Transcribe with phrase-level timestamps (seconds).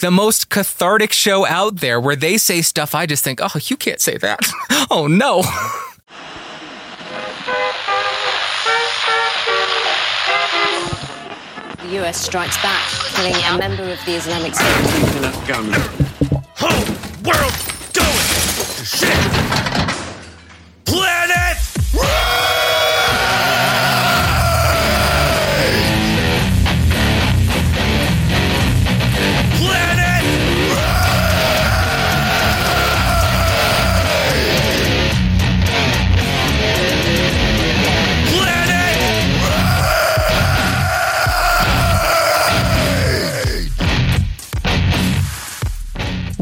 [0.00, 3.76] the most cathartic show out there where they say stuff I just think, oh, you
[3.76, 4.40] can't say that.
[4.90, 5.42] oh, no.
[11.82, 14.66] The US strikes back, killing a member of the Islamic State.
[16.56, 16.84] Whole
[17.24, 17.54] world
[17.92, 19.53] going to shit.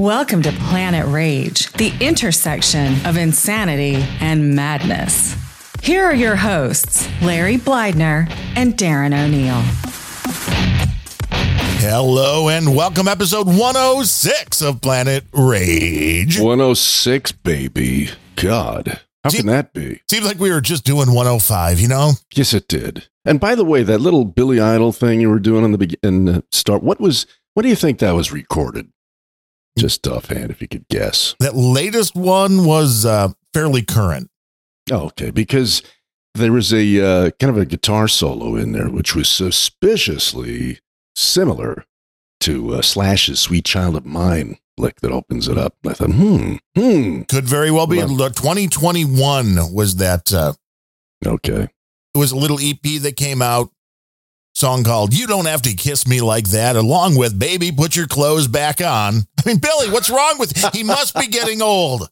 [0.02, 5.36] Welcome to Planet Rage, the intersection of insanity and madness.
[5.80, 9.62] Here are your hosts, Larry Bleidner and Darren O'Neill.
[11.78, 16.40] Hello and welcome, episode 106 of Planet Rage.
[16.40, 18.10] 106, baby.
[18.34, 19.02] God.
[19.22, 20.00] How See- can that be?
[20.10, 22.14] Seems like we were just doing 105, you know?
[22.34, 23.06] Yes, it did.
[23.24, 26.42] And by the way, that little Billy Idol thing you were doing in the beginning,
[26.50, 28.88] start, what was, what do you think that was recorded?
[29.78, 31.34] Just offhand, if you could guess.
[31.40, 34.28] That latest one was uh, fairly current.
[34.90, 35.30] Oh, okay.
[35.30, 35.82] Because
[36.34, 40.80] there was a uh, kind of a guitar solo in there, which was suspiciously
[41.16, 41.84] similar
[42.40, 45.74] to uh, Slash's Sweet Child of Mine lick that opens it up.
[45.86, 47.22] I thought, hmm, hmm.
[47.22, 47.98] Could very well be.
[47.98, 50.32] Well- 2021 was that.
[50.32, 50.54] Uh,
[51.24, 51.68] Okay.
[52.14, 53.70] it was a little EP that came out,
[54.62, 58.06] song called You Don't Have to Kiss Me Like That, along with Baby, Put Your
[58.06, 58.86] Clothes Back On.
[59.40, 62.08] I mean, Billy, what's wrong with He must be getting old.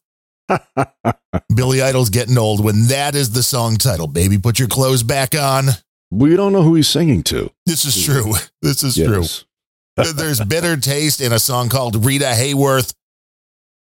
[1.55, 4.09] Billy Idol's getting old when that is the song title.
[4.09, 5.67] Baby, put your clothes back on.
[6.11, 7.53] We don't know who he's singing to.
[7.67, 8.35] This is true.
[8.63, 9.25] This is true.
[10.13, 12.95] There's bitter taste in a song called Rita Hayworth.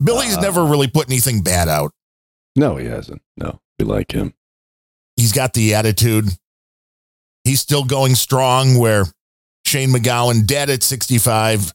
[0.04, 1.94] Billy's Uh, never really put anything bad out.
[2.58, 3.22] No, he hasn't.
[3.38, 4.34] No, we like him.
[5.16, 6.26] He's got the attitude.
[7.50, 9.06] He's still going strong where
[9.66, 11.74] Shane MacGowan, dead at 65,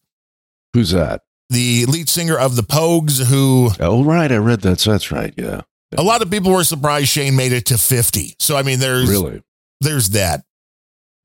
[0.72, 1.22] Who's that?
[1.50, 4.30] the lead singer of the Pogues, who Oh, right.
[4.30, 4.80] I read that.
[4.80, 5.34] So that's right.
[5.36, 5.62] Yeah.
[5.96, 8.36] a lot of people were surprised Shane made it to 50.
[8.38, 9.42] So, I mean, there's, Really?
[9.80, 10.44] there's that.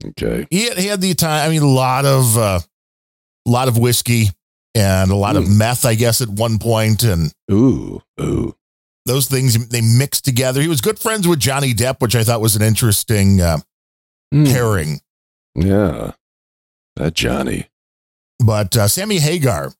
[0.06, 0.48] Okay.
[0.50, 2.60] He had, he had the time, I mean, a lot of, uh,
[3.48, 4.28] a lot of whiskey
[4.76, 5.58] and a lot of Mm.
[5.58, 8.02] meth, I guess, at one point, And Ooh.
[8.22, 8.56] Ooh.
[9.06, 10.62] those things, they mixed together.
[10.62, 13.58] He was good friends with Johnny Depp, which I thought was an interesting uh,
[14.34, 14.52] Mm.
[14.52, 15.02] pairing.
[15.56, 16.14] Yeah.
[16.96, 17.68] That Johnny.
[18.40, 19.74] But uh, Sammy Hagar,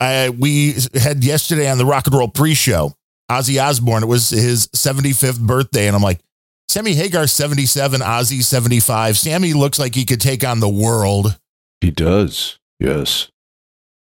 [0.00, 2.94] I, we had yesterday on the Rock and Roll pre-show,
[3.30, 4.02] Ozzy Osbourne.
[4.02, 6.20] It was his 75th birthday, and I'm like,
[6.68, 9.18] Sammy Hagar 77, Ozzy 75.
[9.18, 11.38] Sammy looks like he could take on the world.
[11.80, 12.58] He does.
[12.80, 13.30] Yes.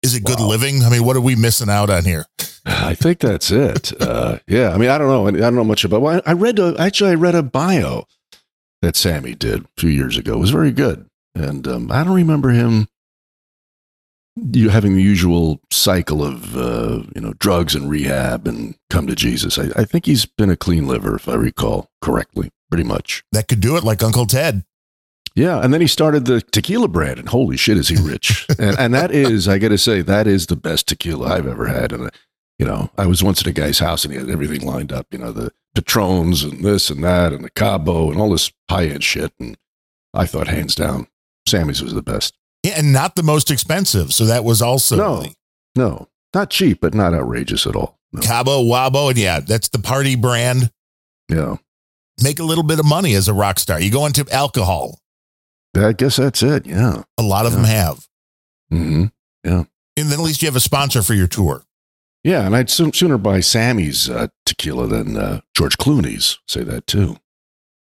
[0.04, 0.84] Is it good living?
[0.84, 2.26] I mean, what are we missing out on here?
[2.66, 3.92] I think that's it.
[4.02, 4.70] Uh, yeah.
[4.72, 5.28] I mean, I don't know.
[5.28, 6.02] I don't know much about.
[6.02, 8.06] Well, I I read a, actually I read a bio
[8.82, 10.38] that Sammy did a few years ago.
[10.38, 12.88] Was very good, and um, I don't remember him.
[14.38, 19.16] You having the usual cycle of uh, you know drugs and rehab and come to
[19.16, 19.60] Jesus.
[19.60, 23.24] I, I think he's been a clean liver, if I recall correctly, pretty much.
[23.32, 24.64] That could do it like Uncle Ted.
[25.34, 28.46] Yeah, and then he started the tequila brand, and holy shit, is he rich!
[28.60, 31.68] and and that is, I got to say, that is the best tequila I've ever
[31.68, 31.92] had.
[31.92, 32.10] And uh,
[32.60, 35.08] you know, I was once at a guy's house, and he had everything lined up.
[35.12, 38.86] You know, the Patrons and this and that, and the Cabo, and all this high
[38.88, 39.32] end shit.
[39.40, 39.58] And
[40.14, 41.08] I thought, hands down,
[41.48, 42.36] Sammy's was the best.
[42.64, 44.14] Yeah, and not the most expensive.
[44.14, 45.26] So that was also No.
[45.76, 47.98] No, not cheap, but not outrageous at all.
[48.12, 48.22] No.
[48.22, 49.10] Cabo Wabo.
[49.10, 50.70] And yeah, that's the party brand.
[51.30, 51.56] Yeah,
[52.22, 53.80] Make a little bit of money as a rock star.
[53.80, 55.00] You go into alcohol.
[55.76, 56.66] I guess that's it.
[56.68, 57.04] Yeah.
[57.18, 57.56] A lot of Yeah.
[57.58, 58.08] them have.
[58.74, 59.06] Mm-hmm.
[59.46, 59.64] Yeah.
[59.98, 61.64] And then at least you have a sponsor for your tour.
[62.24, 66.40] Yeah, and I'd soon, sooner buy Sammy's uh, tequila than uh, George Clooney's.
[66.48, 67.18] Say that too.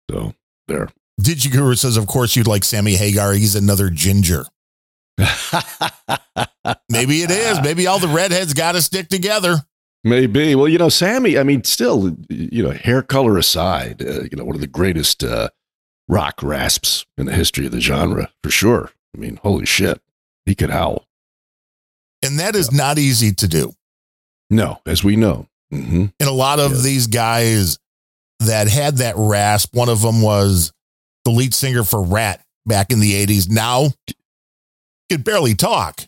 [0.10, 0.34] So
[0.68, 0.90] there.
[1.22, 3.34] Digi Guru says, of course, you'd like Sammy Hagar.
[3.34, 4.46] He's another ginger.
[6.90, 7.62] Maybe it is.
[7.62, 9.66] Maybe all the redheads got to stick together.
[10.04, 10.56] Maybe.
[10.56, 14.44] Well, you know, Sammy, I mean, still, you know, hair color aside, uh, you know,
[14.44, 15.50] one of the greatest uh,
[16.08, 18.92] rock rasps in the history of the genre, for sure.
[19.16, 20.02] I mean, holy shit.
[20.46, 21.08] He could howl.
[22.22, 23.74] And that is not easy to do.
[24.50, 25.48] No, as we know.
[25.72, 26.84] hmm And a lot of Yes.
[26.84, 27.78] these guys
[28.42, 30.72] that had that rasp, one of them was
[31.24, 33.50] the lead singer for Ratt back in the 80s.
[33.50, 33.92] Now,
[35.10, 36.02] could barely talk.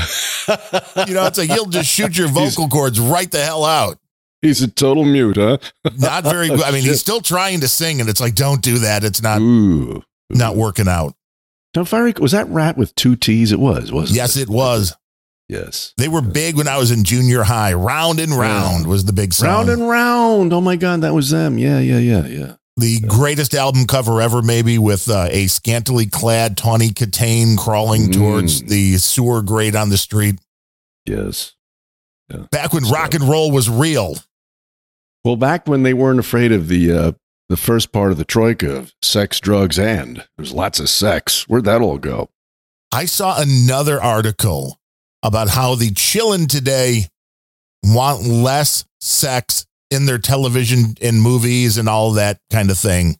[1.08, 4.00] You know, it's like he'll just shoot your He's- vocal cords right the hell out.
[4.42, 5.58] He's a total mute, huh?
[5.98, 6.62] Not very good.
[6.64, 9.04] I mean, he's still trying to sing, and it's like, don't do that.
[9.04, 10.02] It's not Ooh.
[10.30, 11.14] not working out.
[11.76, 13.52] Now, if I rec- was that Ratt with two T's?
[13.52, 14.44] It was, wasn't Yes, it?
[14.44, 14.96] it was.
[15.50, 15.94] Yes.
[15.98, 17.74] They were big when I was in junior high.
[17.74, 19.48] Round and round was the big song.
[19.50, 20.54] Round and round.
[20.54, 21.58] Oh my God, that was them.
[21.58, 22.54] Yeah, yeah, yeah, yeah.
[22.78, 28.14] the greatest album cover ever, maybe with uh, a scantily clad Tawny Kitaen crawling Mm.
[28.14, 30.40] towards the sewer grate on the street.
[31.06, 31.56] Yes.
[32.52, 34.16] Back when rock and roll was real.
[35.26, 37.12] Well, back when they weren't afraid of the uh,
[37.50, 41.50] the first part of the troika of sex, drugs, and there's lots of sex.
[41.50, 42.30] Where'd that all go?
[42.94, 44.79] I saw another article
[45.24, 47.06] about how the chillin' today
[47.84, 53.18] want less sex in their television and movies and all that kind of thing.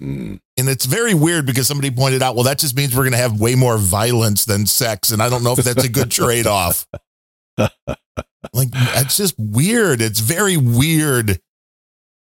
[0.00, 0.40] Mm.
[0.56, 3.18] And it's very weird because somebody pointed out, well, that just means we're going to
[3.18, 5.10] have way more violence than sex.
[5.10, 6.86] And I don't know if that's a good trade off.
[7.58, 10.00] like, it's just weird.
[10.00, 11.40] It's very weird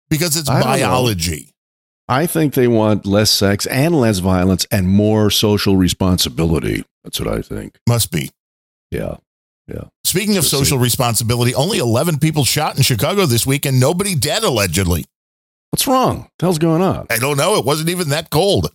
[0.09, 1.55] because it's I biology.
[2.09, 6.85] I think they want less sex and less violence and more social responsibility.
[7.05, 7.79] That's what I think.
[7.89, 8.31] Must be.
[8.91, 9.17] Yeah.
[9.69, 9.85] Yeah.
[10.05, 14.43] Speaking of social responsibility, only 11 people shot in Chicago this week and nobody dead,
[14.43, 15.05] allegedly.
[15.71, 16.23] What's wrong?
[16.23, 17.07] What the hell's going on?
[17.11, 17.57] I don't know.
[17.57, 18.71] It wasn't even that cold.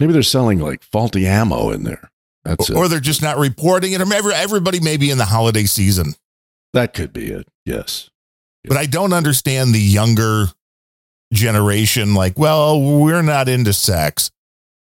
[0.00, 2.10] Maybe they're selling like faulty ammo in there.
[2.44, 2.76] That's it.
[2.76, 4.00] Or they're just not reporting it.
[4.00, 6.14] Or maybe everybody may be in the holiday season.
[6.72, 7.46] that could be it.
[7.64, 8.10] Yes.
[8.64, 10.46] But I don't understand the younger
[11.32, 12.14] generation.
[12.14, 14.30] Like, well, we're not into sex.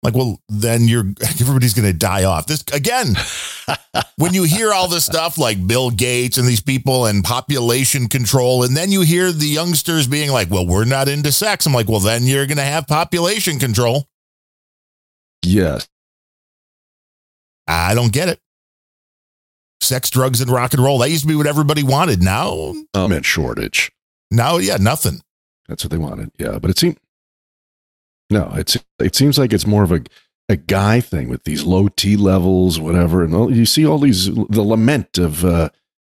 [0.05, 2.47] Like, well, then you're everybody's going to die off.
[2.47, 3.15] This again,
[4.17, 8.63] when you hear all this stuff like Bill Gates and these people and population control,
[8.63, 11.65] and then you hear the youngsters being like, well, we're not into sex.
[11.65, 14.07] I'm like, well, then you're going to have population control.
[15.43, 15.89] Yes.
[17.67, 18.41] I don't get it.
[19.81, 20.99] Sex, drugs, and rock and roll.
[20.99, 22.23] That used to be what everybody wanted.
[22.23, 23.91] Now, I meant shortage.
[24.31, 25.21] now, yeah, nothing.
[25.69, 26.31] That's what they wanted.
[26.39, 26.97] Yeah, but it seems
[28.31, 28.53] no.
[28.57, 30.03] It's it seems like it's more of a
[30.49, 33.25] a guy thing with these low T levels, whatever.
[33.25, 35.71] And all, you see all these the lament of uh,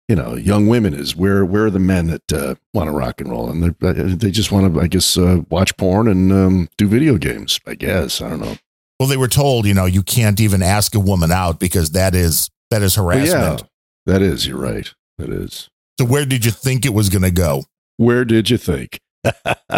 [0.08, 3.22] you know young women is where where are the men that uh, want to rock
[3.22, 6.70] and roll and they they just want to I guess uh, watch porn and um,
[6.78, 7.60] do video games.
[7.66, 8.58] I guess I don't know.
[9.00, 12.14] Well, they were told, you know, you can't even ask a woman out because that
[12.14, 13.62] is that is harassment.
[13.62, 13.68] yeah,
[14.06, 14.46] that is.
[14.46, 14.94] You're right.
[15.18, 15.70] That is.
[16.00, 17.64] So where did you think it was going to go?
[17.98, 19.00] Where did you think?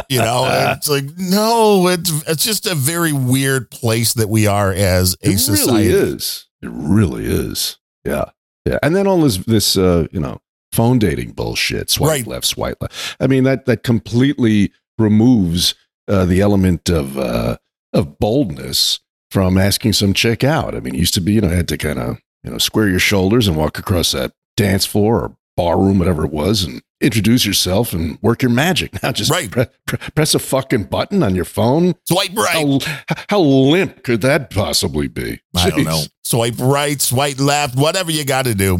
[0.10, 0.46] You know,
[0.78, 5.30] it's like no, it's it's just a very weird place that we are as a
[5.32, 5.90] it society.
[5.90, 6.48] really is.
[6.62, 7.78] It really is.
[8.06, 8.26] Yeah.
[8.66, 8.78] Yeah.
[8.84, 10.40] And then all this this uh, you know,
[10.72, 12.28] phone dating bullshit, swipe Right.
[12.28, 13.18] left, swipe left.
[13.20, 15.74] I mean, that that completely removes
[16.08, 17.58] uh, the element of uh
[17.94, 19.00] of boldness
[19.32, 20.76] from asking some chick out.
[20.76, 22.88] I mean, it used to be, you know, had to kind of, you know, square
[22.90, 26.82] your shoulders and walk across that dance floor or bar room, whatever it was, and
[27.02, 28.92] introduce yourself and work your magic.
[29.04, 29.50] Now just Right.
[29.52, 31.94] pre- pre- press a fucking button on your phone.
[32.08, 32.84] Swipe right.
[33.08, 35.40] How, how limp could that possibly be?
[35.56, 36.02] I don't know.
[36.24, 38.80] Swipe right, swipe left, whatever you got to do.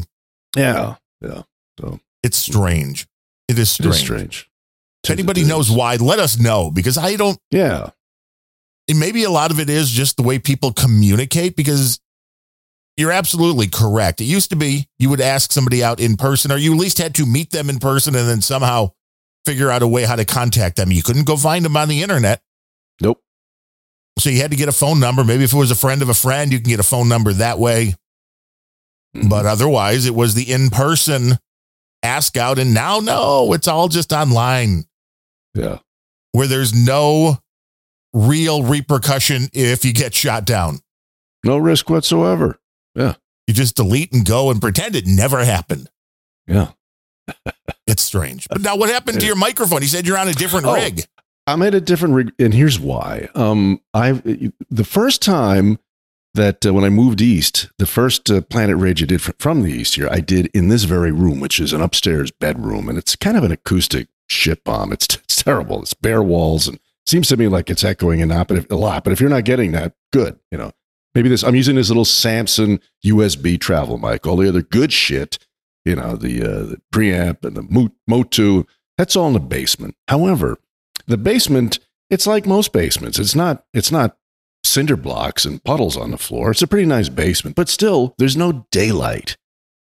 [0.56, 1.44] Yeah, yeah.
[1.80, 3.08] So It's strange.
[3.48, 3.96] It is strange.
[3.96, 4.50] is strange.
[5.04, 7.38] If anybody knows why, let us know because I don't.
[7.52, 7.90] yeah,
[8.88, 12.00] and maybe a lot of it is just the way people communicate because
[12.98, 14.22] you're absolutely correct.
[14.22, 16.98] It used to be you would ask somebody out in person, or you at least
[16.98, 18.92] had to meet them in person and then somehow
[19.46, 20.92] figure out a way how to contact them.
[20.92, 22.42] You couldn't go find them on the internet.
[23.02, 23.22] nope.
[24.20, 25.24] So you had to get a phone number.
[25.24, 27.34] Maybe if it was a friend of a friend, you can get a phone number
[27.34, 27.96] that way.
[29.16, 29.30] Mm-hmm.
[29.30, 31.40] But otherwise, it was the in person
[32.04, 32.60] ask out.
[32.60, 34.84] And now, no, it's all just online
[35.56, 35.80] yeah,
[36.34, 37.38] where there's no
[38.14, 40.80] real repercussion if you get shot down.
[41.44, 42.60] no risk whatsoever.
[42.96, 45.90] You just delete and go and pretend it never happened.
[46.48, 46.72] Yeah,
[47.88, 48.48] It's strange.
[48.50, 49.82] But now, what happened to your microphone?
[49.82, 50.74] You said you're on a different Oh.
[50.76, 51.04] rig.
[51.48, 53.28] I'm at a different rig, and here's why.
[53.36, 54.12] Um, I
[54.70, 55.80] the first time
[56.36, 59.64] that uh, when I moved east, the first uh, Planet Rage I did fr- from
[59.64, 62.98] the east here, I did in this very room, which is an upstairs bedroom, and
[62.98, 64.94] it's kind of an acoustic shit bomb.
[64.94, 65.82] It's, it's terrible.
[65.82, 68.48] It's bare walls, and seems to me like it's echoing a lot.
[68.48, 69.04] But if, a lot.
[69.04, 70.40] But if you're not getting that, good.
[70.52, 70.72] You know,
[71.16, 71.44] maybe this.
[71.44, 74.26] I'm using this little Samson USB travel mic.
[74.26, 75.38] All the other good shit,
[75.86, 78.66] you know, the uh, the preamp and the Mo- Motu.
[78.98, 79.96] That's all in the basement.
[80.08, 80.58] However,
[81.08, 84.18] the basement it's like most basements it's not it's not
[84.64, 88.38] cinder blocks and puddles on the floor it's a pretty nice basement but still there's
[88.38, 89.36] no daylight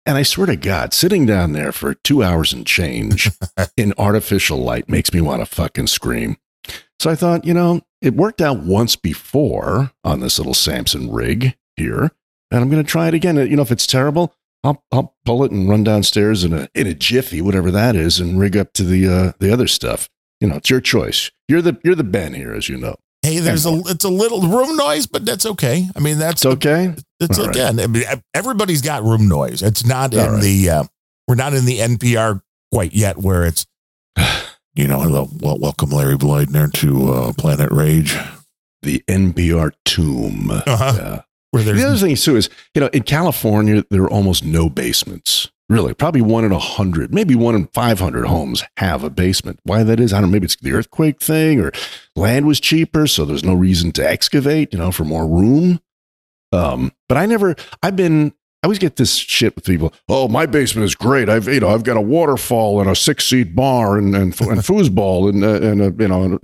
[0.05, 3.31] and i swear to god sitting down there for two hours and change
[3.77, 6.37] in artificial light makes me want to fucking scream
[6.99, 11.55] so i thought you know it worked out once before on this little samson rig
[11.75, 12.11] here
[12.51, 15.43] and i'm going to try it again you know if it's terrible I'll, I'll pull
[15.43, 18.73] it and run downstairs in a in a jiffy, whatever that is, and rig up
[18.73, 20.09] to the uh, the other stuff.
[20.41, 21.31] You know, it's your choice.
[21.47, 22.95] You're the you're the Ben here, as you know.
[23.21, 25.87] Hey, there's a it's a little room noise, but that's okay.
[25.95, 26.93] I mean, that's It's okay.
[27.19, 27.55] It's All right.
[27.55, 27.79] again.
[27.79, 29.61] I mean, everybody's got room noise.
[29.61, 30.41] It's not All in right.
[30.41, 30.69] the.
[30.69, 30.83] Uh,
[31.27, 32.41] we're not in the NPR
[32.73, 33.65] quite yet, where it's.
[34.75, 38.15] You know, hello, well, welcome Larry Bleidner to uh, Planet Rage,
[38.81, 40.51] The NPR tomb.
[40.51, 40.93] Uh-huh.
[40.95, 41.21] Yeah.
[41.51, 45.49] where The other thing too is, you know, in California, there are almost no basements.
[45.67, 49.59] Really, probably one in a hundred, maybe one in five hundred homes have a basement.
[49.63, 50.33] Why that is, I don't know.
[50.33, 51.71] Maybe it's the earthquake thing, or
[52.15, 55.79] land was cheaper, so there's no reason to excavate, you know, for more room.
[56.51, 57.55] Um, but I never.
[57.83, 58.33] I've been.
[58.61, 59.93] I always get this shit with people.
[60.09, 61.29] Oh, my basement is great.
[61.29, 64.59] I've you know I've got a waterfall and a six seat bar and and, and
[64.59, 66.39] foosball and uh, and a, you know.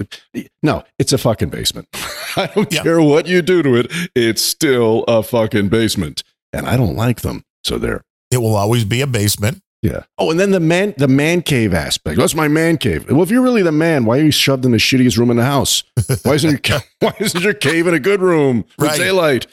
[0.64, 1.88] No, it's a fucking basement.
[2.38, 2.84] I don't Yeah.
[2.84, 3.92] care what you do to it.
[4.16, 7.44] It's still a fucking basement, and I don't like them.
[7.66, 8.04] So there.
[8.32, 9.62] it will always be a basement.
[9.82, 10.04] Yeah.
[10.18, 12.18] Oh, and then the man, the man cave aspect.
[12.18, 13.10] That's my man cave.
[13.12, 15.38] Well, if you're really the man, why are you shoved in the shittiest room in
[15.38, 15.84] the house?
[16.24, 18.98] Why isn't your Why isn't your cave in a good room with Right.
[18.98, 19.48] daylight?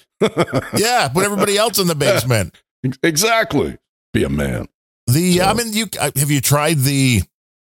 [0.77, 2.55] Yeah, put everybody else in the basement.
[3.03, 3.79] exactly.
[4.13, 4.69] Be a man.
[5.07, 7.23] The So- I mean, you uh, have you tried the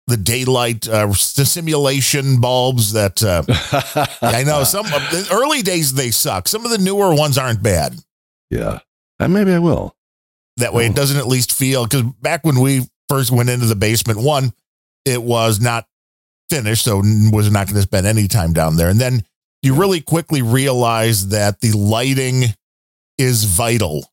[0.07, 3.43] the daylight uh, the simulation bulbs that uh,
[4.23, 6.47] I know some of the early days they suck.
[6.49, 7.97] Some of the newer ones aren't bad.
[8.51, 8.79] Yeah.
[9.19, 9.97] and maybe I will.
[10.59, 10.91] That way, Oh.
[10.91, 14.53] it doesn't at least feel because back when we first went into the basement, one,
[15.05, 15.87] it was not
[16.49, 16.99] finished, so
[17.33, 18.89] was not going to spend any time down there.
[18.89, 19.25] And then
[19.63, 22.45] you really quickly realize that the lighting
[23.19, 24.11] is vital,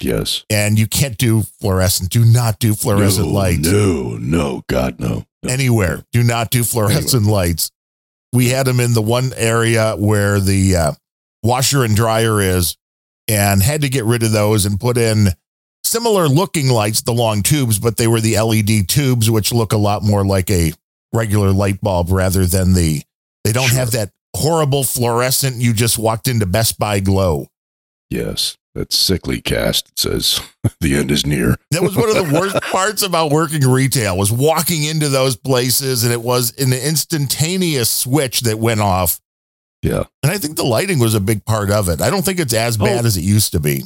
[0.00, 0.44] Yes.
[0.48, 2.10] and you can't do fluorescent.
[2.10, 5.24] Do not do fluorescent no, lights No, no, God, no.
[5.42, 5.50] no.
[5.52, 6.04] anywhere.
[6.12, 7.70] Do not do fluorescent lights.
[8.32, 10.92] We had them in the one area where the uh,
[11.42, 12.76] washer and dryer is,
[13.28, 15.28] and had to get rid of those and put in
[15.84, 19.76] similar looking lights, the long tubes, but they were the LED tubes, which look a
[19.76, 20.72] lot more like a
[21.12, 23.02] regular light bulb rather than the.
[23.44, 23.78] They don't Sure.
[23.78, 25.56] have that horrible fluorescent.
[25.56, 27.46] You just walked into Best Buy glow.
[28.10, 28.56] Yes.
[28.74, 30.40] That sickly cast that says
[30.80, 31.56] the end is near.
[31.72, 36.04] That was one of the worst parts about working retail was walking into those places
[36.04, 39.20] and it was an instantaneous switch that went off.
[39.82, 40.04] Yeah.
[40.22, 42.00] And I think the lighting was a big part of it.
[42.00, 42.84] I don't think it's as oh.
[42.84, 43.06] bad Oh.
[43.08, 43.84] as it used to be.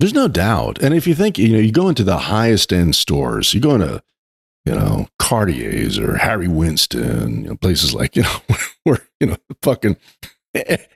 [0.00, 0.82] There's no doubt.
[0.82, 3.74] And if you think, you know, you go into the highest end stores, you go
[3.74, 4.02] into,
[4.64, 8.36] you know, Cartier's or Harry Winston, you know, places like, you know,
[8.84, 9.96] where, you know, fucking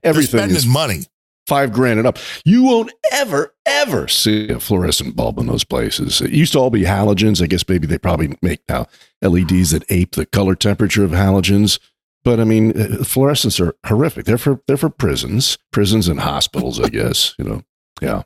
[0.03, 1.05] everything spending is money.
[1.47, 2.19] five grand and up.
[2.45, 6.21] You won't ever, ever see a fluorescent bulb in those places.
[6.21, 7.43] It used to all be halogens.
[7.43, 8.87] I guess maybe they probably make now
[9.23, 11.79] LEDs that ape the color temperature of halogens.
[12.23, 14.27] But I mean, uh, fluorescents are horrific.
[14.27, 16.79] They're for they're for prisons, prisons and hospitals.
[16.79, 17.63] I guess you know.
[18.03, 18.25] Yeah.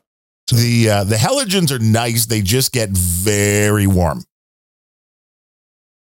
[0.51, 2.25] The uh, the halogens are nice.
[2.25, 4.25] They just get very warm.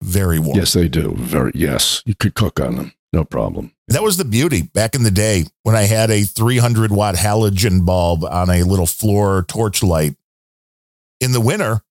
[0.01, 0.57] Very warm.
[0.57, 1.13] Yes, they do.
[1.15, 2.01] Very yes.
[2.05, 2.93] You could cook on them.
[3.13, 3.73] No problem.
[3.87, 7.85] That was the beauty back in the day when I had a 300 watt halogen
[7.85, 10.15] bulb on a little floor torch light.
[11.19, 11.81] In the winter,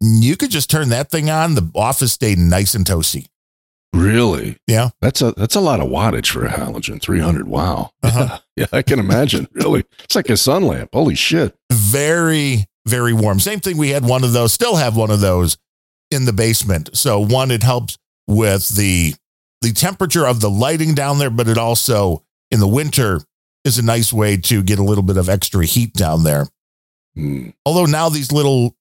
[0.00, 1.54] you could just turn that thing on.
[1.54, 3.26] The office stayed nice and toasty.
[3.94, 4.58] Really?
[4.66, 4.90] Yeah.
[5.00, 7.00] That's a that's a lot of wattage for a halogen.
[7.00, 7.48] Three hundred.
[7.48, 7.90] Wow.
[8.02, 8.38] Uh-huh.
[8.58, 9.46] Yeah, I can imagine.
[9.52, 10.90] really, it's like a sun lamp.
[10.92, 11.54] Holy shit.
[11.70, 13.38] Very, very warm.
[13.38, 13.76] Same thing.
[13.76, 15.56] We had one of those, still have one of those
[16.10, 16.90] in the basement.
[16.96, 19.14] So one, it helps with the
[19.60, 23.20] the temperature of the lighting down there, but it also in the winter
[23.64, 26.46] is a nice way to get a little bit of extra heat down there.
[27.16, 27.52] Mm.
[27.66, 28.76] Although now these little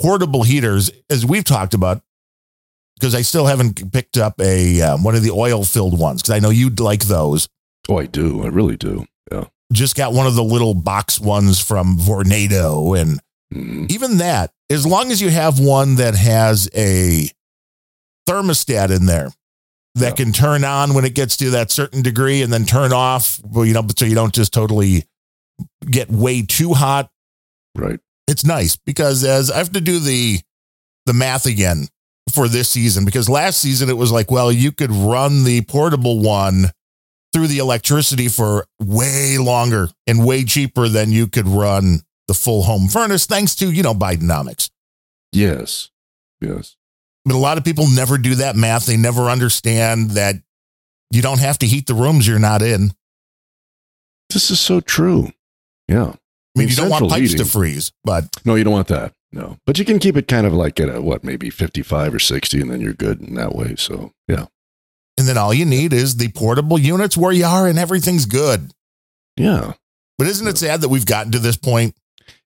[0.00, 2.02] portable heaters, as we've talked about,
[2.98, 6.34] because I still haven't picked up a um, one of the oil filled ones because
[6.34, 7.48] I know you'd like those.
[7.88, 8.42] Oh, I do.
[8.44, 9.06] I really do.
[9.30, 9.44] Yeah.
[9.72, 13.20] Just got one of the little box ones from Vornado, and
[13.54, 13.90] Mm.
[13.90, 17.30] even that, as long as you have one that has a
[18.28, 19.32] thermostat in there
[19.94, 20.24] that Yeah.
[20.24, 23.64] can turn on when it gets to that certain degree and then turn off, well,
[23.64, 25.06] you know, so you don't just totally
[25.90, 27.10] get way too hot
[27.74, 27.98] Right.
[28.28, 30.40] it's nice because as I have to do the
[31.06, 31.88] the math again
[32.32, 36.20] for this season because last season it was like, well, you could run the portable
[36.20, 36.70] one
[37.32, 42.62] through the electricity for way longer and way cheaper than you could run the full
[42.62, 44.70] home furnace, thanks to, you know, Bidenomics.
[45.32, 45.90] Yes.
[46.40, 46.76] Yes.
[47.24, 48.86] But a lot of people never do that math.
[48.86, 50.36] They never understand that
[51.10, 52.92] you don't have to heat the rooms you're not in.
[54.30, 55.32] This is so true.
[55.88, 56.12] Yeah.
[56.56, 59.12] I mean, you don't want pipes heating- to freeze, but No, you don't want that.
[59.32, 59.58] No.
[59.66, 62.60] But you can keep it kind of like at a, what, maybe 55 or 60,
[62.60, 63.74] and then you're good in that way.
[63.76, 64.46] So, yeah.
[65.18, 68.72] and then all you need is the portable units where you are and everything's good.
[69.36, 69.74] Yeah.
[70.16, 71.94] But isn't it sad that we've gotten to this point?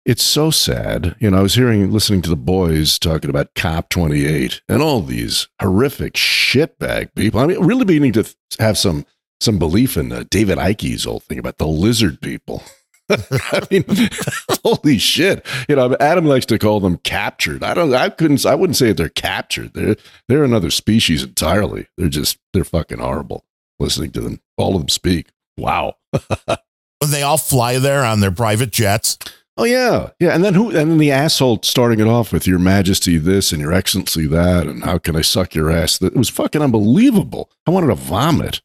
[0.05, 1.15] It's so sad.
[1.19, 5.01] You know, I was hearing, listening to the boys talking about COP 28 and all
[5.01, 7.39] these horrific shitbag people.
[7.39, 9.05] I mean, really beginning to have some
[9.39, 12.63] some belief in uh, David Icke's old thing about the lizard people.
[13.09, 13.85] I mean,
[14.63, 15.45] holy shit!
[15.67, 17.63] You know, Adam likes to call them captured.
[17.63, 17.93] I don't.
[17.93, 18.45] I couldn't.
[18.45, 19.73] I wouldn't say that they're captured.
[19.73, 19.95] They're
[20.27, 21.87] they're another species entirely.
[21.97, 23.45] They're just they're fucking horrible.
[23.79, 25.27] Listening to them, all of them speak.
[25.57, 25.95] Wow.
[27.05, 29.17] they all fly there on their private jets.
[29.55, 30.33] Oh yeah, yeah.
[30.33, 30.69] And then who?
[30.69, 34.65] And then the asshole starting it off with "Your Majesty" this and "Your Excellency" that,
[34.67, 37.51] and "How can I suck your ass?" That it was fucking unbelievable.
[37.67, 38.61] I wanted to vomit.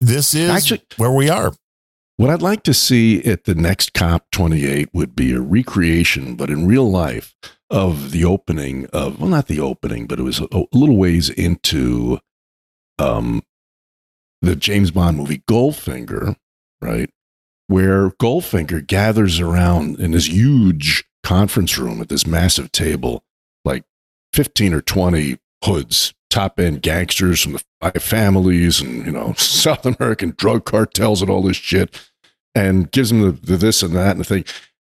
[0.00, 1.54] This is Actually- where we are.
[2.18, 6.50] What I'd like to see at the next COP 28 would be a recreation, but
[6.50, 7.34] in real life,
[7.70, 11.30] of the opening of, well, not the opening, but it was a, a little ways
[11.30, 12.18] into
[12.98, 13.42] um,
[14.42, 16.34] the James Bond movie Goldfinger,
[16.80, 17.08] right?
[17.68, 23.22] Where Goldfinger gathers around in this huge conference room at this massive table,
[23.64, 23.84] like
[24.32, 29.84] 15 or 20 hoods, top end gangsters from the five families and, you know, South
[29.86, 32.10] American drug cartels and all this shit,
[32.54, 34.44] and gives them the, the this and that and the thing.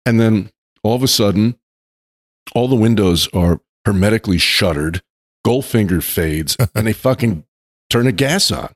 [0.07, 0.51] And then
[0.83, 1.57] all of a sudden,
[2.55, 5.03] all the windows are hermetically shuttered,
[5.47, 7.45] Goldfinger fades, and they fucking
[7.89, 8.73] turn the gas on.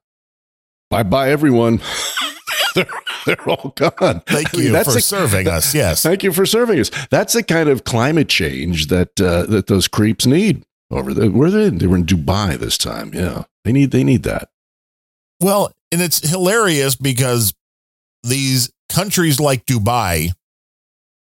[0.91, 1.81] Bye bye, everyone.
[2.85, 2.89] they're,
[3.27, 4.21] they're all gone.
[4.27, 5.75] Thank I mean, you that's for a- serving us.
[5.75, 6.03] Yes.
[6.03, 6.91] Thank you for serving us.
[7.11, 11.31] That's the kind of climate change that uh, that those creeps need over there.
[11.31, 13.13] Where they they were in Dubai this time.
[13.15, 14.49] Yeah, they need they need that.
[15.41, 17.55] Well, and it's hilarious because
[18.23, 20.31] these countries like Dubai,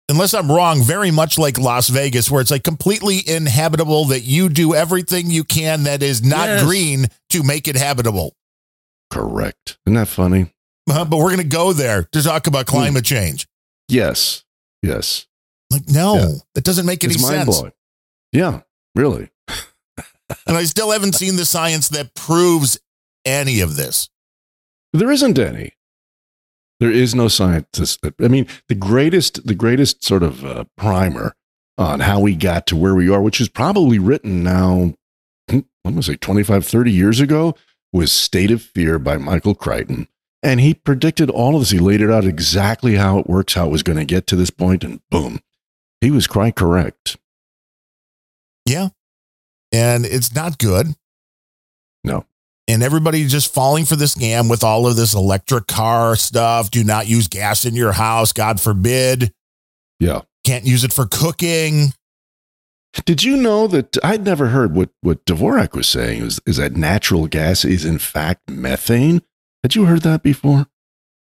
[0.10, 4.50] unless I'm wrong, very much like Las Vegas, where it's like completely inhabitable, that you
[4.50, 6.64] do everything you can that is not Yes.
[6.64, 8.34] green to make it habitable.
[9.12, 9.78] Correct.
[9.86, 10.52] Isn't that funny?
[10.92, 12.76] Uh, But we're going to go there to talk about Hmm.
[12.76, 13.48] climate change.
[13.88, 14.44] Yes.
[14.82, 15.26] Yes.
[15.72, 16.32] Like, no, Yeah.
[16.56, 17.62] that doesn't make any it's sense.
[18.32, 18.62] Yeah.
[18.96, 19.30] Really.
[20.46, 22.80] And I still haven't seen the science that proves
[23.26, 24.10] any of this.
[24.94, 25.74] There isn't any.
[26.80, 28.02] There is no scientist.
[28.04, 31.36] That, I mean, the greatest, the greatest sort of uh, primer
[31.78, 34.94] on how we got to where we are, which is probably written now,
[35.50, 37.56] hmm, I'm going to say 25, 30 years ago,
[37.92, 40.08] was State of Fear by Michael Crichton.
[40.42, 41.72] And he predicted all of this.
[41.72, 44.36] He laid it out exactly how it works, how it was going to get to
[44.36, 45.40] this point, and boom,
[46.00, 47.18] he was quite correct.
[48.66, 48.90] Yeah.
[49.72, 50.88] And it's not good.
[52.04, 52.26] No.
[52.68, 56.72] And everybody just falling for this scam with all of this electric car stuff.
[56.72, 59.34] Do not use gas in your house, God forbid.
[60.00, 60.22] Yeah.
[60.46, 61.94] Can't use it for cooking.
[63.06, 66.76] Did you know that I'd never heard what, what Dvorak was saying is, is that
[66.76, 69.22] natural gas is in fact methane?
[69.64, 70.68] Had you heard that before?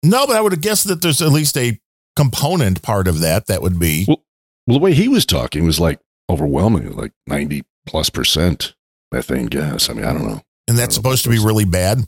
[0.02, 1.80] No, but I would have guessed that there's at least a
[2.16, 4.04] component part of that that would be.
[4.06, 4.22] Well,
[4.66, 8.74] well, the way he was talking was like overwhelmingly, like 90 plus percent
[9.12, 9.88] methane gas.
[9.88, 10.42] I mean, I don't know.
[10.68, 12.06] And that's I don't know supposed to be really bad.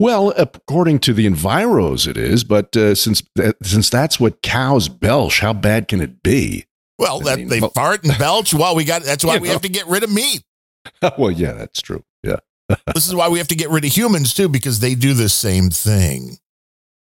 [0.00, 4.88] Well, according to the Enviros, it is, but uh, since that, since that's what cows
[4.88, 6.66] belch, how bad can it be?
[6.98, 8.52] Well, I that mean, they well- fart and belch.
[8.52, 9.52] Well, we got that's why we know.
[9.52, 10.42] have to get rid of meat.
[11.18, 12.02] well, yeah, that's true.
[12.94, 15.28] This is why we have to get rid of humans too, because they do the
[15.28, 16.38] same thing.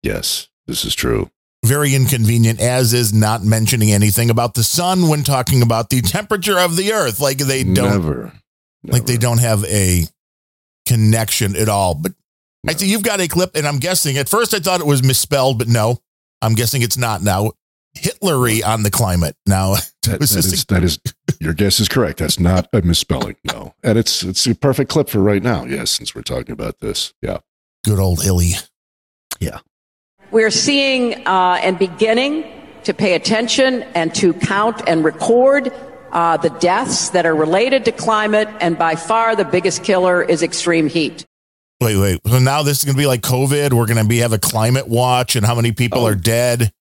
[0.04, 1.30] Yes, this is true.
[1.66, 6.60] Very inconvenient, as is not mentioning anything about the sun when talking about the temperature
[6.60, 7.20] of the earth.
[7.20, 8.34] Like they don't Never.
[8.84, 10.04] like they don't have a
[10.86, 11.96] connection at all.
[11.96, 12.14] But
[12.68, 12.78] I No.
[12.78, 15.58] see you've got a clip, and I'm guessing at first I thought it was misspelled,
[15.58, 16.02] but no,
[16.42, 17.54] I'm guessing it's not now.
[17.98, 19.76] Hitlery on the climate now.
[20.06, 21.00] That, was that just- is, that is
[21.40, 22.20] your guess is correct.
[22.20, 23.38] That's not a misspelling.
[23.44, 25.66] No, and it's it's a perfect clip for right now.
[25.66, 27.16] Yes, since we're talking about this.
[27.24, 27.40] Yeah.
[27.84, 28.52] Good old Illy.
[29.40, 29.62] Yeah.
[30.30, 32.46] We're seeing uh, and beginning
[32.84, 35.74] to pay attention and to count and record
[36.12, 40.44] uh, the deaths that are related to climate, and by far the biggest killer is
[40.44, 41.26] extreme heat.
[41.82, 42.20] Wait, wait.
[42.28, 43.74] So now this is going to be like COVID.
[43.74, 46.08] We're going to be have a climate watch, and how many people Oh.
[46.10, 46.72] are dead?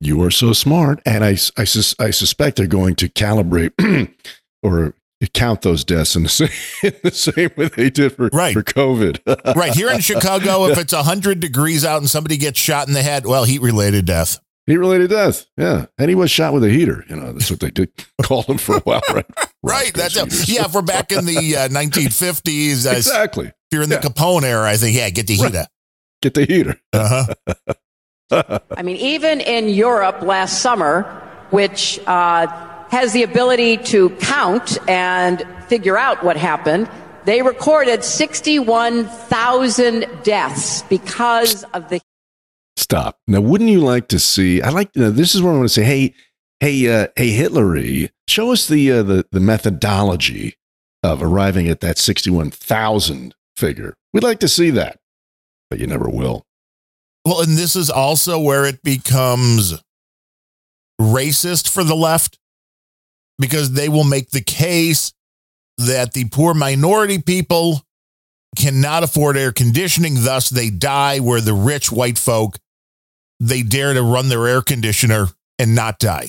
[0.00, 3.72] You are so smart, and I I, sus- I suspect they're going to calibrate
[4.62, 4.94] or
[5.34, 6.48] count those deaths in the same
[6.82, 8.52] in the same way they did for Right.
[8.54, 9.54] for COVID.
[9.56, 13.02] Right here in Chicago, if it's hundred degrees out and somebody gets shot in the
[13.02, 14.38] head, well, heat related death.
[14.66, 15.46] Heat related death.
[15.56, 17.04] Yeah, and he was shot with a heater.
[17.08, 17.90] You know, that's what they did
[18.22, 19.26] call him for a while, right?
[19.64, 19.92] Right.
[19.94, 20.66] That's a, yeah.
[20.66, 23.50] If we're back in the uh, 1950s, uh, if exactly.
[23.72, 24.02] you're in the Yeah.
[24.02, 25.50] Capone era, I think yeah, get the Right.
[25.52, 25.66] heater.
[26.22, 26.80] Get the heater.
[26.92, 27.34] Uh-huh.
[28.30, 31.02] I mean, even in Europe last summer,
[31.50, 32.46] which uh,
[32.90, 36.88] has the ability to count and figure out what happened,
[37.24, 42.00] they recorded 61,000 deaths because of the
[42.76, 43.18] Stop.
[43.26, 44.62] Now, wouldn't you like to see?
[44.62, 44.90] I like.
[44.94, 46.14] You know, this is where I want to say, hey,
[46.60, 50.54] hey, uh, hey, Hitlery, show us the uh, the the methodology
[51.02, 53.94] of arriving at that sixty-one thousand figure.
[54.12, 55.00] We'd like to see that.
[55.68, 56.44] but you never will.
[57.28, 59.74] Well, and this is also where it becomes
[60.98, 62.38] racist for the left
[63.38, 65.12] because they will make the case
[65.76, 67.82] that the poor minority people
[68.56, 72.56] cannot afford air conditioning, thus they die, where the rich white folk
[73.38, 75.26] they dare to run their air conditioner
[75.58, 76.28] and not die.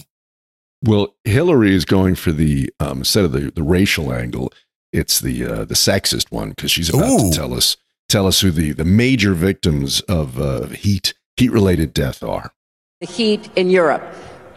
[0.83, 4.51] Well, Hillary is going for the um, instead of the, the racial angle,
[4.91, 7.31] it's the uh, the sexist one because she's about Ooh.
[7.31, 7.77] to tell us
[8.09, 12.51] tell us who the the major victims of uh, heat heat related death are.
[12.99, 14.03] the heat in Europe.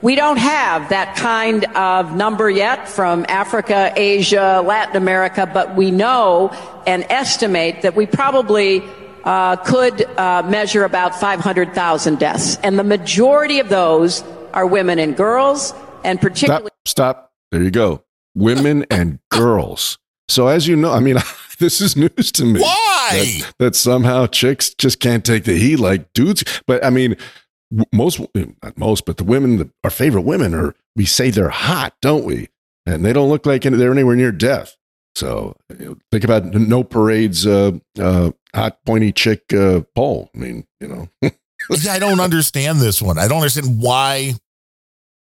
[0.02, 5.92] We don't have that kind of number yet from Africa, Asia, Latin America, but we
[5.92, 6.50] know
[6.88, 8.82] and estimate that we probably
[9.22, 12.56] uh, could uh, measure about 500,000 deaths.
[12.64, 16.70] And the majority of those are women and girls, and particularly.
[16.84, 17.32] Stop, stop.
[17.52, 18.02] There you go.
[18.34, 19.98] Women and girls.
[20.28, 21.16] So as you know, I mean,
[21.62, 22.61] this is news to me.
[22.61, 23.09] Why?
[23.12, 26.44] That, that somehow chicks just can't take the heat like dudes.
[26.66, 27.16] But I mean,
[27.92, 31.94] most, not most, but the women, that our favorite women are, we say they're hot,
[32.03, 32.48] don't we?
[32.85, 34.77] And they don't look like any- they're anywhere near death.
[35.14, 40.31] So you know, think about no parades, uh, uh, hot pointy chick uh, poll.
[40.35, 41.09] I mean, you know,
[41.88, 43.18] I don't understand this one.
[43.18, 44.35] I don't understand why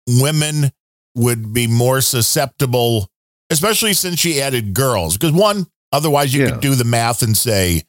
[0.06, 0.70] women
[1.14, 3.08] would be more susceptible,
[3.50, 5.16] especially since she added girls.
[5.16, 6.50] Because one, otherwise you Yeah.
[6.52, 7.82] could do the math and say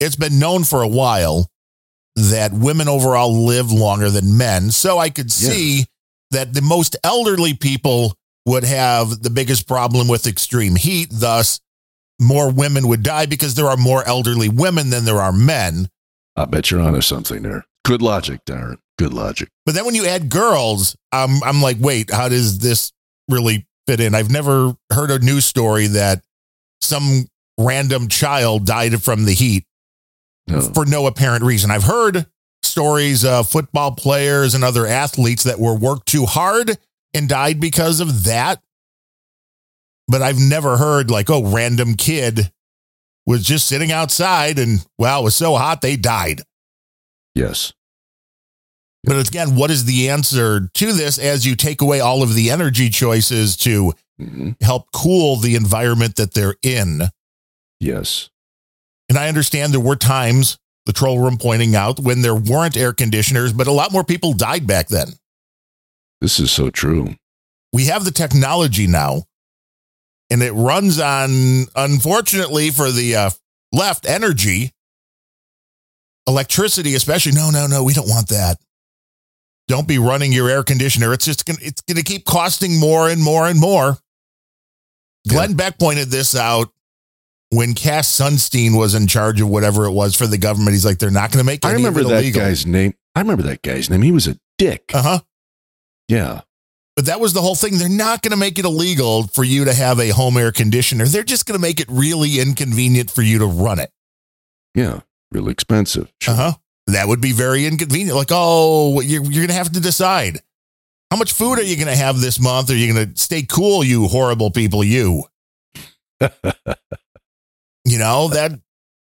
[0.00, 1.50] it's been known for a while
[2.16, 4.70] that women overall live longer than men.
[4.70, 5.86] So I could see
[6.30, 8.14] that the most elderly people
[8.46, 11.08] would have the biggest problem with extreme heat.
[11.10, 11.60] Thus,
[12.20, 15.88] more women would die because there are more elderly women than there are men.
[16.36, 17.64] I bet you're onto something there.
[17.84, 18.76] Good logic, Darren.
[18.98, 19.48] Good logic.
[19.66, 22.92] But then when you add girls, I'm I'm like, wait, how does this
[23.28, 24.14] really fit in?
[24.14, 26.22] I've never heard a news story that
[26.84, 27.26] some
[27.58, 29.64] random child died from the heat
[30.48, 30.60] No.
[30.60, 31.70] for no apparent reason.
[31.70, 32.26] I've heard
[32.62, 36.76] stories of football players and other athletes that were worked too hard
[37.12, 38.60] and died because of that.
[40.08, 42.50] But I've never heard like, oh, random kid
[43.26, 46.42] was just sitting outside and wow, it was so hot they died.
[47.34, 47.72] Yes.
[49.04, 52.50] But again, what is the answer to this as you take away all of the
[52.50, 57.02] energy choices to hmm help cool the environment that they're in?
[57.80, 58.30] Yes.
[59.08, 62.92] And I understand there were times, the troll room pointing out, when there weren't air
[62.92, 65.08] conditioners, but a lot more people died back then.
[66.20, 67.16] This is so true.
[67.72, 69.24] We have the technology now,
[70.30, 73.30] and it runs on, unfortunately, for the uh,
[73.72, 74.72] left, energy,
[76.26, 77.32] electricity, especially.
[77.32, 78.56] No, no, no, we don't want that.
[79.66, 81.12] Don't be running your air conditioner.
[81.12, 83.98] It's just gonna it's gonna keep costing more and more and more.
[85.28, 86.68] Glenn Beck pointed this out
[87.50, 90.72] when Cass Sunstein was in charge of whatever it was for the government.
[90.72, 92.42] He's like, they're not gonna make I remember that illegal.
[92.42, 92.94] guy's name.
[93.14, 94.02] I remember that guy's name.
[94.02, 94.90] He was a dick.
[94.92, 95.18] Uh huh.
[96.08, 96.40] yeah.
[96.96, 97.78] But that was the whole thing.
[97.78, 101.06] They're not going to make it illegal for you to have a home air conditioner.
[101.06, 103.90] They're just going to make it really inconvenient for you to run it.
[104.76, 105.00] Yeah.
[105.32, 106.12] Really expensive.
[106.28, 106.52] Uh huh.
[106.86, 108.16] That would be very inconvenient.
[108.16, 110.38] Like, oh, you're, you're going to have to decide
[111.14, 112.70] how much food are you going to have this month?
[112.70, 114.82] Are you going to stay cool, you horrible people?
[114.82, 115.22] You,
[116.20, 118.58] you know, that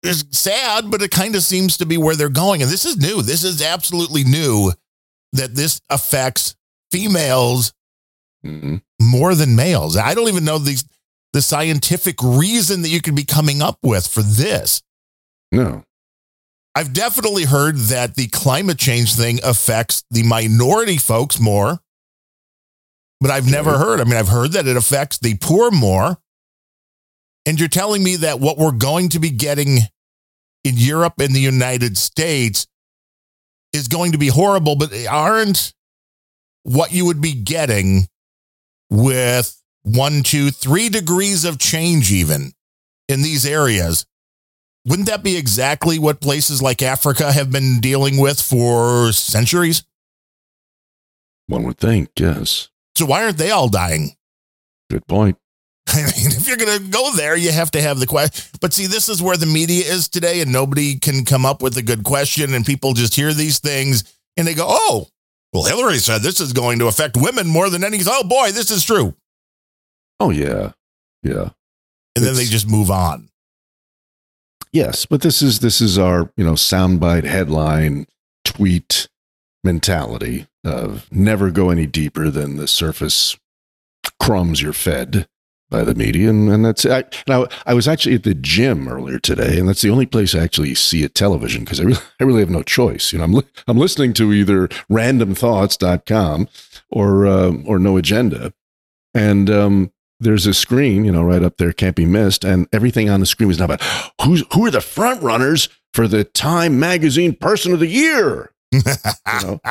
[0.02, 2.62] is sad, but it kind of seems to be where they're going.
[2.62, 3.20] And this is new.
[3.20, 4.72] This is absolutely new
[5.34, 6.56] that this affects
[6.90, 7.74] females
[8.42, 9.96] hmm more than males.
[9.98, 10.82] I don't even know the
[11.34, 14.82] the scientific reason that you could be coming up with for this.
[15.52, 15.84] No.
[16.74, 21.80] I've definitely heard that the climate change thing affects the minority folks more.
[23.20, 24.00] But I've never heard.
[24.00, 26.18] I mean, I've heard that it affects the poor more.
[27.46, 29.78] And you're telling me that what we're going to be getting
[30.64, 32.66] in Europe and the United States
[33.72, 35.72] is going to be horrible, but aren't
[36.62, 38.06] what you would be getting
[38.90, 42.52] with one, two, three degrees of change, even
[43.08, 44.06] in these areas.
[44.84, 49.84] Wouldn't that be exactly what places like Africa have been dealing with for centuries?
[51.46, 52.10] One would think.
[52.16, 52.68] Yes.
[52.98, 54.10] So why aren't they all dying?
[54.90, 55.38] Good point.
[55.88, 58.44] I mean, if you're going to go there, you have to have the question.
[58.60, 61.76] But see, this is where the media is today, and nobody can come up with
[61.76, 64.04] a good question, and people just hear these things
[64.36, 65.08] and they go, "Oh,
[65.52, 68.06] well, Hillary said this is going to affect women more than anything.
[68.10, 69.14] Oh boy, this is true,
[70.20, 70.72] Oh yeah.
[71.22, 71.50] Yeah.
[72.16, 73.28] and then they just move on.
[74.72, 78.06] Yes, but this is this is our you know soundbite headline
[78.44, 79.08] tweet
[79.64, 83.36] mentality of never go any deeper than the surface
[84.20, 85.26] crumbs you're fed,
[85.70, 89.18] by the media, and, and that's I, and I, was actually at the gym earlier
[89.18, 92.24] today, and that's the only place I actually see a television because I really, I
[92.24, 93.12] really have no choice.
[93.12, 96.48] You know, I'm li- I'm listening to either randomthoughts.com
[96.90, 98.54] or uh, or no agenda,
[99.12, 103.10] and um, there's a screen, you know, right up there, can't be missed, and everything
[103.10, 103.82] on the screen was now about
[104.22, 108.52] who's who are the front runners for the Time Magazine Person of the Year.
[108.72, 109.60] Know?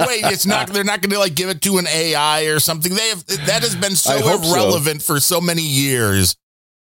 [0.00, 0.68] Wait, it's not.
[0.68, 2.94] They're not going to like give it to an AI or something.
[2.94, 4.52] They have that has been so I hope so.
[4.52, 6.36] irrelevant for so many years.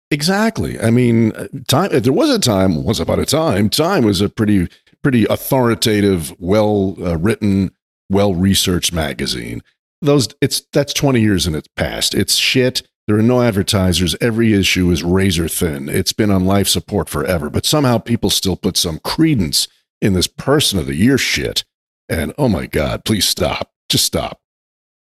[0.10, 0.80] Exactly.
[0.80, 1.90] I mean, uh, time.
[1.92, 2.84] There was a time.
[2.84, 4.70] Once upon a time, Time was a pretty,
[5.04, 7.72] pretty authoritative, well uh, written,
[8.10, 9.62] well researched magazine.
[10.02, 10.30] Those.
[10.42, 12.16] It's that's twenty years in its past.
[12.16, 12.84] It's shit.
[13.08, 14.16] There are no advertisers.
[14.20, 15.88] Every issue is razor thin.
[15.88, 17.50] It's been on life support forever.
[17.50, 19.68] But somehow people still put some credence
[20.02, 21.64] in this person of the year shit.
[22.10, 23.72] And oh my God, please stop.
[23.90, 24.40] Just stop.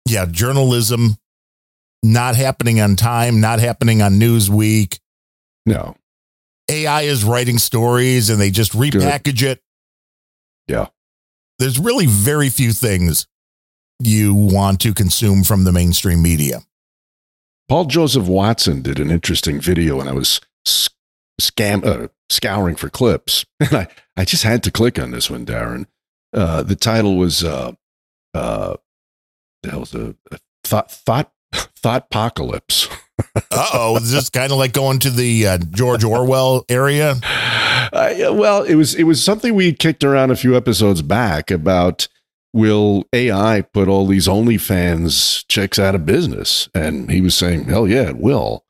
[0.06, 1.16] Yeah, journalism
[2.02, 4.98] not happening on time, not happening on Newsweek.
[5.66, 5.96] No.
[6.70, 9.60] AI is writing stories and they just repackage it.
[10.66, 10.88] Yeah.
[11.58, 13.26] There's really very few things
[13.98, 16.60] you want to consume from the mainstream media.
[17.68, 20.40] Paul Joseph Watson did an interesting video and I was
[21.40, 23.44] scam, uh, scouring for clips.
[23.60, 25.86] And I, I just had to click on this one, Darren.
[26.32, 27.72] Uh, the title was, uh,
[28.34, 28.76] uh,
[29.62, 32.88] the hell's a, a thought, thought, thought apocalypse.
[33.50, 37.16] Uh oh, is this kind of like going to the uh, George Orwell area?
[37.92, 42.06] Uh, well, it was it was something we kicked around a few episodes back about
[42.52, 47.88] will AI put all these OnlyFans chicks out of business, and he was saying, hell
[47.88, 48.64] yeah, it will.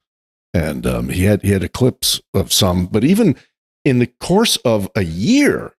[0.55, 3.37] And um, he had he had clips of some, but even
[3.85, 5.75] in the course of a year,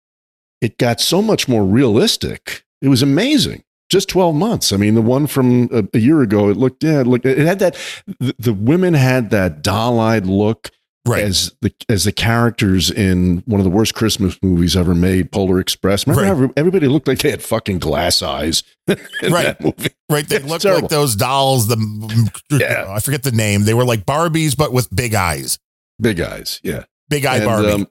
[0.61, 2.63] it got so much more realistic.
[2.81, 3.63] It was amazing.
[3.89, 4.71] Just 12 months.
[4.71, 7.39] I mean, the one from a, a year ago, it looked, yeah, it looked, it
[7.39, 7.75] had that,
[8.19, 10.69] the, the women had that doll eyed look
[11.07, 11.23] Right.
[11.23, 15.59] as the as the characters in one of the worst Christmas movies ever made, Polar
[15.59, 16.05] Express.
[16.05, 16.47] Remember Right.
[16.49, 18.97] how everybody looked like they had fucking glass eyes in
[19.31, 19.45] Right.
[19.45, 19.89] that movie?
[20.09, 20.27] Right.
[20.27, 20.81] They It's look terrible.
[20.83, 21.67] like those dolls.
[21.67, 22.85] The Yeah.
[22.89, 23.63] I forget the name.
[23.63, 25.57] They were like Barbies, but with big eyes.
[26.01, 26.83] Big eyes, yeah.
[27.09, 27.69] Big eye And, Barbie.
[27.71, 27.87] um,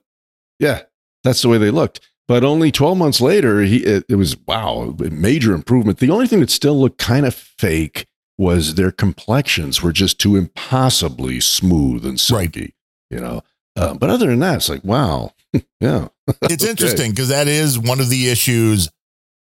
[0.59, 0.81] yeah,
[1.23, 1.99] that's the way they looked.
[2.27, 5.97] But only 12 months later, he it, it was wow, a major improvement.
[5.97, 8.05] The only thing that still looked kind of fake
[8.37, 12.73] was their complexions were just too impossibly smooth and silky,
[13.09, 13.41] you know.
[13.75, 15.31] Uh, but other than that, it's like wow,
[15.79, 16.07] yeah.
[16.43, 16.69] it's Okay.
[16.69, 18.89] interesting because that is one of the issues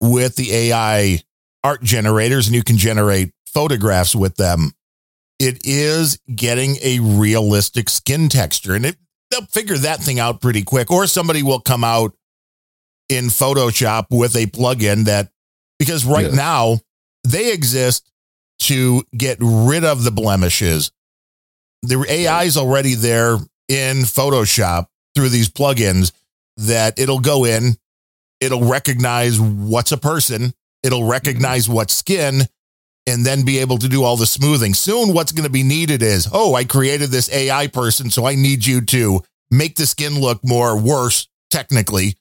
[0.01, 1.19] with the AI
[1.63, 4.71] art generators, and you can generate photographs with them.
[5.39, 8.97] It is getting a realistic skin texture, and it,
[9.31, 10.91] they'll figure that thing out pretty quick.
[10.91, 12.13] Or somebody will come out
[13.09, 15.29] in Photoshop with a plugin that,
[15.79, 16.35] because right Yes.
[16.35, 16.79] now
[17.23, 18.09] they exist
[18.59, 20.91] to get rid of the blemishes.
[21.83, 26.11] The AI is already there in Photoshop through these plugins
[26.57, 27.75] that it'll go in,
[28.39, 31.11] it'll recognize what's a person, it'll mm-hmm.
[31.11, 32.41] recognize what skin,
[33.07, 34.73] and then be able to do all the smoothing.
[34.73, 38.35] Soon, what's going to be needed is, oh, I created this AI person, so I
[38.35, 42.15] need you to make the skin look more worse technically.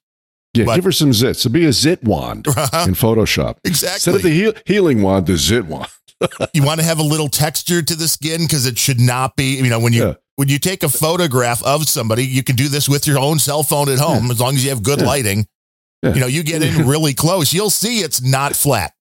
[0.55, 1.41] Yeah, But- give her some zits.
[1.41, 2.87] It'll be a zit wand uh-huh.
[2.89, 3.59] in Photoshop.
[3.65, 4.15] Instead exactly.
[4.15, 5.89] of the heal- healing wand, the zit wand.
[6.55, 9.57] you want to have a little texture to the skin because it should not be
[9.57, 10.15] you know when you Yeah.
[10.37, 13.63] when you take a photograph of somebody you can do this with your own cell
[13.63, 15.07] phone at home as long as you have good Yeah.
[15.07, 15.47] lighting
[16.03, 16.15] Yeah.
[16.15, 18.93] you know you get in really close you'll see it's not flat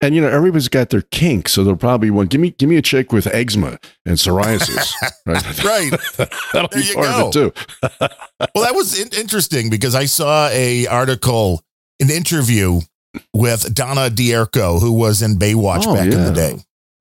[0.00, 2.76] And you know, everybody's got their kink, so they'll probably want give me give me
[2.76, 4.92] a chick with eczema and psoriasis.
[5.26, 5.64] right.
[5.64, 5.90] right
[6.52, 7.52] That'll There be you part of it too.
[8.54, 11.62] well that was in- interesting because i saw a article
[12.00, 12.80] an interview
[13.34, 16.58] with Donna D'Errico who was in baywatch Oh, back in the day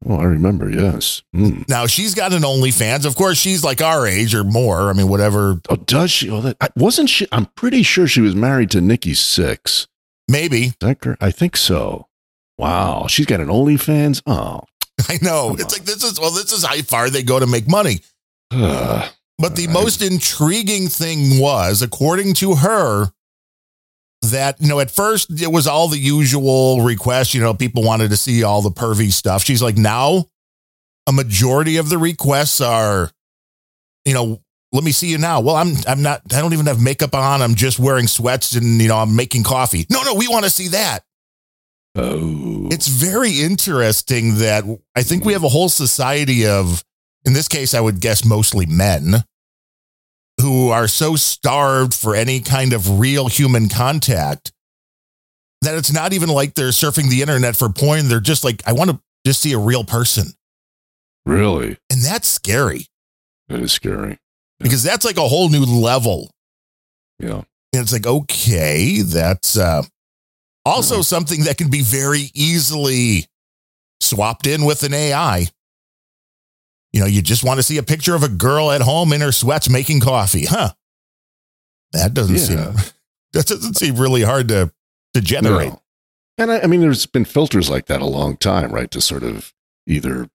[0.07, 1.23] Oh, I remember, yes.
[1.35, 1.67] Mm.
[1.67, 5.07] now she's got an onlyfans of course she's like our age or more i mean
[5.09, 6.29] whatever Oh, does she?
[6.29, 7.27] Oh, that I, wasn't she?
[7.31, 9.87] I'm pretty sure she was married to Nikki Sixx.
[10.29, 11.21] maybe Is that correct?
[11.23, 12.07] I think so.
[12.59, 14.21] Wow, she's got an OnlyFans.
[14.25, 14.61] Oh,
[15.09, 15.79] i know Come it's on.
[15.79, 18.01] like this is well this is how far they go to make money.
[19.39, 19.73] But the Right.
[19.73, 23.11] most intriguing thing was, according to her,
[24.23, 27.33] that, you know, at first it was all the usual requests.
[27.33, 29.43] You know, people wanted to see all the pervy stuff.
[29.43, 30.25] She's like, now
[31.07, 33.11] a majority of the requests are,
[34.05, 34.41] you know,
[34.73, 35.39] let me see you now.
[35.39, 37.41] Well, I'm, I'm not, I don't even have makeup on.
[37.41, 39.85] I'm just wearing sweats and, you know, I'm making coffee.
[39.89, 40.99] No, no, we want to see that.
[41.95, 44.63] oh, It's very interesting that
[44.95, 46.83] I think we have a whole society of,
[47.23, 49.23] in this case, I would guess mostly men,
[50.41, 54.51] who are so starved for any kind of real human contact
[55.61, 58.07] that it's not even like they're surfing the internet for porn.
[58.07, 60.27] They're just like, I want to just see a real person.
[61.25, 61.77] Really?
[61.89, 62.85] And that's scary
[63.49, 64.17] That is scary.
[64.59, 66.29] because that's like a whole new level.
[67.19, 67.41] Yeah.
[67.73, 69.81] And it's like, okay, that's uh,
[70.65, 73.25] also something that can be very easily
[73.99, 75.47] swapped in with an AI.
[76.93, 79.21] You know, you just want to see a picture of a girl at home in
[79.21, 80.73] her sweats making coffee, huh?
[81.91, 82.73] That doesn't Yeah.
[82.73, 82.91] seem
[83.33, 84.71] that doesn't seem really hard to
[85.13, 85.69] to generate.
[85.73, 85.81] No.
[86.39, 88.89] And I, I mean, there's been filters like that a long time, right?
[88.91, 89.53] To sort of
[89.87, 90.29] either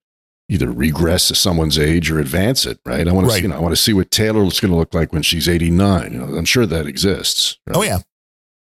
[0.48, 3.06] either regress to someone's age or advance it, right?
[3.08, 3.36] I want Right.
[3.36, 5.48] to, you know, I want to see what Taylor's going to look like when she's
[5.48, 6.12] 89.
[6.12, 7.58] You know, I'm sure that exists.
[7.66, 7.76] right?
[7.76, 7.98] Oh yeah,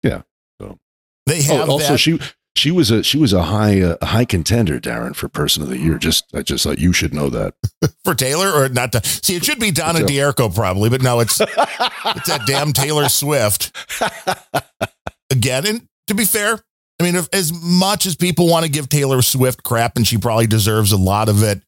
[0.03, 0.23] Yeah.
[0.61, 0.79] So-
[1.27, 1.99] they Oh, have also, that.
[1.99, 2.19] she
[2.57, 5.69] she was a she was a high uh, a high contender, Darren, for Person of
[5.69, 5.99] the Year.
[5.99, 7.55] Just I just thought you should know that.
[8.05, 11.41] for Taylor or not to see it should be Donna D'Errico probably, but no, it's
[11.41, 13.77] it's that damn Taylor Swift
[15.31, 15.67] again.
[15.67, 16.59] And to be fair,
[17.01, 20.19] I mean, if, as much as people want to give Taylor Swift crap, and she
[20.19, 21.63] probably deserves a lot of it,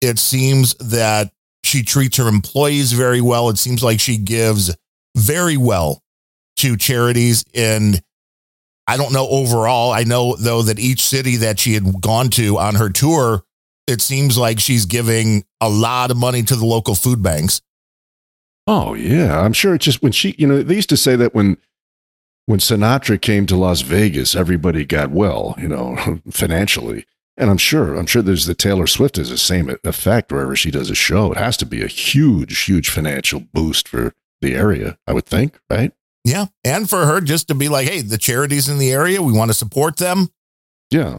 [0.00, 1.32] it seems that
[1.64, 3.48] she treats her employees very well.
[3.48, 4.76] It seems like she gives
[5.16, 6.02] very well
[6.58, 8.02] to charities and.
[8.88, 9.92] I don't know overall.
[9.92, 13.44] I know though that each city that she had gone to on her tour,
[13.86, 17.60] it seems like she's giving a lot of money to the local food banks.
[18.66, 19.74] Oh yeah, I'm sure.
[19.74, 21.58] It's just when she, you know, they used to say that when
[22.46, 27.04] when Sinatra came to Las Vegas, everybody got well, you know, financially.
[27.36, 30.70] And I'm sure, I'm sure there's the Taylor Swift has the same effect wherever she
[30.70, 31.30] does a show.
[31.30, 35.60] It has to be a huge, huge financial boost for the area, I would think,
[35.70, 35.92] right?
[36.24, 36.46] Yeah.
[36.64, 39.50] And for her just to be like, hey, the charities in the area, we want
[39.50, 40.28] to support them,
[40.90, 41.18] Yeah.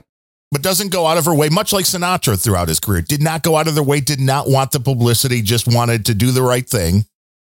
[0.51, 3.01] but doesn't go out of her way, much like Sinatra throughout his career.
[3.01, 6.13] Did not go out of their way, did not want the publicity, just wanted to
[6.13, 7.05] do the right thing.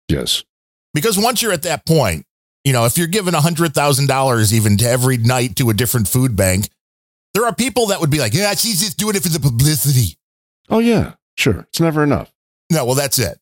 [0.08, 0.42] Yes.
[0.94, 2.26] Because once you're at that point,
[2.64, 6.68] you know, if you're giving $100,000 even to every night to a different food bank,
[7.34, 10.16] there are people that would be like, yeah, she's just doing it for the publicity.
[10.70, 11.14] Oh yeah.
[11.36, 11.66] Sure.
[11.68, 12.32] It's never enough.
[12.70, 13.38] No, well, that's it.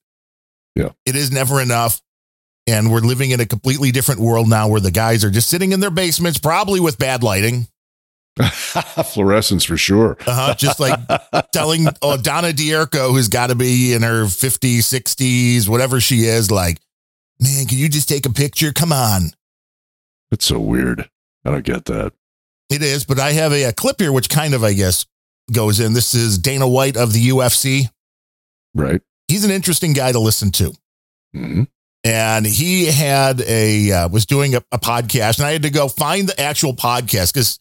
[0.75, 0.89] Yeah.
[1.07, 2.01] It is never enough.
[2.73, 5.73] And we're living in a completely different world now where the guys are just sitting
[5.73, 7.69] in their basements, probably with bad lighting,
[9.05, 10.17] Fluorescence for sure.
[10.27, 10.99] uh-huh, just like
[11.53, 16.51] telling oh, Donna D'Errico, who's got to be in her 50s, 60s, whatever she is,
[16.51, 16.79] like,
[17.39, 18.73] man, can you just take a picture?
[18.73, 19.33] Come on.
[20.31, 21.11] It's so weird.
[21.45, 22.15] I don't get that.
[22.71, 25.05] It is, but I have a, a clip here, which kind of, I guess,
[25.53, 25.93] goes in.
[25.93, 27.91] This is Dana White of the UFC.
[28.75, 29.03] Right.
[29.29, 30.73] He's an interesting guy to listen to.
[31.35, 31.65] hmm
[32.05, 35.89] and he had a uh, was doing a, a podcast and i had to go
[35.89, 37.59] find the actual podcast because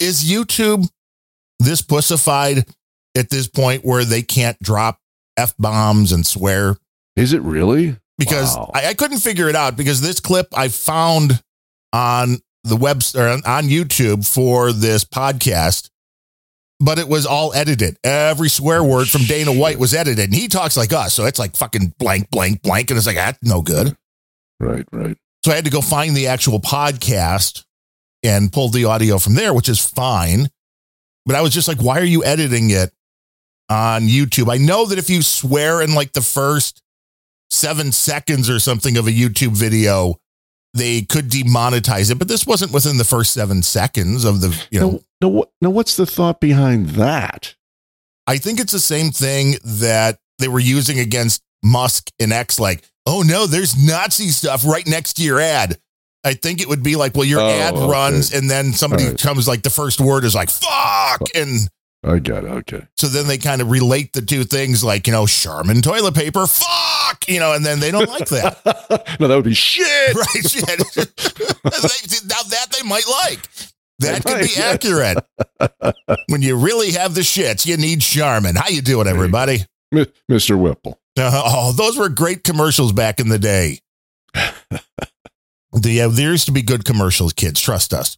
[0.00, 0.88] is youtube
[1.58, 2.64] this pussified
[3.16, 4.98] at this point where they can't drop
[5.36, 6.76] f-bombs and swear
[7.16, 7.96] Is it really?
[8.18, 8.70] because Wow.
[8.74, 11.42] I, I couldn't figure it out because this clip i found
[11.92, 15.89] on the web or on on youtube for this podcast
[16.80, 17.96] but it was all edited.
[18.02, 21.38] Every swear word from Dana White was edited, and he talks like us, so it's
[21.38, 23.96] like fucking blank, blank, blank, and it's like that's no good.
[24.58, 24.86] Right.
[24.90, 25.16] Right.
[25.44, 27.64] So I had to go find the actual podcast
[28.22, 30.48] and pull the audio from there, which is fine.
[31.24, 32.90] But I was just like, why are you editing it
[33.68, 34.52] on YouTube?
[34.52, 36.82] I know that if you swear in like the first
[37.50, 40.16] seven seconds or something of a YouTube video,
[40.74, 42.18] they could demonetize it.
[42.18, 45.70] But this wasn't within the first seven seconds of the, you know, Now, now, now,
[45.70, 47.54] what's the thought behind that?
[48.26, 52.82] I think it's the same thing that they were using against Musk and X, like,
[53.06, 55.78] oh no, there's Nazi stuff right next to your ad.
[56.24, 57.86] I think it would be like, well, your Oh, ad okay.
[57.88, 59.18] runs and then somebody All right.
[59.20, 61.22] comes like the first word is like, fuck.
[61.34, 61.68] And
[62.02, 62.48] I got it.
[62.48, 62.86] Okay.
[62.96, 66.46] so then they kind of relate the two things like, you know, Charmin toilet paper,
[66.46, 69.16] fuck, you know, and then they don't like that.
[69.20, 70.14] no, that would be shit.
[70.14, 70.26] right?
[70.48, 70.66] Shit.
[72.24, 73.46] Now that they might like.
[74.00, 75.18] That could be accurate.
[76.28, 78.56] when you really have the shits, you need Charmin.
[78.56, 79.60] How you doing, everybody?
[79.92, 80.58] Mi- Mr.
[80.58, 80.98] Whipple.
[81.18, 83.80] Uh, oh, those were great commercials back in the day.
[85.72, 87.60] the, uh, there used to be good commercials, kids.
[87.60, 88.16] Trust us.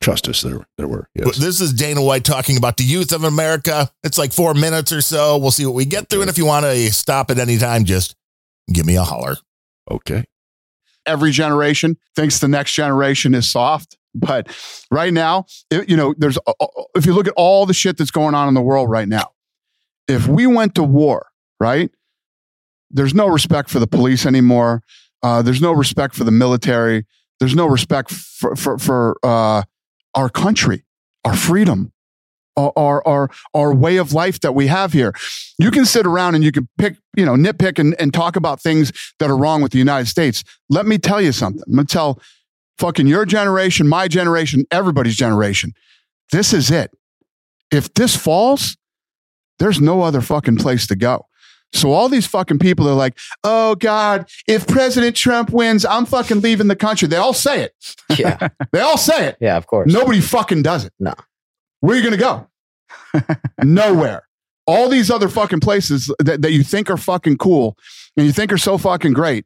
[0.00, 0.40] Trust us.
[0.42, 1.08] There, there were.
[1.14, 1.36] Yes.
[1.36, 3.90] this is Dana White talking about the youth of America.
[4.02, 5.36] It's like four minutes or so.
[5.36, 6.22] We'll see what we get through.
[6.22, 8.16] And if you want to stop at any time, just
[8.72, 9.36] give me a holler.
[9.90, 10.24] Okay.
[11.06, 13.96] every generation thinks the next generation is soft.
[14.14, 14.48] But
[14.90, 16.52] right now, it- you know, there's uh,
[16.94, 19.32] if you look at all the shit that's going on in the world right now,
[20.08, 21.26] if we went to war,
[21.60, 21.90] right?
[22.90, 24.82] There's no respect for the police anymore.
[25.22, 27.04] Uh, there's no respect for the military.
[27.38, 29.62] There's no respect for for, for uh,
[30.14, 30.84] our country,
[31.24, 31.92] our freedom,
[32.56, 35.14] our, our our way of life that we have here.
[35.58, 38.60] You can sit around and you can pick, you know, nitpick and, and talk about
[38.60, 40.44] things that are wrong with the United States.
[40.68, 41.62] Let me tell you something.
[41.66, 42.20] I'm gonna tell
[42.78, 45.72] fucking your generation, my generation, everybody's generation.
[46.32, 46.90] This is it.
[47.70, 48.76] If this falls,
[49.58, 51.26] there's no other fucking place to go.
[51.72, 56.40] So all these fucking people are like, oh God, if President Trump wins, I'm fucking
[56.40, 57.06] leaving the country.
[57.06, 57.96] They all say it.
[58.18, 58.48] Yeah.
[58.72, 59.36] They all say it.
[59.40, 59.92] Yeah, of course.
[59.92, 60.92] Nobody fucking does it.
[61.00, 61.12] No.
[61.80, 62.46] Where are you going to
[63.20, 63.34] go?
[63.64, 64.28] Nowhere.
[64.66, 67.76] All these other fucking places that, that you think are fucking cool
[68.16, 69.44] and you think are so fucking great.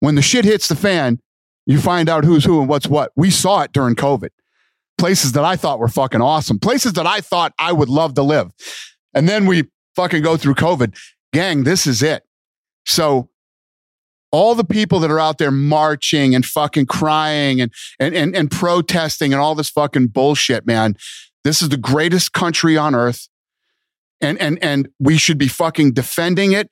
[0.00, 1.20] When the shit hits the fan,
[1.66, 3.12] you find out who's who and what's what.
[3.14, 4.30] We saw it during COVID.
[4.96, 6.58] Places that I thought were fucking awesome.
[6.58, 8.50] Places that I thought I would love to live.
[9.14, 9.68] And then we
[9.98, 10.96] fucking go through COVID.
[11.32, 12.22] Gang, this is it.
[12.86, 13.30] So
[14.30, 18.48] all the people that are out there marching and fucking crying and, and, and, and
[18.48, 20.96] protesting and all this fucking bullshit, man.
[21.42, 23.28] This is the greatest country on earth.
[24.20, 26.70] And, and, and we should be fucking defending it,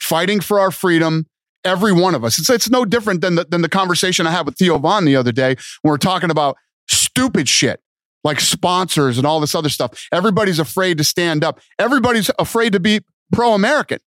[0.00, 1.26] fighting for our freedom.
[1.64, 2.38] Every one of us.
[2.38, 5.16] It's, it's no different than the, than the conversation I had with Theo Von the
[5.16, 6.56] other day when we're talking about
[6.88, 7.80] stupid shit
[8.24, 10.08] like sponsors and all this other stuff.
[10.12, 11.60] Everybody's afraid to stand up.
[11.78, 13.00] Everybody's afraid to be
[13.32, 13.98] pro American.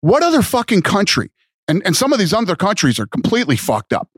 [0.00, 1.30] What other fucking country?
[1.66, 4.08] And, and some of these other countries are completely fucked up.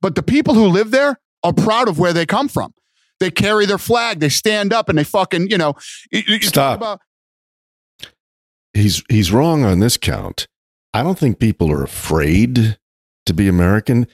[0.00, 2.74] But the people who live there are proud of where they come from.
[3.18, 5.74] They carry their flag, they stand up and they fucking, you know,
[6.10, 6.78] you- you Stop.
[6.78, 7.00] about-
[8.72, 10.46] he's he's wrong on this count.
[10.94, 12.78] I don't think people are afraid
[13.26, 14.06] to be American.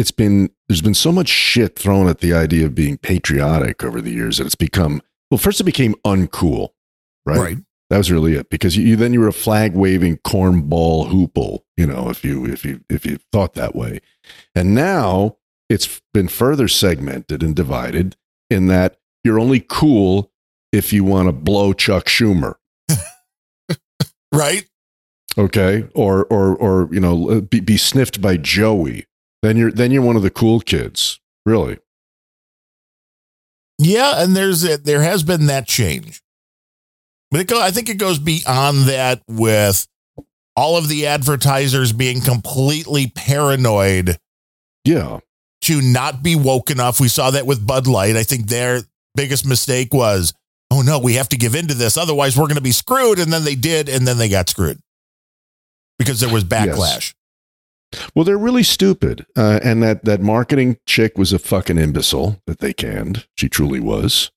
[0.00, 4.00] It's been there's been so much shit thrown at the idea of being patriotic over
[4.00, 5.36] the years that it's become well.
[5.36, 6.70] First, it became uncool,
[7.26, 7.38] right?
[7.38, 7.58] Right.
[7.90, 11.64] That was really it because you, then you were a flag waving cornball hoople.
[11.76, 14.00] You know, if you if you if you thought that way,
[14.54, 15.36] and now
[15.68, 18.16] it's been further segmented and divided
[18.48, 20.32] in that you're only cool
[20.72, 22.54] if you want to blow Chuck Schumer
[24.32, 24.66] Right?
[25.38, 29.06] okay or or or you know be, be sniffed by joey
[29.42, 31.78] then you're then you're one of the cool kids really
[33.78, 36.22] Yeah, and there's a, there has been that change,
[37.30, 39.86] but it go, I think it goes beyond that with
[40.56, 44.18] all of the advertisers being completely paranoid
[44.84, 45.20] yeah
[45.62, 47.00] to not be woke enough.
[47.00, 48.16] We saw that with Bud Light.
[48.16, 48.80] I think their
[49.14, 50.32] biggest mistake was,
[50.70, 53.18] oh no, we have to give in to this, otherwise we're going to be screwed.
[53.18, 54.80] And then they did, and then they got screwed
[55.98, 57.14] because there was backlash.
[58.14, 62.58] Well they're really stupid uh, and that that marketing chick was a fucking imbecile that
[62.60, 64.30] they canned she truly was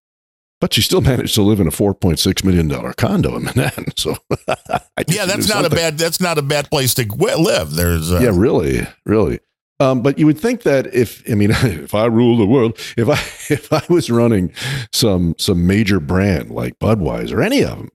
[0.60, 4.16] but she still managed to live in a 4.6 million dollar condo in manhattan so
[5.08, 5.98] Yeah, that's not a bad.
[5.98, 7.72] That's not a bad place to live.
[7.72, 9.40] There's uh, yeah, really, really.
[9.80, 13.10] Um, but you would think that if I mean, if I rule the world, if
[13.10, 14.54] I if I was running
[14.92, 17.90] some some major brand like Budweiser, or any of them,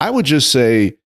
[0.00, 0.96] I would just say,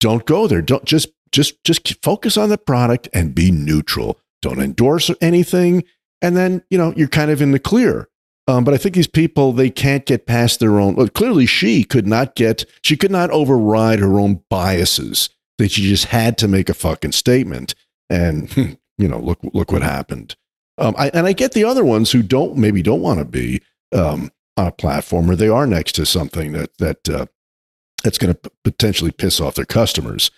[0.00, 0.62] don't go there.
[0.62, 4.18] Don't just just just focus on the product and be neutral.
[4.40, 5.84] Don't endorse anything,
[6.20, 8.08] and then you know you're kind of in the clear.
[8.48, 10.94] Um, but I think these people they can't get past their own.
[10.94, 12.64] Well, clearly, she could not get.
[12.82, 15.30] She could not override her own biases.
[15.58, 17.74] That she just had to make a fucking statement,
[18.10, 18.54] and
[18.98, 20.36] you know, look look what happened.
[20.78, 23.62] Um, I, and I get the other ones who don't maybe don't want to be
[23.92, 27.26] um, on a platform or they are next to something that that uh,
[28.02, 30.30] that's going to p- potentially piss off their customers.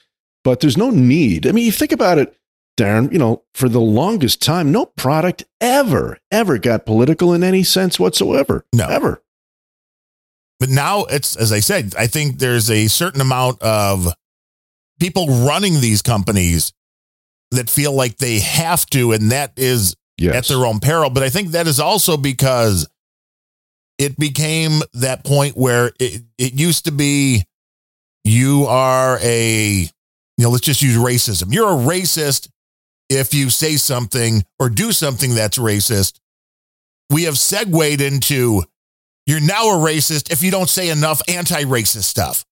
[0.44, 1.46] But there's no need.
[1.46, 2.36] I mean, you think about it,
[2.78, 3.10] Darren.
[3.12, 7.98] You know, for the longest time, no product ever ever got political in any sense
[7.98, 8.64] whatsoever.
[8.72, 8.86] No.
[8.86, 9.22] ever.
[10.60, 14.08] But now it's, as I said, I think there's a certain amount of
[15.00, 16.72] people running these companies
[17.50, 20.34] that feel like they have to, and that is Yes.
[20.36, 21.10] at their own peril.
[21.10, 22.88] But I think that is also because
[23.98, 27.44] it became that point where it, it used to be
[28.22, 29.88] you are a,
[30.36, 31.52] you know, let's just use racism.
[31.52, 32.48] You're a racist
[33.08, 36.18] if you say something or do something that's racist.
[37.10, 38.64] We have segued into
[39.26, 42.44] you're now a racist if you don't say enough anti racist stuff.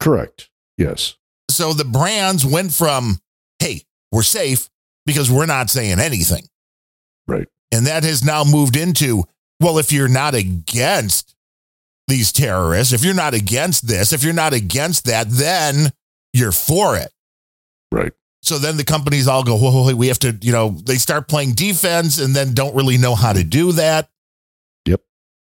[0.00, 0.48] Correct.
[0.76, 1.16] Yes.
[1.50, 3.18] So the brands went from,
[3.58, 4.68] hey, we're safe
[5.06, 6.44] because we're not saying anything.
[7.26, 7.48] Right.
[7.72, 9.24] And that has now moved into,
[9.60, 11.34] well, if you're not against
[12.06, 15.92] these terrorists, if you're not against this, if you're not against that, then
[16.38, 17.10] you're for it.
[17.90, 18.12] Right.
[18.42, 20.96] So then the companies all go, whoa, whoa, whoa, we have to, you know, they
[20.96, 24.08] start playing defense and then don't really know how to do that.
[24.86, 25.02] Yep.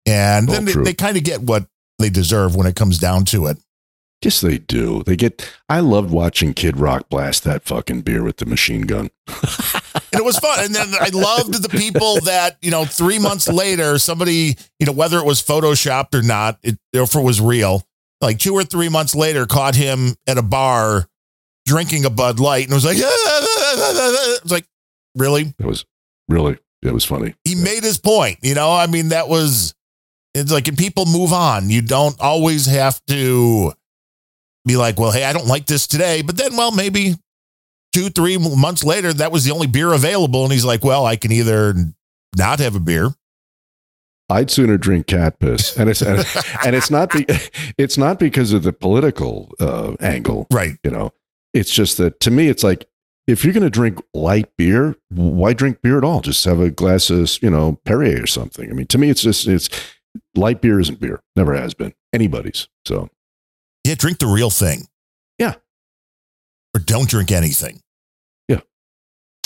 [0.05, 1.67] And All then they, they kind of get what
[1.99, 3.57] they deserve when it comes down to it.
[4.23, 5.01] Yes, they do.
[5.03, 5.51] They get.
[5.67, 9.09] I loved watching Kid Rock blast that fucking beer with the machine gun.
[9.27, 10.63] and it was fun.
[10.63, 14.91] And then I loved the people that you know three months later, somebody you know
[14.91, 17.82] whether it was photoshopped or not, it, or if it was real,
[18.22, 21.07] like two or three months later, caught him at a bar
[21.65, 24.65] drinking a Bud Light, and was like, it's like,
[25.15, 25.53] really?
[25.59, 25.86] It was
[26.28, 26.57] really.
[26.82, 27.36] It was funny.
[27.45, 28.39] He made his point.
[28.41, 29.76] You know, I mean, that was
[30.34, 31.69] It's like and people move on.
[31.69, 33.74] You don't always have to
[34.65, 37.15] be like, well, hey, I don't like this today, but then, well, maybe
[37.93, 41.15] two, three months later, that was the only beer available, and he's like, well, I
[41.15, 41.74] can either
[42.38, 43.09] not have a beer.
[44.32, 46.25] I'd sooner drink cat piss, and it's and,
[46.65, 47.25] and it's not be,
[47.77, 50.77] it's not because of the political uh, angle, Right.
[50.84, 51.11] You know,
[51.53, 52.88] it's just that to me, it's like
[53.27, 56.21] if you're going to drink light beer, why drink beer at all?
[56.21, 58.69] Just have a glass of you know Perrier or something.
[58.69, 59.69] I mean, to me, it's just it's
[60.36, 62.67] light beer isn't beer, never has been anybody's.
[62.86, 63.09] So
[63.86, 64.88] Yeah, drink the real thing.
[65.38, 65.55] Yeah.
[66.73, 67.82] Or don't drink anything.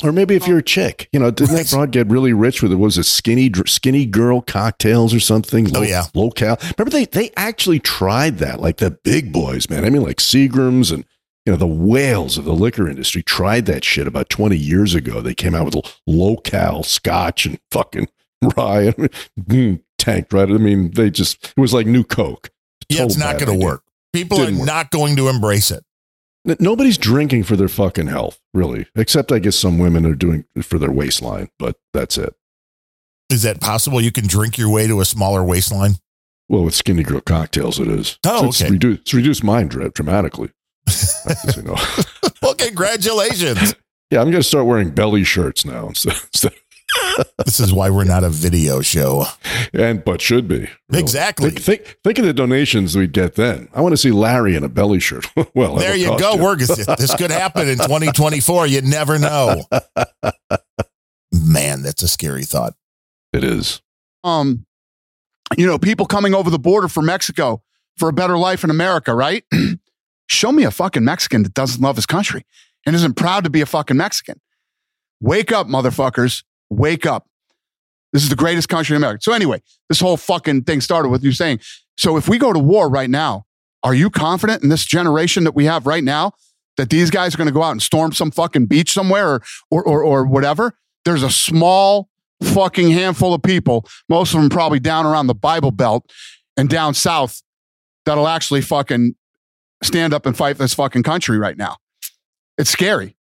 [0.06, 2.72] Or maybe if you're a chick, you know, didn't that broad get really rich with
[2.72, 2.76] it?
[2.76, 5.76] Was it skinny, skinny girl cocktails or something?
[5.76, 6.04] Oh, yeah.
[6.14, 6.60] low cal.
[6.78, 9.84] Remember they they actually tried that, like the big boys, man.
[9.84, 11.06] I mean, like Seagrams and
[11.46, 15.22] you know the whales of the liquor industry tried that shit about 20 years ago.
[15.22, 18.08] They came out with low cal scotch and fucking
[18.58, 20.50] rye, I mean, mm, tanked right.
[20.50, 22.52] I mean, they just it was like new Coke.
[22.90, 23.84] Yeah, it's not going to work.
[24.14, 24.68] People Didn't are work.
[24.68, 25.84] not going to embrace it.
[26.60, 30.64] Nobody's drinking for their fucking health, really, except I guess some women are doing it
[30.64, 32.36] for their waistline, but that's it.
[33.32, 34.00] Is that possible?
[34.00, 35.94] You can drink your way to a smaller waistline?
[36.48, 38.20] Well, with skinny girl cocktails, it is.
[38.26, 38.72] Oh, it's, okay.
[38.72, 40.52] reduced, it's reduced mine dra- dramatically.
[41.64, 41.76] Know.
[42.44, 43.74] Well, congratulations.
[44.12, 45.88] yeah, I'm going to start wearing belly shirts now.
[45.88, 46.54] instead- instead-
[47.46, 49.26] this is why we're not a video show.
[49.74, 51.02] and but should be really.
[51.02, 51.50] Exactly.
[51.52, 53.68] Think, think think of the donations we'd get then.
[53.74, 55.26] I want to see Larry in a belly shirt.
[55.56, 56.36] well, There that'll you cost go.
[56.44, 58.68] We're, this could happen in 2024.
[58.68, 59.64] You never know.
[61.32, 62.74] Man, that's a scary thought.
[63.34, 63.82] It is.
[64.24, 64.66] um,
[65.58, 67.62] you know, people coming over the border from Mexico
[67.98, 69.44] for a better life in America, right?
[70.28, 72.46] Show me a fucking Mexican that doesn't love his country
[72.86, 74.42] and isn't proud to be a fucking Mexican.
[75.22, 76.44] Wake up, motherfuckers.
[76.70, 77.28] Wake up.
[78.14, 79.22] This is the greatest country in America.
[79.22, 81.60] So, anyway, this whole fucking thing started with you saying,
[81.98, 83.46] so if we go to war right now,
[83.84, 86.32] are you confident in this generation that we have right now
[86.78, 89.42] that these guys are going to go out and storm some fucking beach somewhere or,
[89.70, 90.78] or, or, or whatever?
[91.04, 92.10] There's a small
[92.42, 96.12] fucking handful of people, most of them probably down around the Bible Belt
[96.58, 97.42] and down south,
[98.06, 99.16] that'll actually fucking
[99.84, 101.78] stand up and fight for this fucking country right now.
[102.58, 103.18] It's scary.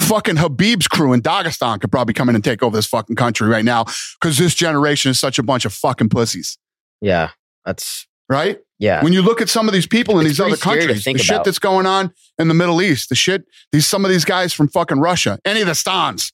[0.00, 3.48] Fucking Khabib's crew in Dagestan could probably come in and take over this fucking country
[3.48, 3.84] right now
[4.20, 6.58] because this generation is such a bunch of fucking pussies,
[7.00, 7.30] Yeah,
[7.64, 8.58] that's right?
[8.78, 9.02] yeah.
[9.04, 10.86] When you look at some of these people in It's these other pretty scary to
[10.86, 14.04] countries, the think shit that's going on in the Middle East, the shit, these some
[14.04, 16.32] of these guys from fucking Russia, any of the stans.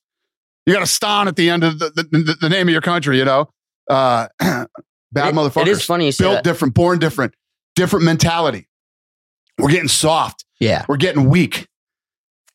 [0.64, 3.18] You got a stan at the end of the, the, the, name of your country,
[3.18, 3.50] you know?
[3.88, 4.68] Uh, bad
[5.14, 5.62] It- motherfuckers.
[5.62, 7.34] It is funny you say Built different, born different,
[7.76, 8.66] different mentality.
[9.58, 10.44] We're getting soft.
[10.58, 11.66] Yeah, We're getting weak.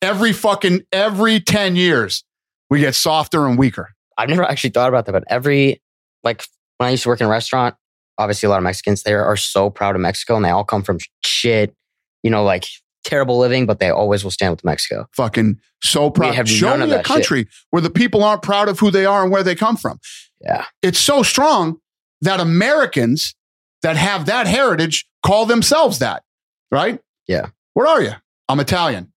[0.02, 2.24] Every fucking, every 10 years,
[2.70, 3.94] we get softer and weaker.
[4.18, 5.82] I've never actually thought about that, but every
[6.24, 6.46] like
[6.78, 7.76] when I used to work in a restaurant,
[8.18, 10.84] obviously a lot of Mexicans there are so proud of Mexico, and they all come
[10.84, 11.76] from shit,
[12.24, 12.66] you know, like
[13.04, 15.08] terrible living, but they always will stand with Mexico.
[15.14, 16.48] Fucking so proud.
[16.48, 17.06] Show me a that shit.
[17.06, 20.00] country where the people aren't proud of who they are and where they come from.
[20.40, 21.80] Yeah, it's so strong
[22.22, 23.36] that Americans
[23.82, 26.24] that have that heritage call themselves that,
[26.72, 27.00] right?
[27.28, 27.48] Yeah.
[27.74, 28.12] Where are you?
[28.48, 29.11] I'm Italian.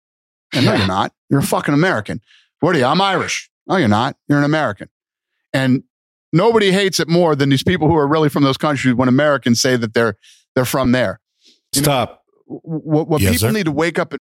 [0.53, 1.13] And no, you're not.
[1.31, 2.21] You're a fucking American.
[2.61, 2.85] What are you?
[2.85, 3.51] I'm Irish.
[3.67, 4.17] No, you're not.
[4.29, 4.89] You're an American.
[5.53, 5.83] And
[6.33, 9.61] nobody hates it more than these people who are really from those countries when Americans
[9.61, 10.17] say that they're
[10.55, 11.21] they're from there.
[11.75, 12.23] Stop.
[12.47, 13.53] What, what Yes, people sir.
[13.53, 14.21] need to wake up and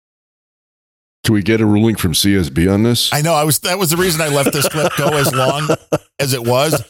[1.24, 3.14] Can we get a ruling from CSB on this?
[3.14, 3.34] I know.
[3.34, 3.60] I was.
[3.60, 5.68] That was the reason I left this clip go as long
[6.20, 6.82] as it was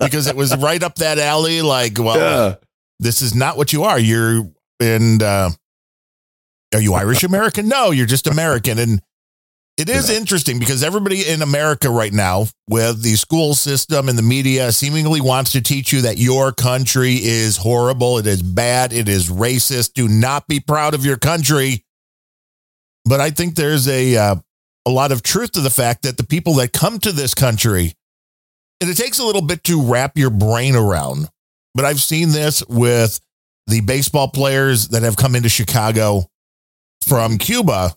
[0.00, 1.62] because it was right up that alley.
[1.62, 2.54] Like, well, yeah.
[3.00, 3.98] this is not what you are.
[3.98, 4.44] You're
[4.80, 5.50] and uh,
[6.76, 7.68] are you Irish American?
[7.68, 8.78] No, you're just American.
[8.78, 9.00] And
[9.76, 14.22] it is interesting because everybody in America right now, with the school system and the
[14.22, 19.06] media, seemingly wants to teach you that your country is horrible, it is bad, it
[19.06, 19.92] is racist.
[19.92, 21.84] Do not be proud of your country.
[23.04, 24.36] But I think there's a uh,
[24.86, 27.92] a lot of truth to the fact that the people that come to this country,
[28.80, 31.28] and it takes a little bit to wrap your brain around.
[31.74, 33.20] But I've seen this with
[33.66, 36.24] the baseball players that have come into Chicago
[37.06, 37.94] from Cuba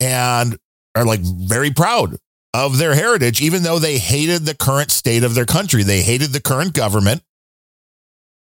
[0.00, 0.58] and
[0.94, 2.16] are like very proud
[2.54, 5.82] of their heritage, even though they hated the current state of their country.
[5.82, 7.22] They hated the current government.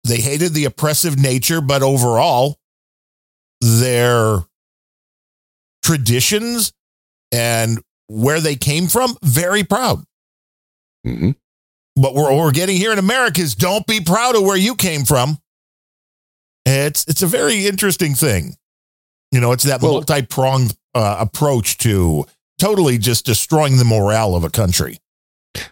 [0.04, 2.58] They hated the oppressive nature, but overall,
[3.62, 4.40] their
[5.84, 6.74] traditions
[7.32, 10.04] and where they came from, very proud.
[11.06, 11.32] hmm
[11.96, 15.06] But what we're getting here in America is don't be proud of where you came
[15.06, 15.38] from.
[16.66, 18.56] It's it's a very interesting thing.
[19.34, 22.26] You know, it's that Well- multi-pronged uh, approach to
[22.60, 25.00] totally just destroying the morale of a country.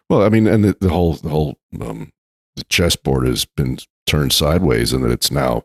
[0.09, 2.11] Well, I mean, and the, the whole the whole um,
[2.55, 5.63] the chessboard has been turned sideways and that it's now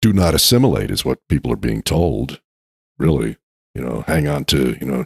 [0.00, 2.40] do not assimilate is what people are being told.
[2.98, 3.36] Really,
[3.74, 5.04] you know, hang on to you know,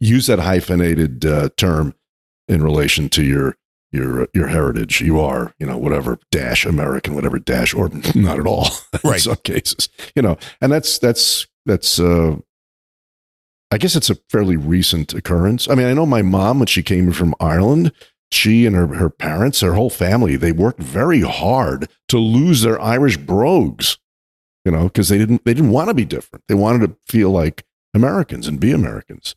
[0.00, 1.94] use that hyphenated uh, term
[2.48, 3.56] in relation to your
[3.92, 5.00] your your heritage.
[5.00, 8.68] You are, you know, whatever dash American, whatever dash, or not at all.
[9.04, 9.14] Right.
[9.14, 12.00] in some cases, you know, and that's that's that's.
[12.00, 12.36] uh
[13.70, 15.68] I guess it's a fairly recent occurrence.
[15.68, 17.92] I mean, I know my mom when she came from Ireland,
[18.32, 22.80] she and her, her parents, her whole family, they worked very hard to lose their
[22.80, 23.98] Irish brogues,
[24.64, 26.44] you know, because they didn't they didn't want to be different.
[26.48, 27.64] They wanted to feel like
[27.94, 29.34] Americans and be Americans.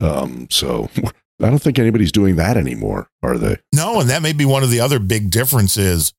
[0.00, 0.88] Um, so
[1.42, 3.58] I don't think anybody's doing that anymore, are they?
[3.72, 6.12] No, and that may be one of the other big differences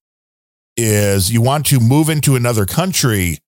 [0.78, 3.40] is you want to move into another country,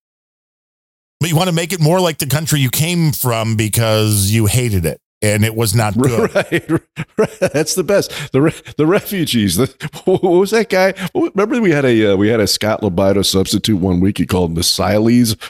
[1.21, 4.47] but you want to make it more like the country you came from because you
[4.47, 6.31] hated it and it was not good.
[6.51, 6.69] Right,
[7.17, 7.51] right.
[7.53, 8.31] That's the best.
[8.31, 9.55] The re- the refugees.
[9.55, 9.67] The,
[10.05, 10.93] what was that guy?
[11.13, 14.17] Remember we had a uh, we had a Scott LoBaido substitute one week.
[14.17, 15.35] He called them the Sileys.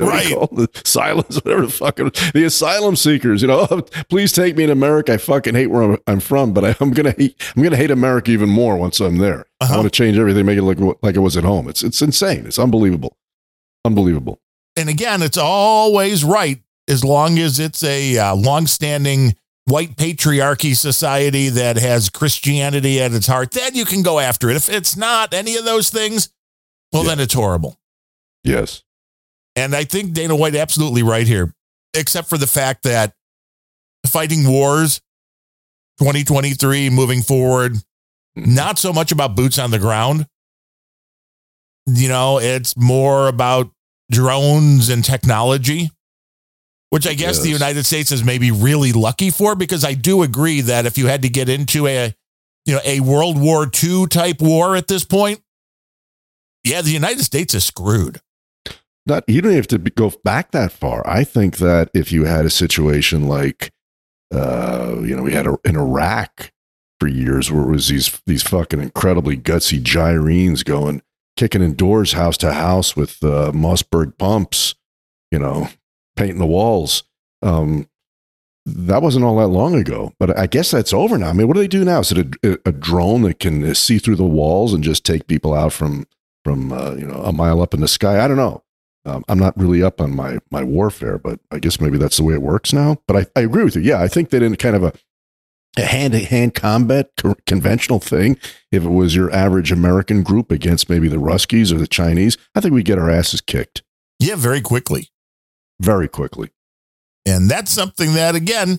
[0.00, 0.28] Right.
[0.52, 1.96] the silence, whatever the fuck.
[1.96, 3.40] The asylum seekers.
[3.42, 5.14] You know, "Oh, please take me to America.
[5.14, 7.34] I fucking hate where I'm, I'm from, but I, I'm gonna hate.
[7.56, 9.46] I'm gonna hate America even more once I'm there.
[9.60, 9.74] I Uh-huh.
[9.76, 11.68] want to change everything, make it look like it was at home.
[11.68, 12.44] It's it's insane.
[12.46, 13.16] It's unbelievable.
[13.86, 14.38] Unbelievable.
[14.76, 19.34] And again, it's always right as long as it's a uh, long-standing
[19.66, 23.52] white patriarchy society that has Christianity at its heart.
[23.52, 24.56] Then you can go after it.
[24.56, 26.28] If it's not any of those things,
[26.92, 27.10] well, Yeah.
[27.10, 27.78] then it's horrible.
[28.42, 28.82] Yes.
[29.56, 31.54] And I think Dana White absolutely right here,
[31.94, 33.14] except for the fact that
[34.06, 35.00] fighting wars
[35.98, 37.76] 2023 moving forward,
[38.36, 40.26] not so much about boots on the ground.
[41.86, 43.70] You know, it's more about
[44.10, 45.90] drones and technology,
[46.90, 50.60] which I guess the United States is maybe really lucky for because I do agree
[50.62, 52.14] that if you had to get into a
[52.64, 55.40] you know a World War II type war at this point,
[56.64, 58.20] yeah, the United States is screwed.
[59.06, 61.02] not you don't have to go back that far.
[61.06, 63.72] I think that if you had a situation like,
[64.34, 66.52] uh, you know, we had a, in Iraq
[67.00, 71.02] for years where it was these these fucking incredibly gutsy gyrenes going
[71.36, 74.74] kicking in doors house to house with uh, Mossberg pumps,
[75.30, 75.68] you know,
[76.16, 77.04] painting the walls.
[77.42, 77.88] Um,
[78.66, 81.28] that wasn't all that long ago, but I guess that's over now.
[81.28, 82.00] I mean, what do they do now?
[82.00, 85.52] Is it a, a drone that can see through the walls and just take people
[85.52, 86.06] out from
[86.44, 88.24] from uh, you know a mile up in the sky?
[88.24, 88.62] I don't know.
[89.04, 92.24] Um, I'm not really up on my my warfare, but I guess maybe that's the
[92.24, 92.96] way it works now.
[93.06, 93.82] But I, I agree with you.
[93.82, 94.98] Yeah, I think that in kind of a a
[95.82, 98.38] hand to hand combat co- conventional thing,
[98.70, 102.60] if it was your average American group against maybe the Ruskies or the Chinese, I
[102.60, 103.82] think we'd get our asses kicked
[104.20, 105.08] Yeah, very quickly.
[105.80, 106.50] very quickly.
[107.26, 108.78] And that's something that, again,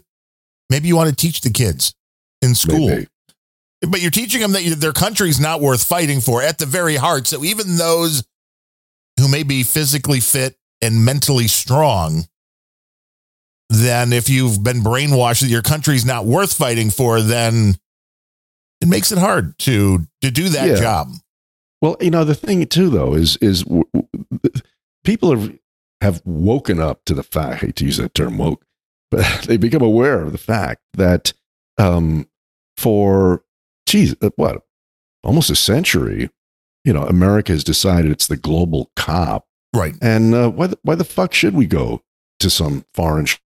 [0.70, 1.94] maybe you want to teach the kids
[2.42, 2.88] in school.
[2.90, 3.08] Maybe.
[3.82, 7.28] But you're teaching them that their country's not worth fighting for at the very heart.
[7.28, 8.24] So even those
[9.20, 12.26] who may be physically fit and mentally strong,
[13.70, 17.76] then if you've been brainwashed that your country's not worth fighting for, then
[18.82, 20.76] it makes it hard to to do that Yeah.
[20.80, 21.12] job.
[21.82, 24.08] Well, you know, the thing too, though, is is w- w-
[25.04, 25.58] people have
[26.02, 27.64] have woken up to the fact.
[27.64, 28.64] I hate to use that term woke,
[29.12, 31.34] but they become aware of the fact that
[31.78, 32.28] um,
[32.78, 33.44] for
[33.88, 34.62] geez, uh, what
[35.24, 36.30] almost a century,
[36.84, 39.96] you know, America has decided it's the global cop, Right.
[40.02, 42.02] and uh, why the, why the fuck should we go
[42.40, 43.38] to some foreign sh-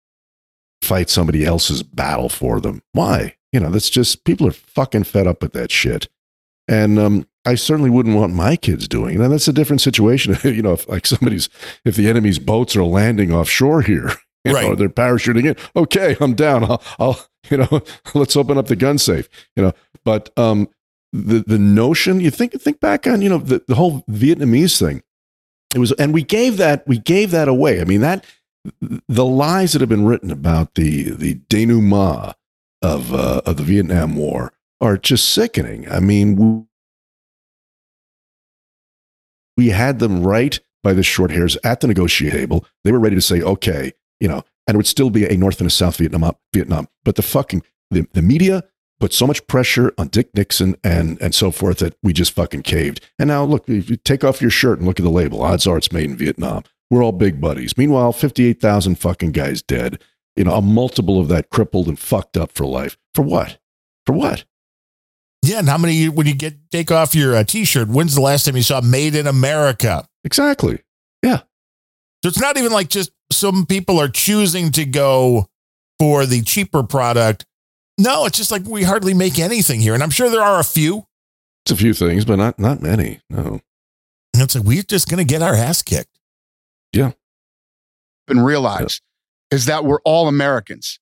[0.83, 2.83] fight somebody else's battle for them?
[2.93, 3.37] Why?
[3.53, 6.09] You know, that's just people are fucking fed up with that shit.
[6.67, 9.23] And um, I certainly wouldn't want my kids doing it.
[9.23, 10.37] And that's a different situation.
[10.45, 11.49] you know, if like somebody's,
[11.85, 14.11] if the enemy's boats are landing offshore here,
[14.45, 14.69] you Right.
[14.69, 15.57] know, they're parachuting in.
[15.75, 16.65] Okay, I'm down.
[16.65, 17.83] I'll, I'll, you know,
[18.15, 19.29] let's open up the gun safe.
[19.57, 19.73] You know,
[20.05, 20.69] but um,
[21.13, 25.03] the the notion you think think back on, you know, the, the whole Vietnamese thing.
[25.75, 27.81] It was, and we gave that we gave that away.
[27.81, 28.25] I mean that
[29.09, 32.35] the lies that have been written about the the denouement
[32.83, 35.91] of uh, of the Vietnam War are just sickening.
[35.91, 36.67] I mean,
[39.57, 42.65] we, had them right by the short hairs at the negotiating table.
[42.85, 45.61] They were ready to say, okay, you know, and it would still be a North
[45.61, 46.33] and a South Vietnam.
[46.55, 48.63] Vietnam, but the fucking the, the media
[49.01, 52.63] put so much pressure on Dick Nixon and and so forth that we just fucking
[52.63, 53.01] caved.
[53.19, 55.67] And now look, if you take off your shirt and look at the label, odds
[55.67, 56.63] are it's made in Vietnam.
[56.91, 57.77] We're all big buddies.
[57.77, 60.03] Meanwhile, fifty eight thousand fucking guys dead.
[60.37, 62.97] You know, a multiple of that crippled and fucked up for life.
[63.15, 63.59] For what?
[64.07, 64.45] For what?
[65.43, 67.89] Yeah, and how many when you get take off your uh, t-shirt?
[67.89, 70.09] When's the last time you saw "Made in America"?
[70.25, 70.83] Exactly.
[71.23, 71.43] Yeah.
[72.23, 75.49] So it's not even like just some people are choosing to go
[75.99, 77.45] for the cheaper product.
[77.99, 79.95] No, it's just like we hardly make anything here.
[79.95, 81.07] And I'm sure there are a few.
[81.65, 83.21] It's a few things, but not not many.
[83.29, 83.61] No.
[84.35, 86.18] And it's like, we're just going to get our ass kicked.
[88.29, 89.01] And realize
[89.51, 90.99] is that we're all Americans.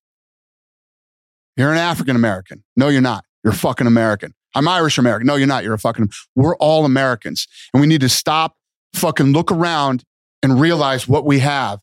[1.55, 2.63] You're an African American.
[2.75, 3.25] No, you're not.
[3.43, 4.33] You're fucking American.
[4.55, 5.27] I'm Irish American.
[5.27, 5.63] No, you're not.
[5.63, 6.09] You're a fucking.
[6.35, 8.55] We're all Americans, and we need to stop,
[8.93, 10.03] fucking look around,
[10.41, 11.79] and realize what we have,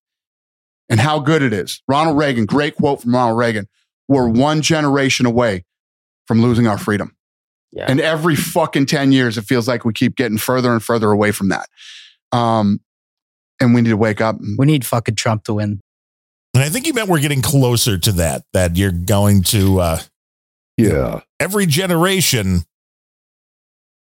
[0.88, 1.82] and how good it is.
[1.88, 3.68] Ronald Reagan, great quote from Ronald Reagan.
[4.08, 5.64] We're one generation away
[6.26, 7.16] from losing our freedom.
[7.72, 7.86] Yeah.
[7.88, 11.32] And every fucking 10 years, it feels like we keep getting further and further away
[11.32, 11.68] from that.
[12.30, 12.80] Um,
[13.64, 14.36] and we need to wake up.
[14.58, 15.80] We need fucking Trump to win.
[16.54, 20.00] And I think you meant we're getting closer to that, that you're going to, uh,
[20.76, 21.20] Yeah.
[21.40, 22.62] every generation,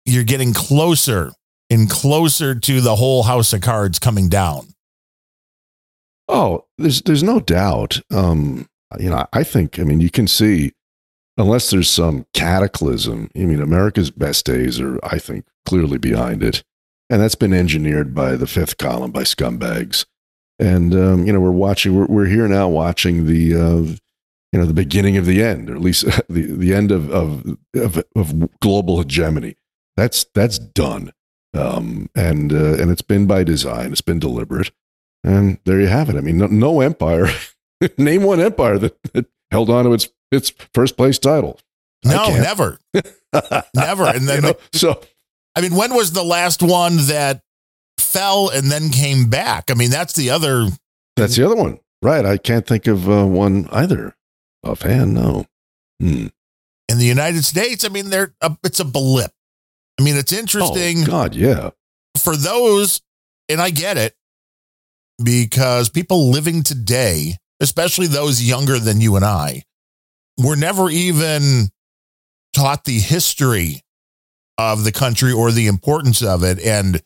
[0.07, 1.33] you're getting closer
[1.69, 4.69] and closer to the whole house of cards coming down.
[6.29, 8.01] Oh, there's there's no doubt.
[8.11, 8.67] Um,
[8.99, 10.73] you know, I think I mean you can see
[11.37, 13.31] unless there's some cataclysm.
[13.37, 16.63] I mean, America's best days are, I think, clearly behind it,
[17.11, 20.07] and that's been engineered by the fifth column by scumbags.
[20.59, 21.95] And um, you know, we're watching.
[21.95, 23.95] We're, we're here now watching the uh,
[24.53, 27.59] you know the beginning of the end, or at least the the end of of
[27.75, 29.57] of, of global hegemony.
[29.97, 31.13] That's that's done,
[31.55, 33.93] um, and uh, and it's been by design.
[33.93, 34.71] It's been deliberate.
[35.25, 36.17] And there you have it.
[36.17, 37.27] I mean, no, no empire.
[37.99, 41.61] Name one empire that, that held on to its its first place title.
[42.05, 42.79] No, never,
[43.75, 44.05] never.
[44.05, 45.01] And then, You know, so
[45.59, 47.41] I mean, when was the last one that
[47.99, 49.73] fell and then came back?
[49.73, 50.69] I mean, that's the other.
[51.17, 52.25] that's the other one, right?
[52.25, 54.15] I can't think of uh, one either
[54.63, 55.15] offhand.
[55.15, 55.47] No.
[56.01, 56.29] Hmm.
[56.89, 59.33] In the United States, I mean, they're a, it's a blip.
[59.99, 61.71] I mean, it's Oh interesting God, yeah.
[62.17, 63.03] for those,
[63.49, 64.15] and I get it,
[65.21, 69.65] because people living today, especially those younger than you and I,
[70.39, 71.71] were never even
[72.55, 73.83] taught the history
[74.59, 76.61] of the country or the importance of it.
[76.61, 77.01] And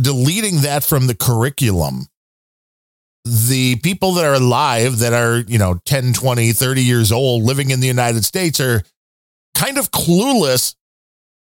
[0.00, 2.06] deleting that from the curriculum,
[3.24, 7.70] the people that are alive, that are, you know, 10, 20, 30 years old, living
[7.70, 8.82] in the United States are
[9.54, 10.74] kind of clueless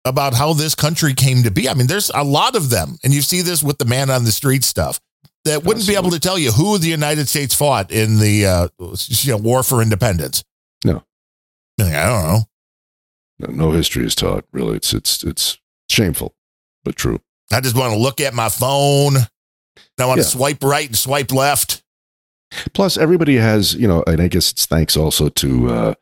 [0.06, 1.68] about how this country came to be.
[1.68, 4.24] I mean, there's a lot of them, and you see this with the man on
[4.24, 5.00] the street stuff
[5.46, 8.68] that wouldn't be able to tell you who the United States fought in the uh,
[8.80, 10.44] you know, war for independence.
[10.84, 11.04] No.
[11.80, 12.40] I don't know.
[13.40, 14.46] No, history is taught.
[14.52, 15.58] Really, it's it's it's
[15.90, 16.36] shameful,
[16.84, 17.20] but true.
[17.52, 19.18] I just want to look at my phone.
[20.00, 20.24] I want Yeah.
[20.24, 21.84] to swipe right and swipe left.
[22.74, 25.94] Plus, everybody has, you know, and I guess it's thanks also to uh,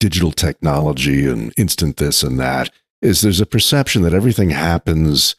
[0.00, 2.70] digital technology and instant this and that.
[3.00, 5.36] Is there's a perception that everything happens,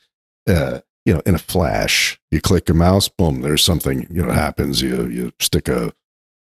[0.48, 2.20] uh, you know, in a flash.
[2.32, 4.82] You click a mouse, boom, there's something, you know, happens.
[4.82, 5.93] You you stick a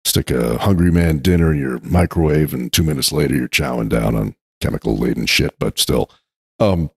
[0.05, 4.15] stick a hungry man dinner in your microwave, and two minutes later you're chowing down
[4.15, 5.57] on chemical laden shit.
[5.59, 6.09] But still,
[6.59, 6.91] um,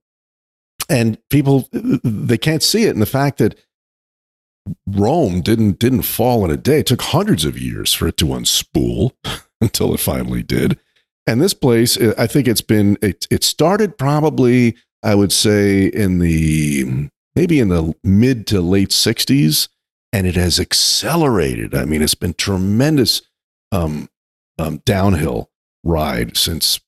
[0.89, 3.55] and people they can't see it, and the fact that
[4.87, 6.79] Rome didn't didn't fall in a day.
[6.79, 9.11] It took hundreds of years for it to unspool
[9.61, 10.79] until it finally did.
[11.27, 16.19] And this place, I think it's been it it started probably I would say in
[16.19, 19.67] the maybe in the mid to late 60s
[20.11, 21.75] and it has accelerated.
[21.75, 23.21] I mean, it's been tremendous
[23.71, 24.09] um,
[24.57, 25.51] um, downhill
[25.83, 26.79] ride since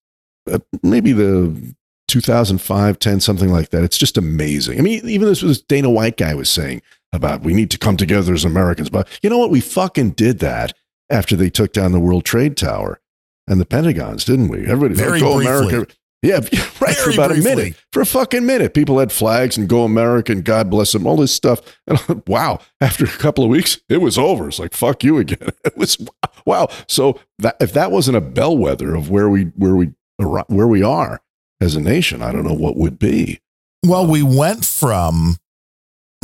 [0.52, 1.76] Uh, maybe the
[2.08, 3.84] 2005, 10, something like that.
[3.84, 4.80] It's just amazing.
[4.80, 6.82] I mean, even this was Dana White guy was saying
[7.14, 8.90] about we need to come together as Americans.
[8.90, 9.52] But you know what?
[9.52, 10.74] We fucking did that
[11.10, 13.00] after they took down the World Trade Tower
[13.48, 14.66] and the Pentagons, didn't we?
[14.66, 15.68] Everybody, Very go briefly.
[15.68, 15.94] America.
[16.24, 16.36] Yeah,
[16.82, 16.96] right.
[16.96, 17.52] for about briefly.
[17.52, 17.84] a minute.
[17.94, 18.74] For a fucking minute.
[18.74, 21.62] People had flags and go America and God bless them, all this stuff.
[21.86, 24.48] And wow, after a couple of weeks, it was over.
[24.48, 25.38] It's like, fuck you again.
[25.66, 25.98] It was
[26.46, 26.70] wow.
[26.88, 31.22] So that, if that wasn't a bellwether of where we where we where we are
[31.62, 33.40] as a nation, I don't know what would be.
[33.86, 35.38] Well, we went from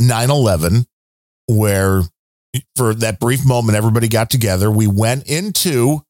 [0.00, 0.86] 9 11,
[1.46, 2.02] where
[2.76, 4.70] for that brief moment everybody got together.
[4.70, 6.02] We went into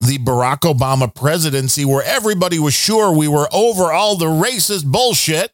[0.00, 5.52] the Barack Obama presidency, where everybody was sure we were over all the racist bullshit.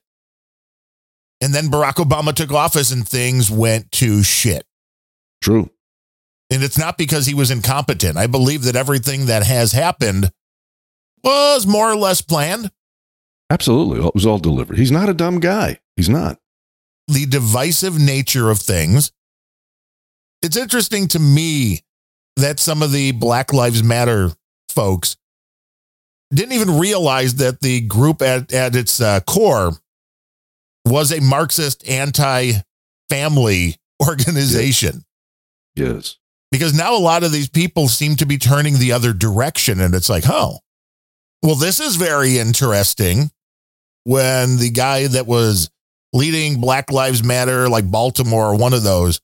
[1.41, 4.65] And then Barack Obama took office and things went to shit.
[5.43, 5.71] True.
[6.51, 8.17] And it's not because he was incompetent.
[8.17, 10.31] I believe that everything that has happened
[11.23, 12.71] was more or less planned.
[13.51, 14.07] Absolutely.
[14.07, 14.79] It was all delivered.
[14.79, 15.81] He's not a dumb guy.
[15.97, 16.39] He's not.
[17.09, 19.13] the divisive nature of things.
[20.43, 21.81] It's interesting to me
[22.37, 24.31] that some of the Black Lives Matter
[24.69, 25.17] folks
[26.33, 29.73] didn't even realize that the group at, at its uh, core
[30.85, 32.53] was a Marxist anti
[33.09, 35.05] family organization.
[35.75, 36.17] Yes.
[36.53, 39.81] Because now a lot of these people seem to be turning the other direction.
[39.81, 40.59] And it's like, oh,
[41.43, 43.31] well, this is very interesting.
[44.05, 45.71] When the guy that was
[46.13, 49.21] leading Black Lives Matter, like Baltimore, one of those,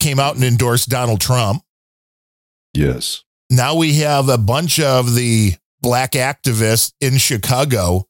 [0.00, 1.62] came out and endorsed Donald Trump.
[2.74, 3.24] Yes.
[3.50, 5.52] Now we have a bunch of the
[5.82, 8.06] black activists in Chicago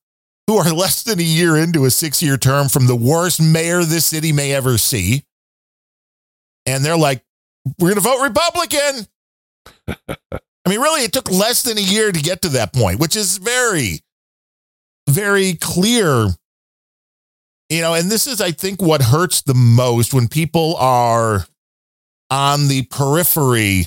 [0.47, 3.83] who are less than a year into a six year term from the worst mayor
[3.85, 5.25] this city may ever see.
[6.65, 7.25] And they're like,
[7.79, 9.07] we're going to vote Republican.
[10.65, 13.17] I mean, really, it took less than a year to get to that point, which
[13.17, 14.01] is very,
[15.09, 16.29] very clear.
[17.69, 21.47] You know, and this is, I think, what hurts the most when people are
[22.31, 23.87] on the periphery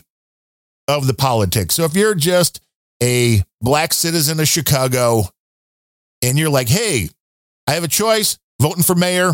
[0.88, 1.76] of the politics.
[1.76, 2.60] So if you're just
[3.02, 5.24] a black citizen of Chicago
[6.22, 7.10] and you're like, hey,
[7.68, 9.34] I have a choice voting for mayor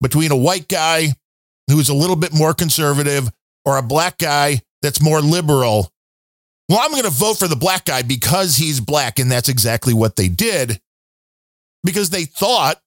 [0.00, 1.08] between a white guy
[1.68, 3.28] who's a little bit more conservative
[3.64, 5.90] or a black guy that's more liberal.
[6.70, 9.18] Well, I'm going to vote for the black guy because he's black.
[9.18, 10.80] And that's exactly what they did
[11.82, 12.80] because they thought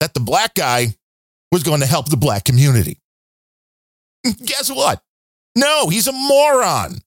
[0.00, 0.88] that the black guy
[1.52, 3.00] was going to help the black community.
[4.44, 5.04] Guess what?
[5.54, 6.98] No, he's a moron.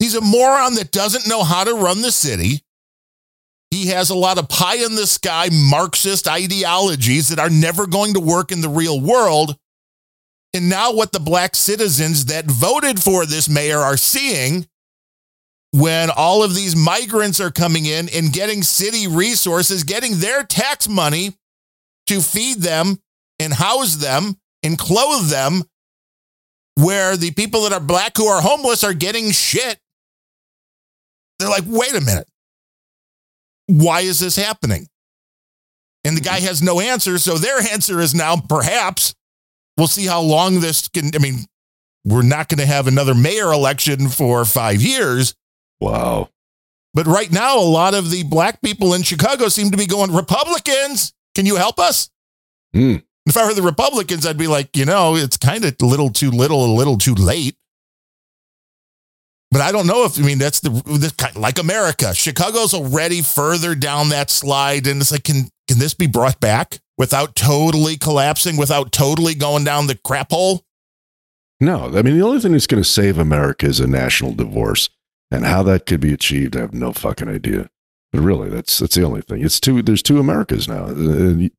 [0.00, 2.64] He's a moron that doesn't know how to run the city.
[3.70, 8.14] He has a lot of pie in the sky Marxist ideologies that are never going
[8.14, 9.56] to work in the real world.
[10.52, 14.66] And now, what the black citizens that voted for this mayor are seeing
[15.72, 20.88] when all of these migrants are coming in and getting city resources, getting their tax
[20.88, 21.34] money
[22.06, 22.98] to feed them
[23.38, 25.64] and house them and clothe them,
[26.76, 29.78] where the people that are black who are homeless are getting shit.
[31.38, 32.28] They're like, wait a minute.
[33.66, 34.86] Why is this happening?
[36.04, 37.18] And the guy has no answer.
[37.18, 39.14] So their answer is now perhaps
[39.76, 41.10] we'll see how long this can.
[41.14, 41.46] I mean,
[42.04, 45.34] we're not going to have another mayor election for five years.
[45.80, 46.30] Wow.
[46.94, 50.14] But right now, a lot of the black people in Chicago seem to be going,
[50.14, 52.10] Republicans, can you help us?
[52.72, 52.96] Hmm.
[53.26, 56.10] If I were the Republicans, I'd be like, you know, it's kind of a little
[56.10, 57.56] too little, a little too late.
[59.50, 62.14] But I don't know if I mean that's the, the like America.
[62.14, 66.78] Chicago's already further down that slide, and it's like, can can this be brought back
[66.98, 70.64] without totally collapsing, without totally going down the crap hole?
[71.60, 74.90] No, I mean the only thing that's going to save America is a national divorce,
[75.30, 77.70] and how that could be achieved, I have no fucking idea.
[78.12, 79.44] But really, that's that's the only thing.
[79.44, 79.82] It's two.
[79.82, 80.86] There's two Americas now.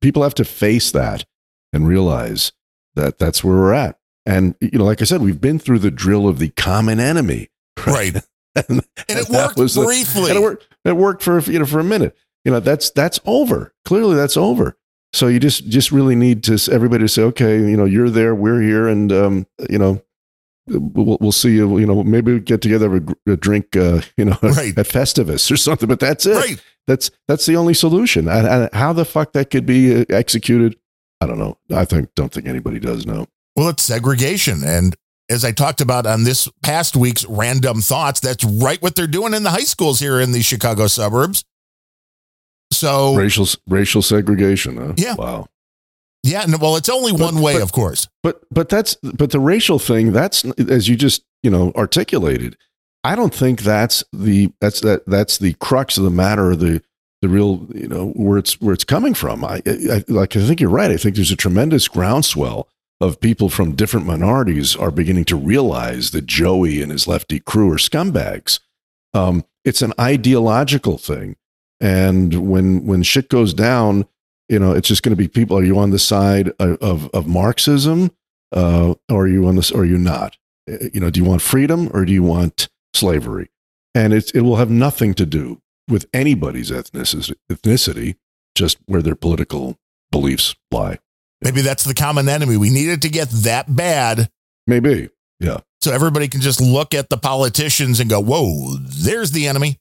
[0.02, 1.26] People have to face that
[1.74, 2.52] and realize
[2.96, 4.00] that that's where we're at.
[4.26, 7.50] And you know, like I said, we've been through the drill of the common enemy.
[7.86, 8.16] Right.
[8.56, 10.32] and, and, it worked the- briefly.
[10.32, 10.68] and it worked.
[10.84, 12.18] It worked for you know for a minute.
[12.44, 13.74] You know that's that's over.
[13.86, 14.78] Clearly, that's over.
[15.14, 18.34] So you just just really need to everybody to say, okay, you know, you're there,
[18.34, 20.02] we're here, and um, you know,
[20.68, 21.78] we'll, we'll see you.
[21.78, 24.78] You know, maybe we get together, a, a drink, uh, you know, Right.
[24.78, 25.88] at Festivus or something.
[25.88, 26.36] But that's it.
[26.36, 26.62] Right.
[26.88, 28.28] That's that's the only solution.
[28.28, 30.78] And, and how the fuck that could be uh, executed,
[31.20, 31.58] I don't know.
[31.76, 33.28] I think don't think anybody does know.
[33.56, 34.62] Well, it's segregation.
[34.64, 34.96] And
[35.30, 39.34] as I talked about on this past week's random thoughts, that's right what they're doing
[39.34, 41.44] in the high schools here in the Chicago suburbs.
[42.72, 44.78] So, Racial racial segregation.
[44.78, 44.94] Huh?
[44.98, 45.16] Yeah.
[45.16, 45.48] Wow.
[46.28, 48.08] Yeah, no, well, it's only one way, but- of course.
[48.24, 52.58] But but that's but the racial thing that's as you just you know articulated.
[53.04, 56.56] I don't think that's the that's that that's the crux of the matter.
[56.56, 56.82] The
[57.22, 59.44] the real you know where it's where it's coming from.
[59.46, 60.92] I, I like I think you're right.
[60.92, 62.68] I think there's a tremendous groundswell
[63.00, 67.72] of people from different minorities are beginning to realize that Joey and his lefty crew
[67.72, 68.60] are scumbags.
[69.14, 71.36] Um, it's an ideological thing,
[71.80, 74.08] and when when shit goes down,
[74.50, 75.58] you know, it's just going to be people.
[75.58, 78.12] Are you on the side of of, of Marxism,
[78.56, 79.72] uh, or are you on this?
[79.72, 80.38] Or are you not?
[80.70, 83.50] Uh, You know, do you want freedom or do you want slavery?
[83.96, 88.16] And it it will have nothing to do with anybody's ethnicity, ethnicity,
[88.56, 89.78] just where their political
[90.12, 91.00] beliefs lie.
[91.42, 92.58] Maybe that's the common enemy.
[92.58, 94.30] We need it to get that bad
[94.66, 95.60] Maybe, yeah.
[95.82, 99.78] so everybody can just look at the politicians and go, whoa, there's the enemy.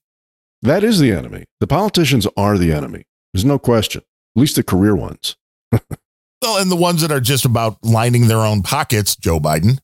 [0.62, 1.44] That is the enemy.
[1.60, 3.04] The politicians are the enemy.
[3.32, 4.02] There's no question.
[4.36, 5.36] At least the career ones.
[6.42, 9.78] Well, and the ones that are just about lining their own pockets, Joe Biden,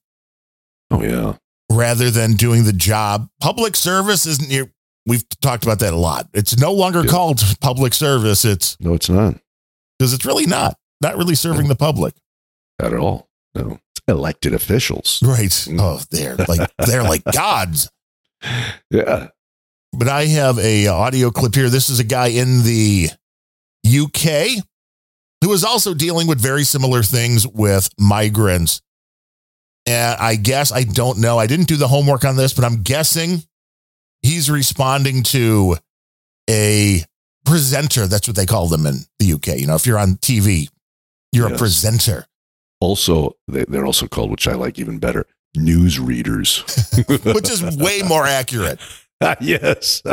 [0.91, 1.37] Oh yeah.
[1.71, 3.29] rather than doing the job.
[3.41, 4.71] Public service isn't your,
[5.07, 6.29] we've talked about that a lot.
[6.35, 7.11] It's no longer Yeah.
[7.11, 8.45] called public service.
[8.45, 9.41] It's No, it's not
[9.99, 12.15] because it's really not, not really serving the public.
[12.79, 13.29] at all.
[13.55, 15.21] No, it's elected officials.
[15.23, 15.49] Right.
[15.51, 15.81] Mm.
[15.81, 17.91] Oh, they're like, they're like gods.
[18.91, 19.29] Yeah.
[19.95, 21.71] But I have a audio clip here.
[21.71, 23.09] This is a guy in the
[23.87, 24.63] UK
[25.43, 28.81] who is also dealing with very similar things with migrants.
[29.87, 31.39] And I guess I don't know.
[31.39, 33.43] I didn't do the homework on this, but I'm guessing
[34.23, 35.77] he's responding to
[36.49, 37.03] a
[37.45, 38.07] presenter.
[38.07, 39.59] That's what they call them in the UK.
[39.59, 40.69] You know, if you're on TV,
[41.33, 42.27] You're a presenter.
[42.81, 45.27] Also, they're also called, which I like even better,
[45.57, 46.59] news readers.
[47.09, 48.79] which is way more accurate.
[49.41, 50.03] yes.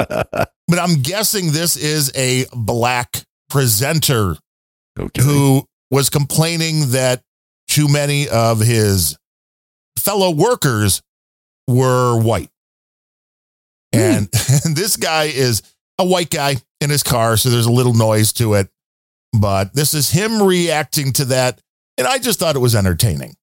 [0.70, 4.36] But I'm guessing this is a black presenter
[4.97, 5.22] okay.
[5.22, 7.22] who was complaining that
[7.68, 9.18] too many of his
[9.97, 11.02] fellow workers
[11.68, 12.50] were white.
[13.93, 14.00] Hmm.
[14.00, 14.30] And,
[14.66, 15.62] and this guy is
[15.97, 18.70] a white guy in his car, so there's a little noise to it.
[19.38, 21.62] But this is him reacting to that.
[21.97, 23.36] And I just thought it was entertaining.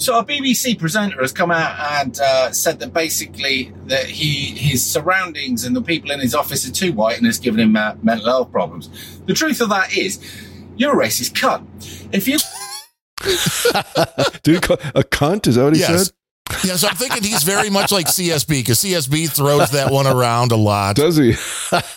[0.00, 4.82] So a BBC presenter has come out and uh, said that basically that he his
[4.82, 7.94] surroundings and the people in his office are too white and has given him uh,
[8.02, 8.88] mental health problems.
[9.26, 10.18] The truth of that is,
[10.76, 11.66] you're a racist cunt.
[12.14, 12.38] If you
[14.42, 15.46] Did he call a cunt?
[15.46, 16.06] Is that what he Yes.
[16.06, 16.14] said?
[16.64, 20.56] Yes, I'm thinking he's very much like CSB because CSB throws that one around a
[20.56, 20.96] lot.
[20.96, 21.34] Does he?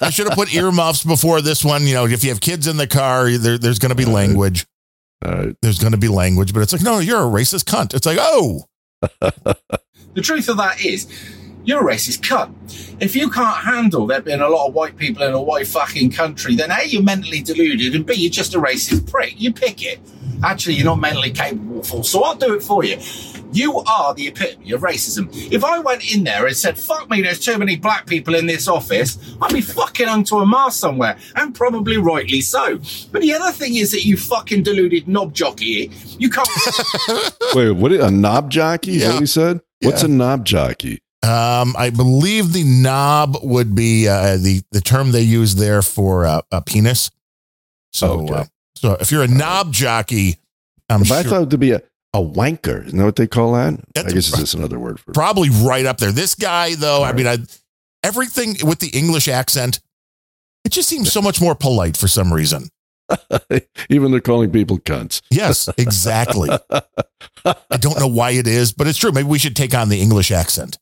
[0.01, 1.87] I should have put earmuffs before this one.
[1.87, 4.65] You know, if you have kids in the car, there, there's going to be language.
[5.23, 7.93] Uh, There's going to be language, but it's like, no, you're a racist cunt.
[7.93, 8.65] It's like, oh,
[10.13, 11.07] The truth of that is,
[11.63, 13.01] you're a racist cunt.
[13.01, 16.11] If you can't handle there being a lot of white people in a white fucking
[16.11, 19.39] country, then A, you're mentally deluded, and B, you're just a racist prick.
[19.39, 19.99] You pick it.
[20.43, 22.97] Actually, you're not mentally capable so I'll do it for you.
[23.53, 25.29] You are the epitome of racism.
[25.51, 28.45] If I went in there and said, fuck me, there's too many black people in
[28.47, 32.79] this office, I'd be fucking hung to a mast somewhere, and probably rightly so.
[33.11, 36.47] But the other thing is that you fucking deluded knob jockey, you can't.
[37.55, 37.91] Wait, what?
[37.91, 38.95] A knob jockey?
[38.97, 39.61] Is that what he said?
[39.81, 40.99] What's a knob jockey?
[41.23, 46.25] um, I believe the knob would be uh, the the term they use there for
[46.25, 47.11] uh, a penis.
[47.93, 48.33] So, Okay.
[48.33, 48.43] uh,
[48.75, 50.37] so if you're a knob jockey,
[50.89, 51.81] I'm But sure I thought it to be a,
[52.13, 52.85] a wanker.
[52.85, 53.79] Isn't that what they call that?
[53.93, 56.11] That's I guess it's just another word for probably right up there.
[56.11, 57.37] This guy, though, I mean, I,
[58.03, 59.79] everything with the English accent,
[60.63, 62.69] it just seems so much more polite for some reason.
[63.89, 65.21] Even they're calling people cunts.
[65.29, 66.49] Yes, exactly.
[67.45, 69.11] I don't know why it is, but it's true.
[69.11, 70.77] Maybe we should take on the English accent.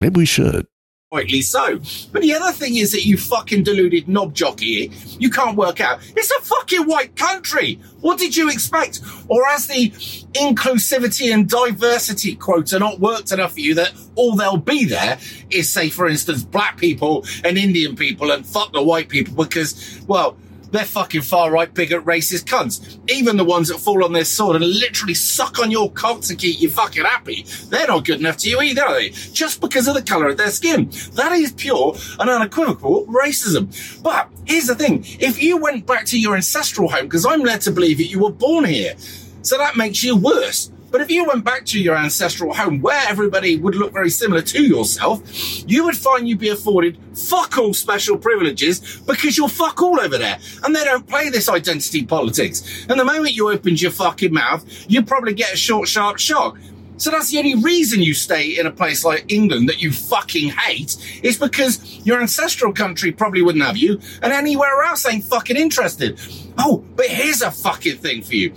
[0.00, 0.66] Maybe we should.
[1.14, 1.78] Rightly so.
[2.12, 4.90] But the other thing is that you fucking deluded knob jockey.
[5.18, 6.00] You can't work out.
[6.16, 7.78] It's a fucking white country.
[8.00, 9.00] What did you expect?
[9.28, 9.90] Or as the
[10.34, 15.18] inclusivity and diversity quotes are not worked enough for you that all they'll be there
[15.50, 20.00] is say, for instance, black people and Indian people and fuck the white people because,
[20.08, 20.36] well,
[20.74, 22.98] they're fucking far right, bigot, racist cunts.
[23.10, 26.34] Even the ones that fall on their sword and literally suck on your cock to
[26.34, 29.10] keep you fucking happy, they're not good enough to you either, are they?
[29.10, 30.90] Just because of the colour of their skin.
[31.12, 34.02] That is pure and unequivocal racism.
[34.02, 37.60] But here's the thing if you went back to your ancestral home, because I'm led
[37.62, 38.94] to believe that you were born here,
[39.42, 40.70] so that makes you worse.
[40.94, 44.42] But if you went back to your ancestral home where everybody would look very similar
[44.42, 45.20] to yourself,
[45.68, 50.16] you would find you'd be afforded fuck all special privileges because you're fuck all over
[50.18, 50.38] there.
[50.62, 52.86] And they don't play this identity politics.
[52.88, 56.58] And the moment you opened your fucking mouth, you'd probably get a short, sharp shock.
[56.96, 60.50] So that's the only reason you stay in a place like England that you fucking
[60.50, 65.56] hate is because your ancestral country probably wouldn't have you and anywhere else ain't fucking
[65.56, 66.20] interested.
[66.56, 68.50] Oh, but here's a fucking thing for you.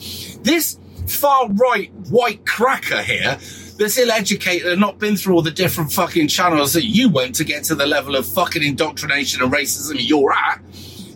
[0.44, 0.78] This
[1.08, 3.38] far right white cracker here
[3.78, 7.36] that's ill educated and not been through all the different fucking channels that you went
[7.36, 10.62] to get to the level of fucking indoctrination and racism you're at.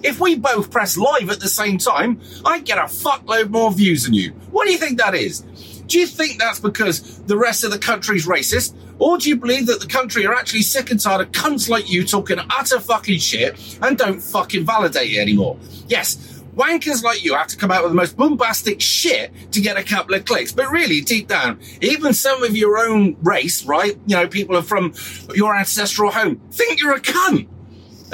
[0.04, 4.04] If we both press live at the same time, I'd get a fuckload more views
[4.04, 4.32] than you.
[4.52, 5.42] What do you think that is?
[5.88, 8.76] Do you think that's because the rest of the country's racist?
[8.98, 11.90] Or do you believe that the country are actually sick and tired of cunts like
[11.90, 15.58] you talking utter fucking shit and don't fucking validate it anymore?
[15.88, 19.78] Yes, wankers like you have to come out with the most bombastic shit to get
[19.78, 20.52] a couple of clicks.
[20.52, 23.98] But really, deep down, even some of your own race, right?
[24.06, 24.94] You know, people are from
[25.34, 27.48] your ancestral home, think you're a cunt.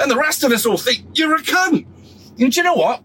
[0.00, 1.86] And the rest of us all think you're a cunt.
[2.38, 3.02] And do you know what?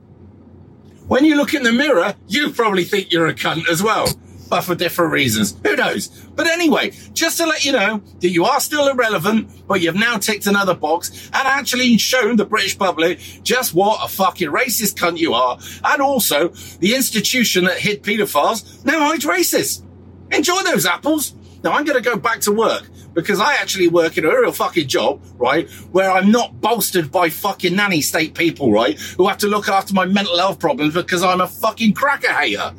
[1.08, 4.08] When you look in the mirror, you probably think you're a cunt as well,
[4.50, 5.56] but for different reasons.
[5.64, 6.08] Who knows?
[6.36, 10.18] But anyway, just to let you know that you are still irrelevant, but you've now
[10.18, 15.18] ticked another box and actually shown the British public just what a fucking racist cunt
[15.18, 19.84] you are, and also the institution that hid paedophiles now hides racists.
[20.32, 21.34] Enjoy those apples.
[21.64, 22.84] Now I'm going to go back to work
[23.14, 25.70] because I actually work in a real fucking job, right?
[25.92, 29.00] Where I'm not bolstered by fucking nanny state people, right?
[29.18, 32.74] Who have to look after my mental health problems because I'm a fucking cracker hater.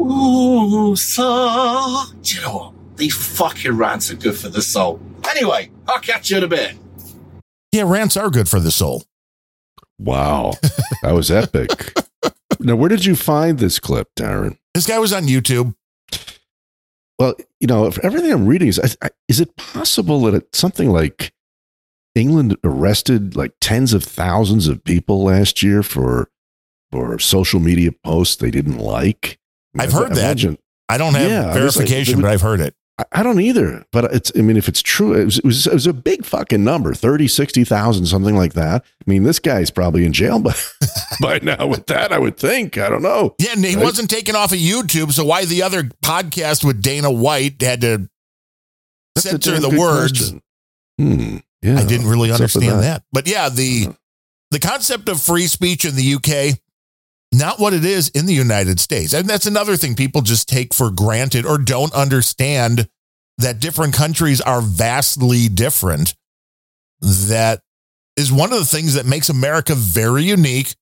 [0.00, 2.04] Ooh, sir.
[2.22, 2.72] Do you know what?
[2.96, 5.00] These fucking rants are good for the soul.
[5.28, 6.76] Anyway, I'll catch you in a bit.
[7.72, 9.04] Yeah, rants are good for the soul.
[9.98, 10.54] Wow.
[11.02, 11.92] That was epic.
[12.58, 14.58] now, where did you find this clip, Darren?
[14.74, 15.74] This guy was on YouTube.
[17.18, 20.58] Well, you know, if everything I'm reading is, I- I- is it possible that it's
[20.58, 21.32] something like
[22.14, 26.30] England arrested like tens of thousands of people last year for
[26.90, 29.38] for social media posts they didn't like.
[29.78, 30.18] I've heard that.
[30.18, 30.58] imagine-
[30.88, 32.74] I don't have Yeah, I was like- verification, but I've heard it.
[33.12, 35.74] I- don't either, but it's, I mean, if it's true, it was, it was, it
[35.74, 38.82] was a big fucking number 30, 60,000, something like that.
[38.84, 40.54] I mean, this guy's probably in jail by,
[41.20, 42.78] by now with that, I would think.
[42.78, 43.34] I don't know.
[43.38, 43.84] Yeah, and he Right?
[43.84, 48.08] wasn't taken off of YouTube, so why the other podcast with Dana White had to
[49.14, 50.32] That's censor the words?
[50.98, 51.38] Hmm.
[51.62, 51.78] Yeah.
[51.78, 53.02] I didn't really What's up with understand that.
[53.12, 53.88] But yeah, the
[54.52, 56.58] the concept of free speech in the UK,
[57.32, 59.12] not what it is in the United States.
[59.12, 62.88] And that's another thing people just take for granted or don't understand
[63.38, 66.14] that different countries are vastly different.
[67.00, 67.60] That
[68.16, 70.74] is one of the things that makes America very unique.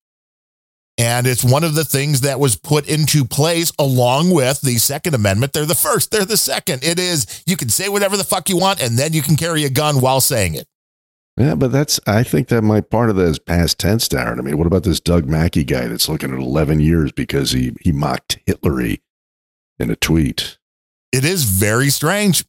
[0.96, 5.14] And it's one of the things that was put into place along with the Second
[5.14, 5.52] Amendment.
[5.52, 6.84] They're the first, they're the second.
[6.84, 9.64] It is you can say whatever the fuck you want, and then you can carry
[9.64, 10.68] a gun while saying it.
[11.36, 14.38] Yeah, but that's, I think that might part of that is past tense, Darren.
[14.38, 17.74] I mean, what about this Doug Mackey guy that's looking at 11 years because he,
[17.80, 19.00] he mocked Hitlery
[19.80, 20.58] in a tweet?
[21.10, 22.44] It is very strange.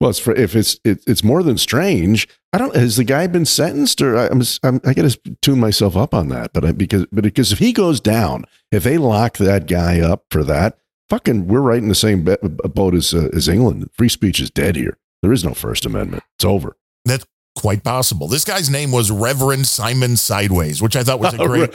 [0.00, 2.28] Well, it's for, if it's it, it's more than strange.
[2.52, 2.74] I don't.
[2.74, 6.12] Has the guy been sentenced, or I, I'm, I'm I got to tune myself up
[6.12, 6.52] on that.
[6.52, 10.24] But I, because but because if he goes down, if they lock that guy up
[10.30, 13.88] for that, fucking, we're right in the same boat as uh, as England.
[13.92, 14.98] Free speech is dead here.
[15.22, 16.24] There is no First Amendment.
[16.36, 16.76] It's over.
[17.04, 17.24] That's
[17.56, 18.26] quite possible.
[18.28, 21.70] This guy's name was Reverend Simon Sideways, which I thought was a great,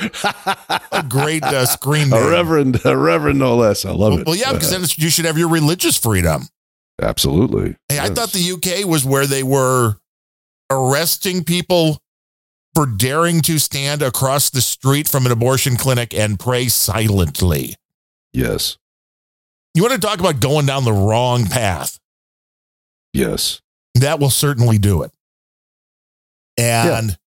[0.92, 2.22] a great uh, screen name.
[2.24, 3.86] A reverend, a reverend, no less.
[3.86, 4.26] I love it.
[4.26, 6.44] Well, yeah, because then you should have your religious freedom.
[7.02, 7.76] absolutely.
[7.88, 9.96] Hey, I thought the UK was where they were
[10.70, 12.02] arresting people
[12.76, 17.76] for daring to stand across the street from an abortion clinic and pray silently.
[18.34, 18.78] yes,
[19.74, 22.00] You want to talk about going down the wrong path?
[23.14, 23.62] yes.
[23.96, 25.12] that will certainly do it.
[26.60, 27.18] And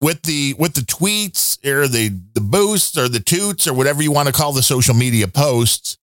[0.00, 4.12] with the with the tweets or the the boosts or the toots or whatever you
[4.12, 5.98] want to call the social media posts,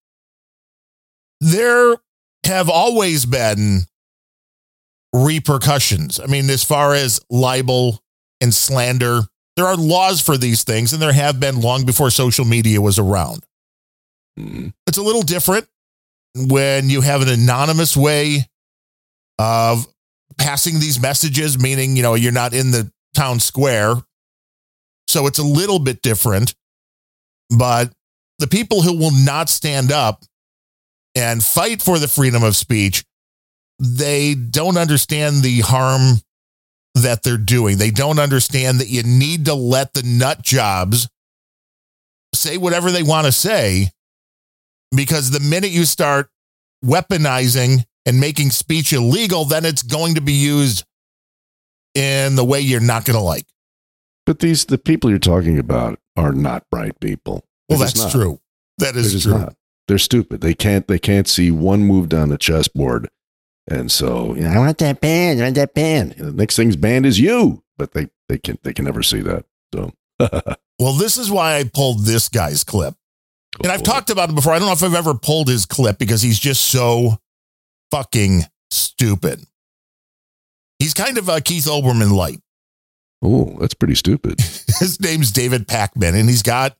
[1.40, 1.96] there
[2.46, 3.82] have always been
[5.14, 6.20] repercussions.
[6.20, 8.02] I mean, as far as libel
[8.42, 9.22] and slander,
[9.56, 12.98] there are laws for these things, and there have been long before social media was
[12.98, 13.46] around.
[14.40, 14.74] Mhm.
[14.88, 15.68] It's a little different
[16.36, 18.50] when you have an anonymous way
[19.38, 19.88] of
[20.38, 23.96] passing these messages, meaning, you know, you're not in the town square.
[25.08, 26.56] So it's a little bit different.
[27.50, 27.92] But
[28.40, 30.24] the people who will not stand up
[31.16, 33.04] and fight for the freedom of speech,
[33.80, 36.20] they don't understand the harm
[36.96, 37.78] that they're doing.
[37.78, 41.10] They don't understand that you need to let the nut jobs
[42.34, 43.90] say whatever they want to say
[44.96, 46.30] because the minute you start
[46.84, 50.86] weaponizing and making speech illegal, then it's going to be used
[51.96, 53.46] in the way you're not going to like.
[54.26, 57.46] But these the people you're talking about are not bright people.
[57.68, 58.40] Well, They're that's true.
[58.78, 59.38] That is true.
[59.38, 59.56] not.
[59.88, 60.42] They're stupid.
[60.42, 60.88] They can't.
[60.88, 63.10] They can't see one move down the chessboard,
[63.70, 65.42] and so you know, I want that banned.
[65.42, 66.14] I want that banned.
[66.14, 69.46] The next thing's banned is you, but they they can they can never see that.
[69.74, 69.92] So
[70.80, 72.96] Well, this is why I pulled this guy's clip.
[73.62, 74.54] And I've oh, talked about it before.
[74.54, 77.18] I don't know if I've ever pulled his clip because he's just so
[77.94, 79.44] fucking stupid.
[80.80, 82.40] He's kind of a Keith Olbermann light.
[83.24, 84.40] Oh, that's pretty stupid.
[84.80, 86.76] His name's David Pakman, and he's got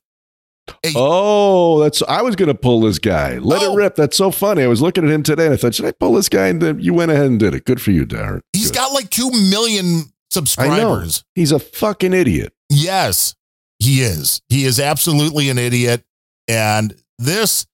[0.96, 3.36] Oh, that's I was gonna pull this guy.
[3.38, 3.72] Let Oh.
[3.72, 3.96] it rip.
[3.96, 4.62] That's so funny.
[4.62, 6.46] I was looking at him today and I thought, should I pull this guy?
[6.48, 7.64] And then you went ahead and did it.
[7.66, 8.40] Good for you, Darren.
[8.54, 8.76] he's Good.
[8.78, 10.04] got like two million I know.
[10.32, 11.24] subscribers.
[11.34, 12.54] He's a fucking idiot.
[12.70, 13.34] Yes,
[13.78, 14.40] he is.
[14.48, 16.02] He is absolutely an idiot.
[16.48, 17.66] And this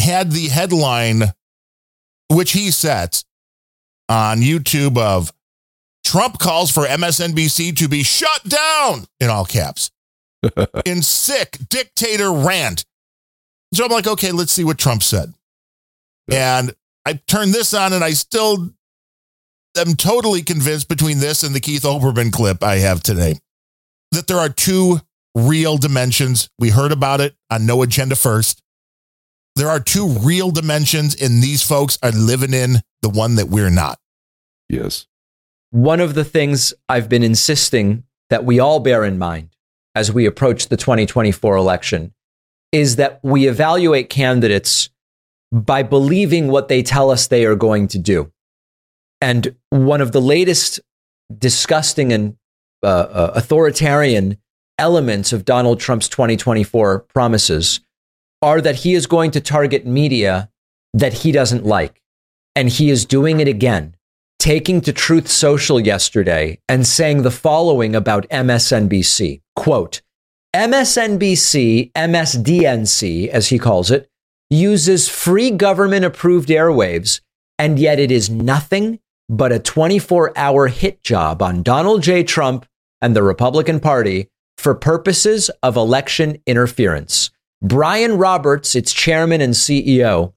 [0.00, 1.32] had the headline,
[2.28, 3.24] which he sets
[4.08, 5.32] on YouTube of
[6.04, 9.90] Trump calls for MSNBC to be shut down in all caps
[10.86, 12.84] in sick dictator rant.
[13.74, 15.34] So I'm like, okay, let's see what Trump said.
[16.30, 16.74] And
[17.04, 18.70] I turned this on and I still
[19.76, 23.38] am totally convinced between this and the Keith Olbermann clip I have today
[24.12, 25.00] that there are two
[25.34, 26.48] real dimensions.
[26.58, 28.62] We heard about it on No Agenda First.
[29.58, 33.70] There are two real dimensions, and these folks are living in the one that we're
[33.70, 33.98] not.
[34.68, 35.08] Yes.
[35.70, 39.56] One of the things I've been insisting that we all bear in mind
[39.96, 42.14] as we approach the 2024 election
[42.70, 44.90] is that we evaluate candidates
[45.50, 48.30] by believing what they tell us they are going to do.
[49.20, 50.78] And one of the latest
[51.36, 52.36] disgusting and
[52.84, 54.38] uh, uh, authoritarian
[54.78, 57.80] elements of Donald Trump's 2024 promises
[58.42, 60.50] are that he is going to target media
[60.94, 62.02] that he doesn't like.
[62.54, 63.96] And he is doing it again,
[64.38, 70.02] taking to Truth Social yesterday and saying the following about MSNBC quote,
[70.54, 74.08] MSNBC, MSDNC, as he calls it,
[74.50, 77.20] uses free government approved airwaves,
[77.58, 78.98] and yet it is nothing
[79.28, 82.22] but a 24 hour hit job on Donald J.
[82.22, 82.64] Trump
[83.02, 87.30] and the Republican Party for purposes of election interference.
[87.62, 90.32] Brian Roberts, its chairman and CEO,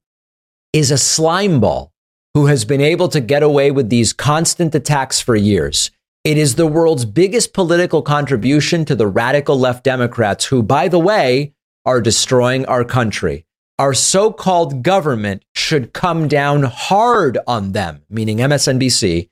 [0.73, 1.91] is a slimeball
[2.34, 5.91] who has been able to get away with these constant attacks for years.
[6.23, 10.98] It is the world's biggest political contribution to the radical left Democrats, who, by the
[10.98, 11.53] way,
[11.85, 13.45] are destroying our country.
[13.77, 19.30] Our so called government should come down hard on them, meaning MSNBC,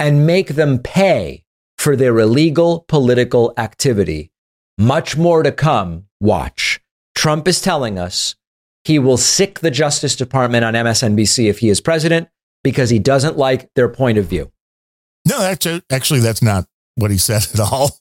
[0.00, 1.44] and make them pay
[1.76, 4.32] for their illegal political activity.
[4.76, 6.06] Much more to come.
[6.20, 6.80] Watch.
[7.18, 8.36] Trump is telling us
[8.84, 12.28] he will sic the Justice Department on MSNBC if he is president
[12.62, 14.52] because he doesn't like their point of view.
[15.26, 17.98] No, actually, actually, that's not what he said at all.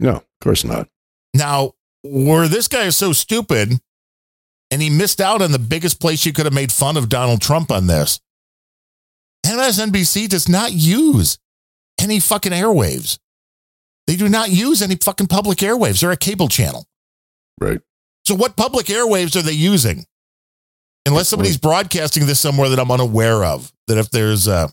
[0.00, 0.88] No, of course not.
[1.34, 1.72] Now,
[2.02, 3.78] where this guy is so stupid
[4.70, 7.42] and he missed out on the biggest place you could have made fun of Donald
[7.42, 8.20] Trump on this.
[9.44, 11.38] MSNBC does not use
[12.00, 13.18] any fucking airwaves.
[14.06, 16.00] They do not use any fucking public airwaves.
[16.00, 16.86] They're a cable channel.
[17.60, 17.82] Right.
[18.26, 20.04] So, what public airwaves are they using?
[21.06, 23.72] Unless somebody's broadcasting this somewhere that I'm unaware of.
[23.86, 24.68] That if there's, a,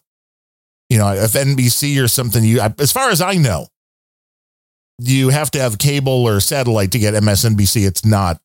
[0.89, 3.67] you know, if NBC or something, you, as far as I know,
[4.97, 7.85] you have to have cable or satellite to get MSNBC.
[7.85, 8.41] It's not.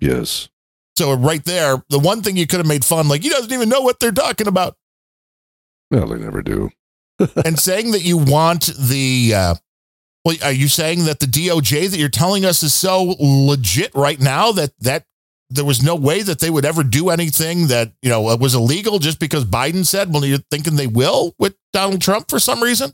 [0.00, 0.48] Yes.
[0.96, 3.68] So right there, the one thing you could have made fun, like he doesn't even
[3.68, 4.76] know what they're talking about.
[5.90, 6.70] Well, they never do.
[7.44, 9.54] and saying that you want the, uh,
[10.24, 14.20] well, are you saying that the DOJ that you're telling us is so legit right
[14.20, 15.04] now that that
[15.50, 18.98] there was no way that they would ever do anything that you know was illegal
[18.98, 20.12] just because Biden said?
[20.12, 22.92] Well, you're thinking they will with Donald Trump for some reason.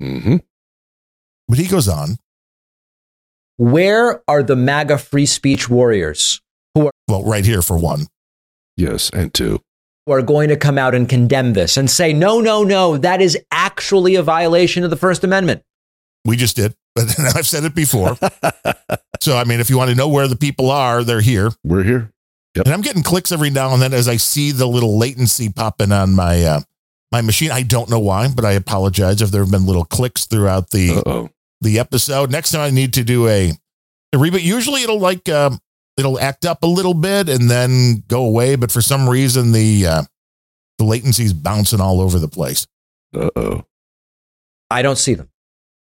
[0.00, 0.36] Mm-hmm.
[1.48, 2.16] But he goes on.
[3.56, 6.40] Where are the MAGA free speech warriors
[6.74, 8.08] who are well right here for one?
[8.76, 9.60] Yes, and two
[10.06, 13.22] who are going to come out and condemn this and say, no, no, no, that
[13.22, 15.62] is actually a violation of the First Amendment.
[16.24, 17.04] We just did, but
[17.36, 18.16] I've said it before.
[19.20, 21.50] so, I mean, if you want to know where the people are, they're here.
[21.64, 22.10] We're here.
[22.56, 22.66] Yep.
[22.66, 25.90] And I'm getting clicks every now and then as I see the little latency popping
[25.90, 26.60] on my uh,
[27.10, 27.50] my machine.
[27.50, 31.02] I don't know why, but I apologize if there have been little clicks throughout the
[31.04, 31.30] Uh-oh.
[31.60, 32.30] the episode.
[32.30, 33.50] Next time I need to do a,
[34.12, 34.42] a reboot.
[34.42, 35.58] Usually it'll like um,
[35.96, 39.86] it'll act up a little bit and then go away, but for some reason the
[39.86, 40.02] uh,
[40.78, 42.68] the latency's bouncing all over the place.
[43.16, 43.64] Uh oh.
[44.70, 45.28] I don't see them.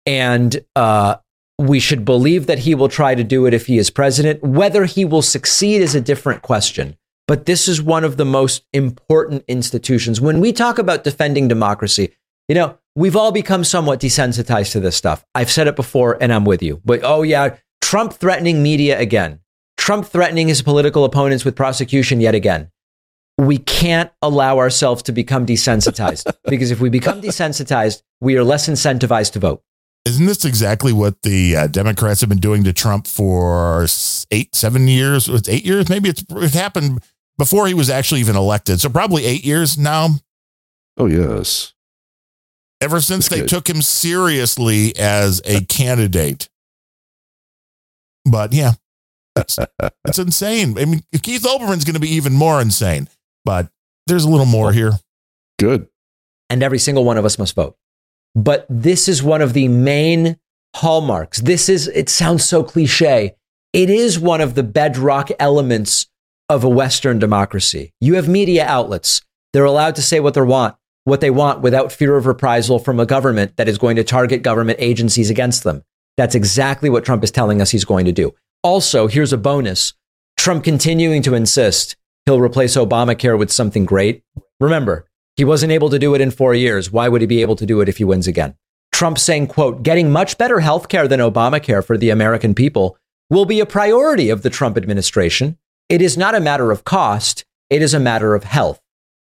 [0.07, 1.17] And uh,
[1.59, 4.43] we should believe that he will try to do it if he is president.
[4.43, 6.97] Whether he will succeed is a different question.
[7.27, 10.21] But this is one of the most important institutions.
[10.21, 12.15] When we talk about defending democracy,
[12.49, 15.25] you know, we've all become somewhat desensitized to this stuff.
[15.35, 16.81] I've said it before and I'm with you.
[16.85, 19.41] But oh, yeah, Trump threatening media again,
[19.77, 22.71] Trump threatening his political opponents with prosecution yet again.
[23.39, 28.69] We can't allow ourselves to become desensitized because if we become desensitized, we are less
[28.69, 29.63] incentivized to vote.
[30.07, 33.85] Isn't this exactly what the uh, Democrats have been doing to Trump for
[34.31, 35.29] eight, seven years?
[35.29, 37.03] It's eight years, maybe it's it happened
[37.37, 38.81] before he was actually even elected.
[38.81, 40.11] So probably eight years now.
[40.97, 41.75] Oh yes.
[42.81, 46.49] Ever since they took him seriously as a candidate.
[48.25, 48.75] But yeah,
[49.35, 49.59] it's,
[50.05, 50.79] it's insane.
[50.79, 53.09] I mean, Keith Olbermann's going to be even more insane,
[53.45, 53.71] but
[54.07, 54.93] there's a little more here.
[55.59, 55.89] Good.
[56.49, 57.77] And every single one of us must vote.
[58.37, 60.39] But this is one of the main
[60.77, 61.41] hallmarks.
[61.41, 63.35] This is, it sounds so cliche.
[63.73, 66.07] It is one of the bedrock elements
[66.49, 67.95] of a Western democracy.
[68.01, 69.23] You have media outlets.
[69.53, 73.01] They're allowed to say what they want, what they want without fear of reprisal from
[73.01, 75.83] a government that is going to target government agencies against them.
[76.19, 78.35] That's exactly what Trump is telling us he's going to do.
[78.63, 79.95] Also, here's a bonus.
[80.37, 81.97] Trump continuing to insist
[82.27, 84.23] he'll replace Obamacare with something great.
[84.61, 86.91] Remember, he wasn't able to do it in four years.
[86.91, 88.55] Why would he be able to do it if he wins again?
[88.93, 92.97] Trump saying, quote, getting much better health care than Obamacare for the American people
[93.29, 95.59] will be a priority of the Trump administration.
[95.89, 97.45] It is not a matter of cost.
[97.69, 98.81] It is a matter of health.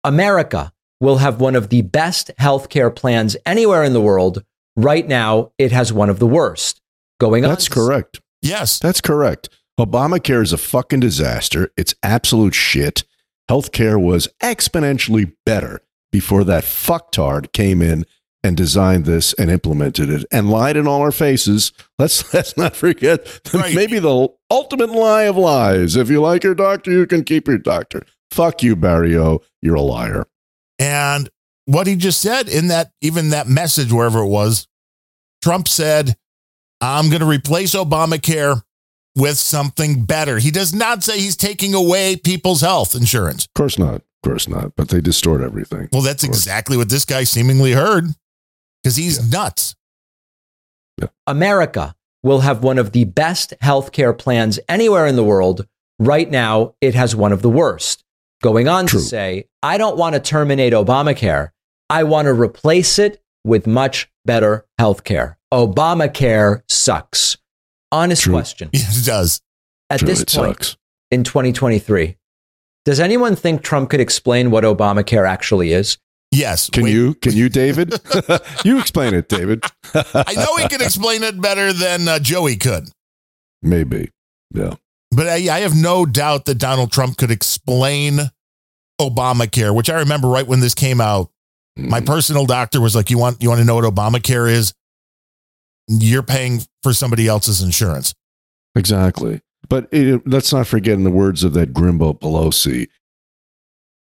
[0.02, 4.44] America will have one of the best health care plans anywhere in the world.
[4.76, 6.82] Right now, it has one of the worst
[7.18, 7.50] going on.
[7.50, 8.20] That's correct.
[8.42, 8.78] Yes.
[8.78, 9.48] That's correct.
[9.80, 11.72] Obamacare is a fucking disaster.
[11.76, 13.04] It's absolute shit.
[13.50, 15.80] Healthcare was exponentially better
[16.14, 18.06] before that fucktard came in
[18.44, 21.72] and designed this and implemented it and lied in all our faces.
[21.98, 23.74] Let's let's not forget the, Right.
[23.74, 25.96] maybe the ultimate lie of lies.
[25.96, 28.06] If you like your doctor, you can keep your doctor.
[28.30, 29.40] Fuck you, Barrio.
[29.60, 30.26] You're a liar.
[30.78, 31.28] And
[31.64, 34.68] what he just said in that, even that message, wherever it was,
[35.42, 36.14] Trump said,
[36.80, 38.62] I'm going to replace Obamacare
[39.16, 40.38] with something better.
[40.38, 43.46] He does not say he's taking away people's health insurance.
[43.46, 44.02] Of course not.
[44.24, 44.74] Of course not.
[44.76, 45.88] But they distort everything.
[45.92, 48.06] Well, that's exactly what this guy seemingly heard
[48.82, 49.74] because he's nuts.
[51.26, 55.66] America will have one of the best healthcare plans anywhere in the world.
[55.98, 58.02] Right now, it has one of the worst.
[58.42, 59.00] Going on True.
[59.00, 61.50] to say, I don't want to terminate Obamacare.
[61.90, 65.36] I want to replace it with much better healthcare.
[65.52, 67.36] Obamacare sucks.
[67.92, 68.32] Honest True.
[68.32, 68.70] question.
[68.72, 69.42] Yes, it does.
[69.90, 70.76] At True, this point sucks.
[71.10, 72.16] in 2023,
[72.84, 75.98] does anyone think Trump could explain what Obamacare actually is?
[76.30, 76.68] Yes.
[76.68, 77.14] Can Wait, you?
[77.14, 77.94] Can you, David?
[78.64, 79.64] you explain it, David.
[79.94, 82.88] I know he can explain it better than uh, Joey could.
[83.62, 84.10] Maybe.
[84.52, 84.74] Yeah.
[85.12, 88.18] But I, I have no doubt that Donald Trump could explain
[89.00, 91.30] Obamacare, which I remember right when this came out.
[91.76, 92.06] My Mhm.
[92.06, 94.72] personal doctor was like, "You want you want to know what Obamacare is?
[95.88, 98.14] You're paying for somebody else's insurance."
[98.76, 99.40] Exactly.
[99.68, 102.88] But it, let's not forget, in the words of that Grimbo Pelosi,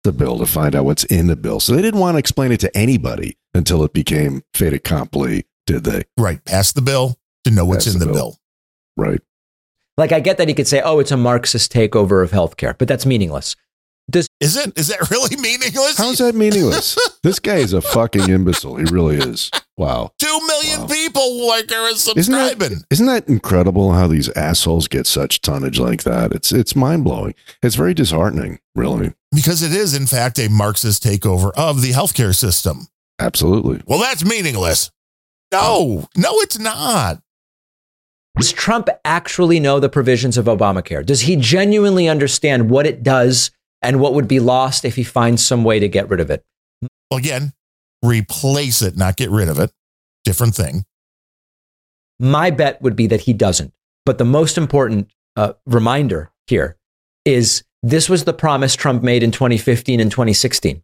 [0.05, 1.61] the bill to find out what's in the bill.
[1.61, 5.85] So they didn't want to explain it to anybody until it became fait accompli, did
[5.85, 6.03] they?
[6.17, 8.39] Right, pass the bill to know what's Pass in the the bill.
[8.97, 9.07] bill.
[9.07, 9.21] Right.
[9.97, 12.89] Like, I get that he could say, oh, it's a Marxist takeover of healthcare, but
[12.89, 13.57] that's meaningless.
[14.13, 14.79] Does Is it?
[14.79, 15.97] Is that really meaningless?
[15.99, 16.97] How's that meaningless?
[17.23, 18.77] this guy is a fucking imbecile.
[18.77, 19.51] He really is.
[19.77, 20.13] Wow.
[20.19, 20.87] Two million Wow.
[20.87, 22.79] people like are Isn't subscribing.
[22.79, 26.33] that, isn't that incredible how these assholes get such tonnage like that?
[26.33, 27.35] It's it's mind blowing.
[27.63, 29.15] It's very disheartening, really.
[29.35, 32.87] because it is, in fact, a Marxist takeover of the healthcare system.
[33.19, 33.83] Absolutely.
[33.87, 34.91] Well, that's meaningless.
[35.53, 37.21] No, no, it's not.
[38.39, 41.05] Does Trump actually know the provisions of Obamacare?
[41.05, 43.51] Does he genuinely understand what it does
[43.83, 46.45] and what would be lost if he finds some way to get rid of it?
[47.11, 47.53] Well, again,
[48.03, 49.71] replace it, not get rid of it.
[50.25, 50.85] Different thing.
[52.19, 53.73] My bet would be that he doesn't.
[54.05, 56.77] But the most important uh, reminder here
[57.25, 60.83] is this was the promise Trump made in 2015 and 2016.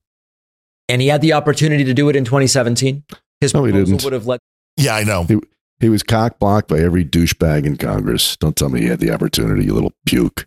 [0.88, 3.04] And he had the opportunity to do it in 2017.
[3.40, 4.04] His No, he proposal didn't.
[4.04, 4.40] would have led
[4.76, 5.24] Yeah, I know.
[5.24, 5.38] He,
[5.80, 8.36] he was cock blocked by every douchebag in Congress.
[8.36, 10.46] Don't tell me he had the opportunity, you little puke.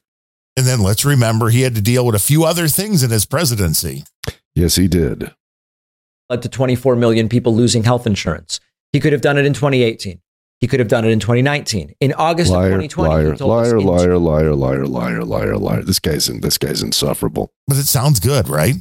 [0.62, 3.26] And then let's remember he had to deal with a few other things in his
[3.26, 4.04] presidency.
[4.54, 5.34] Yes, he did.
[6.30, 8.60] led to 24 million people losing health insurance.
[8.94, 10.22] He could have done it in 2018.
[10.60, 11.96] He could have done it in 2019.
[12.00, 15.58] In August of Liar, 2020, he liar, told liar, in- liar, liar, liar, liar, liar,
[15.58, 15.82] liar.
[15.82, 17.52] This guy's in, this guy's insufferable.
[17.68, 18.76] But it sounds good, right?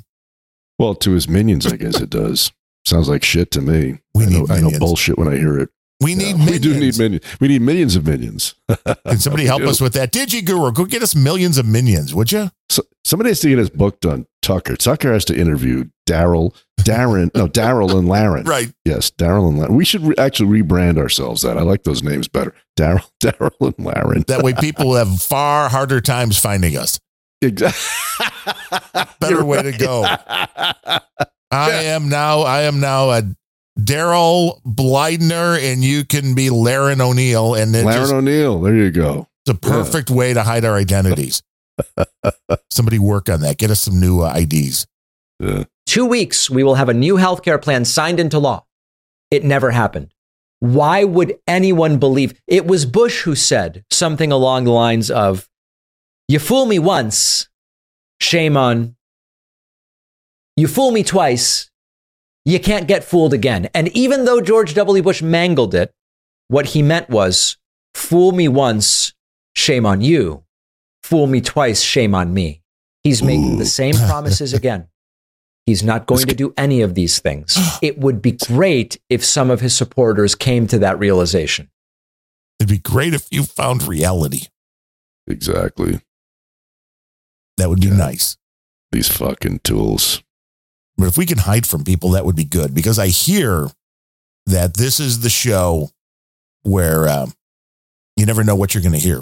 [0.79, 2.53] Well, to his minions, I guess it does.
[2.85, 4.01] Sounds like shit to me.
[4.13, 5.71] We I know, need I know bullshit when I hear it.
[6.01, 6.51] We need Yeah, millions.
[6.51, 7.25] We do need minions.
[7.41, 8.55] We need millions of minions.
[9.07, 10.13] Can somebody help us with that?
[10.13, 12.51] Digi Guru, go get us millions of minions, would you?
[12.71, 14.27] So, somebody has to get his book done.
[14.43, 14.77] Tucker.
[14.77, 18.45] Tucker has to interview Daryl, Darren, no, Daryl and Laren.
[18.45, 18.73] Right.
[18.85, 19.75] Yes, Daryl and Laren.
[19.75, 21.59] We should re- actually rebrand ourselves that.
[21.59, 22.55] I like those names better.
[22.79, 24.25] Daryl, Daryl and Laren.
[24.29, 26.99] That way people will have far harder times finding us.
[27.43, 28.27] Exactly.
[29.21, 30.05] Better way to go.
[31.53, 33.23] I am now, I am now a
[33.85, 37.55] Daryl Bleidner, and you can be Laren O'Neill.
[37.55, 38.61] And it Laren just, O'Neill.
[38.61, 39.29] There you go.
[39.47, 41.43] it's a perfect way to hide our identities.
[42.71, 43.59] Somebody work on that.
[43.59, 44.87] Get us some new uh, IDs.
[45.39, 45.65] Yeah.
[45.87, 48.67] two weeks, we will have a new healthcare plan signed into law.
[49.31, 50.13] It never happened.
[50.59, 52.39] Why would anyone believe?
[52.47, 55.49] It was Bush who said something along the lines of,
[56.29, 57.49] You fool me once,
[58.21, 58.97] shame on.
[60.57, 61.70] You fool me twice,
[62.51, 63.69] you can't get fooled again.
[63.75, 65.03] And even though George W.
[65.03, 65.93] Bush mangled it,
[66.49, 67.57] what he meant was,
[67.95, 69.13] Fool me once,
[69.55, 70.45] shame on you.
[71.03, 72.63] Fool me twice, shame on me.
[73.03, 74.89] He's making the same promises again.
[75.67, 77.59] He's not going to do any of these things.
[77.83, 81.71] It would be great if some of his supporters came to that realization.
[82.59, 84.47] It'd be great if you found reality.
[85.27, 86.01] Exactly.
[87.57, 88.37] That would be nice.
[88.93, 90.23] These fucking tools.
[91.01, 93.69] But if we can hide from people, that would be good because I hear
[94.47, 95.89] that this is the show
[96.63, 97.27] where uh,
[98.17, 99.21] you never know what you're going to hear.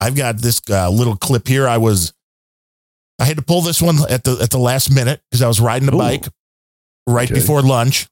[0.00, 1.66] I've got this uh, little clip here.
[1.68, 2.12] I was,
[3.20, 5.60] I had to pull this one at the at the last minute because I was
[5.60, 5.98] riding a Ooh.
[5.98, 6.26] bike
[7.06, 7.40] right Okay.
[7.40, 8.08] before lunch,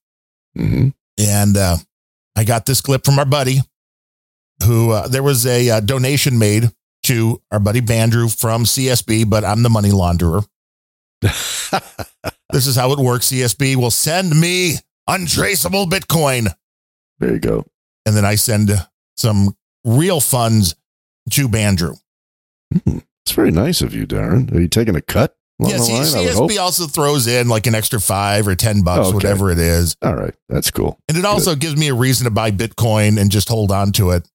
[0.56, 0.88] hmm
[1.18, 1.76] and uh,
[2.36, 3.58] I got this clip from our buddy,
[4.64, 6.70] who uh, there was a uh, donation made
[7.04, 10.46] to our buddy Bandrew from CSB, but I'm the money launderer.
[12.52, 13.26] This is how it works.
[13.32, 14.74] CSB will send me
[15.08, 16.46] untraceable Bitcoin,
[17.18, 17.64] there you go.
[18.06, 18.70] and then I send
[19.16, 20.76] some real funds
[21.30, 21.96] to Bandrew.
[22.84, 22.98] Hmm.
[23.26, 24.54] It's very nice of you, Darren.
[24.54, 25.34] Are you taking a cut?
[25.58, 25.92] along Yeah, C-.
[25.92, 29.14] CSB also throws in like an extra five or 10 bucks, Oh, okay.
[29.14, 29.96] whatever it is.
[30.02, 30.34] All right.
[30.48, 30.98] That's cool.
[31.08, 34.10] And it also gives me a reason to buy Bitcoin and just hold on to
[34.10, 34.28] it.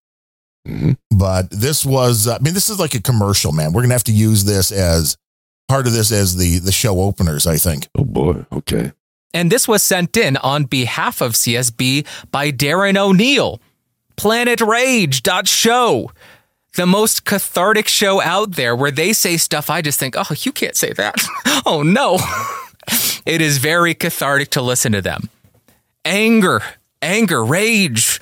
[0.67, 0.97] Mhm.
[1.11, 3.71] But this was, uh, I mean, this is like a commercial, man.
[3.71, 5.15] We're gonna have to use this as
[5.69, 7.47] part of this as the the show openers.
[7.47, 7.87] I think.
[7.95, 8.45] Oh boy.
[8.51, 8.91] Okay.
[9.33, 13.61] And this was sent in on behalf of CSB by Darren O'Neill.
[14.19, 16.11] Planet Rage Show,
[16.75, 20.51] the most cathartic show out there where they say stuff I just think, oh, you
[20.51, 21.15] can't say that.
[21.65, 22.19] oh, no.
[23.25, 25.29] it is very cathartic to listen to them.
[26.03, 26.61] Anger,
[27.01, 28.19] anger, rage,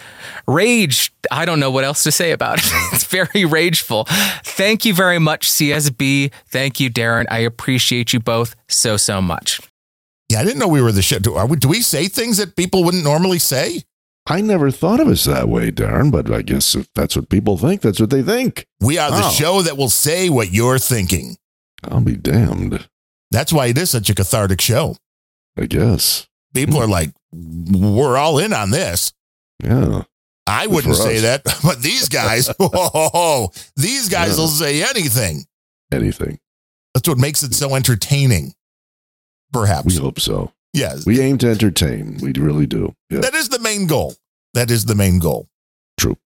[0.48, 1.12] rage.
[1.32, 2.66] I don't know what else to say about it.
[2.94, 4.06] it's very rageful.
[4.44, 6.32] Thank you very much, CSB.
[6.48, 7.26] Thank you, Darren.
[7.30, 9.60] I appreciate you both so, so much.
[10.30, 11.20] Yeah, I didn't know we were the show.
[11.20, 13.84] Do, are we, do we say things that people wouldn't normally say?
[14.30, 17.58] I never thought of us that way, Darren, but I guess if that's what people
[17.58, 18.66] think, that's what they think.
[18.82, 19.30] We are the Oh.
[19.30, 21.38] show that will say what you're thinking.
[21.84, 22.90] I'll be damned.
[23.32, 24.98] That's why it is such a cathartic show.
[25.58, 26.28] I guess.
[26.66, 29.14] People are like, we're all in on this.
[29.64, 30.04] Yeah.
[30.46, 34.42] I Good wouldn't say that, but these guys, oh, these guys Yeah.
[34.44, 35.46] will say anything.
[35.92, 36.40] Anything.
[36.94, 38.54] That's what makes it so entertaining.
[39.54, 39.86] Perhaps.
[39.86, 40.52] We hope so.
[40.74, 41.06] yes.
[41.06, 42.18] We aim to entertain.
[42.22, 42.96] We really do.
[43.10, 43.20] Yeah.
[43.22, 44.16] That is the main goal.
[44.54, 45.48] That is the main goal.
[45.98, 46.18] True.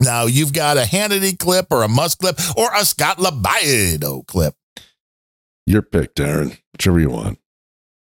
[0.00, 4.54] Now you've got a Hannity clip or a Musk clip or a Scott LoBaido clip.
[5.66, 6.58] Your pick, Darren.
[6.72, 7.38] Whichever you want.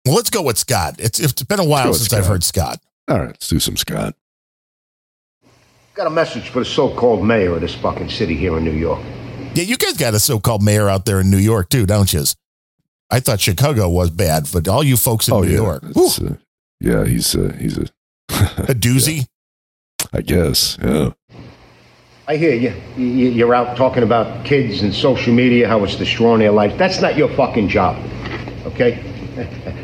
[0.08, 0.96] Well, let's go with Scott.
[1.00, 2.80] It's it's been a while go with since I've heard Scott.
[3.08, 4.16] All right, let's do some Scott.
[5.94, 9.02] Got a message for the so-called mayor of this fucking city here in New York.
[9.56, 12.24] Yeah, you guys got a so-called mayor out there in New York too, don't you?
[13.10, 15.56] I thought Chicago was bad, but all you folks in oh New yeah.
[15.56, 16.36] York, It's, uh,
[16.80, 17.84] yeah, he's uh, he's a
[18.30, 19.28] a doozy.
[20.14, 20.78] I guess.
[20.82, 21.12] Yeah.
[22.28, 22.74] I hear you.
[22.98, 26.78] You- You're out talking about kids and social media, how it's destroying their life.
[26.78, 27.96] That's not your fucking job,
[28.66, 29.04] okay?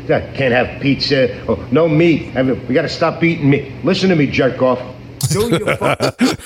[0.06, 1.44] Can't have pizza.
[1.48, 2.36] Oh, no meat.
[2.36, 3.72] I mean, we got to stop eating meat.
[3.84, 4.80] Listen to me, jerk off.
[5.28, 6.36] Do your fucking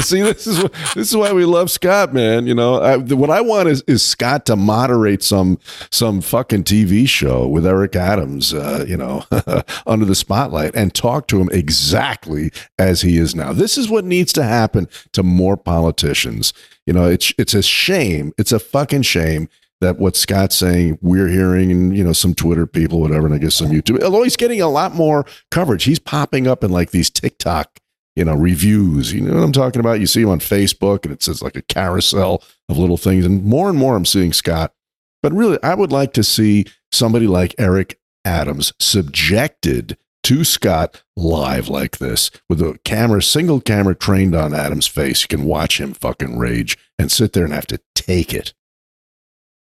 [0.00, 0.62] See, this is
[0.94, 2.46] this is why we love Scott, man.
[2.46, 5.58] You know, I, what I want is is Scott to moderate some
[5.90, 9.24] some fucking TV show with Eric Adams, uh, you know,
[9.86, 13.52] under the spotlight, and talk to him exactly as he is now.
[13.52, 16.52] This is what needs to happen to more politicians.
[16.86, 18.32] You know, it's it's a shame.
[18.38, 19.48] It's a fucking shame
[19.82, 23.38] that what Scott's saying we're hearing, and you know, some Twitter people, whatever, and I
[23.38, 24.02] guess some YouTube.
[24.02, 27.78] Although he's getting a lot more coverage, he's popping up in like these TikTok
[28.16, 29.12] you know, reviews.
[29.12, 30.00] You know what I'm talking about?
[30.00, 33.24] You see him on Facebook and it says like a carousel of little things.
[33.24, 34.74] And more and more I'm seeing Scott.
[35.22, 41.68] But really, I would like to see somebody like Eric Adams subjected to Scott live
[41.68, 45.22] like this with a camera, single camera trained on Adams' face.
[45.22, 48.52] You can watch him fucking rage and sit there and have to take it.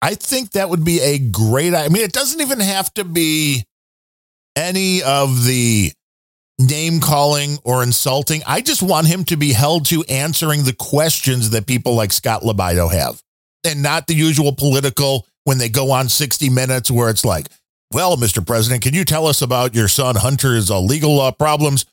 [0.03, 1.75] I think that would be a great.
[1.75, 3.65] I mean, it doesn't even have to be
[4.57, 5.93] any of the
[6.59, 8.43] name calling or insulting.
[8.47, 12.43] I just want him to be held to answering the questions that people like Scott
[12.43, 13.23] LoBaido have,
[13.65, 17.47] and not the usual political when they go on 60 Minutes where it's like,
[17.93, 18.45] "Well, Mr.
[18.45, 21.87] President, can you tell us about your son Hunter's uh, legal uh, problems?"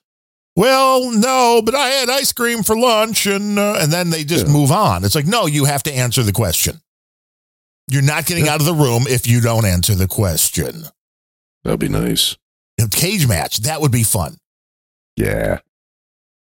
[0.56, 4.48] Well, no, but I had ice cream for lunch, and uh, and then they just
[4.48, 4.52] Yeah.
[4.52, 5.06] move on.
[5.06, 6.82] It's like, no, you have to answer the question.
[7.92, 10.84] You're not getting out of the room if you don't answer the question.
[11.64, 12.38] That'd be nice.
[12.80, 14.38] A cage match, that would be fun.
[15.16, 15.60] Yeah.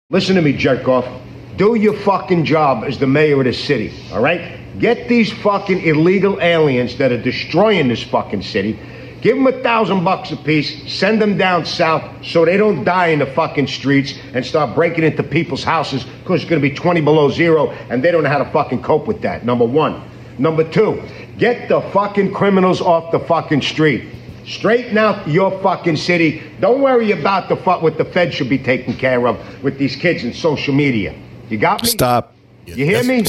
[0.10, 1.22] Listen to me, Jerkoff.
[1.57, 4.57] Do your fucking job as the mayor of this city, all right?
[4.80, 8.80] Get these fucking illegal aliens that are destroying this fucking city.
[9.22, 10.91] Give them a thousand bucks apiece.
[10.91, 15.03] Send them down south so they don't die in the fucking streets and start breaking
[15.03, 18.30] into people's houses because it's going to be 20 below zero and they don't know
[18.30, 19.45] how to fucking cope with that.
[19.45, 20.10] Number one.
[20.38, 21.01] Number two,
[21.38, 24.10] get the fucking criminals off the fucking street.
[24.45, 26.43] Straighten out your fucking city.
[26.60, 29.95] Don't worry about the fuck what the Fed should be taking care of with these
[29.95, 31.15] kids and social media.
[31.49, 31.89] You got me?
[31.89, 32.35] Stop.
[32.65, 33.23] You hear me?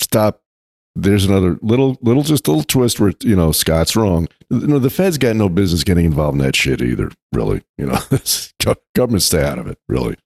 [0.00, 0.42] Stop.
[0.96, 4.28] There's another little, little, just a little twist where you know Scott's wrong.
[4.48, 7.10] You know, the Fed's got no business getting involved in that shit either.
[7.32, 7.98] Really, you know,
[8.96, 9.78] government stay out of it.
[9.88, 10.16] Really.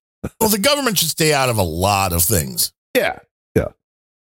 [0.41, 2.73] Well, the government should stay out of a lot of things.
[2.97, 3.19] Yeah.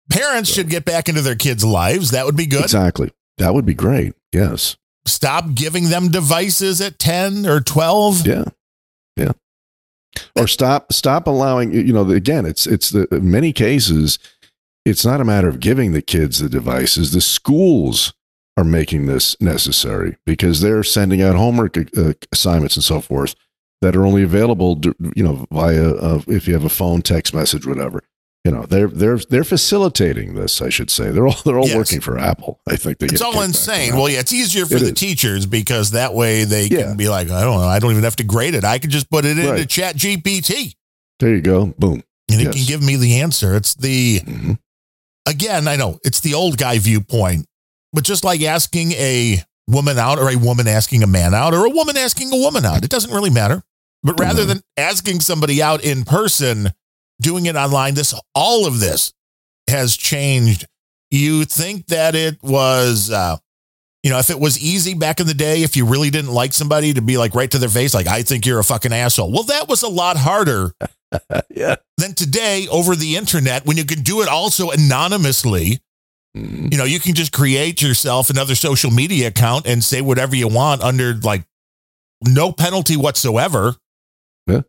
[0.09, 2.11] Parents should get back into their kids' lives.
[2.11, 2.63] That would be good.
[2.63, 3.11] Exactly.
[3.37, 4.13] That would be great.
[4.31, 4.77] Yes.
[5.05, 8.27] Stop giving them devices at 10 or 12.
[8.27, 8.45] Yeah.
[9.15, 9.31] Yeah.
[10.35, 14.19] Or stop stop allowing you know again it's it's the in many cases
[14.85, 18.13] it's not a matter of giving the kids the devices the schools
[18.55, 23.35] are making this necessary because they're sending out homework uh, assignments and so forth
[23.81, 27.33] that are only available to, you know via uh, if you have a phone text
[27.33, 28.03] message whatever
[28.43, 31.75] you know they're they're they're facilitating this I should say they're all they're all Yes.
[31.77, 33.95] working for Apple I think they It's all insane.
[33.95, 34.93] Well, yeah, it's easier for It the is.
[34.93, 36.83] teachers because that way they Yeah.
[36.83, 38.63] can be like, I don't know, I don't even have to grade it.
[38.65, 39.69] I can just put it into Right.
[39.69, 40.75] Chat GPT.
[41.19, 43.55] there you go boom and it can give me the answer.
[43.55, 44.57] It's the Mhm.
[45.25, 47.45] again, I know it's the old guy viewpoint,
[47.93, 51.65] but just like asking a woman out or a woman asking a man out or
[51.65, 53.63] a woman asking a woman out, it doesn't really matter.
[54.03, 56.73] But rather than asking somebody out in person,
[57.23, 59.11] doing it online, this all of this
[59.67, 60.67] has changed.
[61.09, 63.37] You think that it was uh
[64.03, 66.51] you know, if it was easy back in the day, if you really didn't like
[66.53, 69.31] somebody to be like right to their face, like, I think you're a fucking asshole.
[69.31, 70.73] Well, that was a lot harder
[71.49, 71.77] yeah.
[71.97, 75.79] than today over the internet when you can do it also anonymously.
[76.35, 76.71] Mhm.
[76.71, 80.49] You know, you can just create yourself another social media account and say whatever you
[80.49, 81.45] want under like
[82.27, 83.75] no penalty whatsoever.
[84.47, 84.63] Yeah.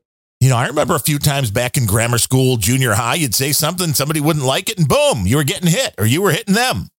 [0.45, 3.53] You know, I remember a few times back in grammar school, junior high, you'd say
[3.53, 6.53] something, somebody wouldn't like it, and boom, you were getting hit or you were hitting
[6.53, 6.91] them.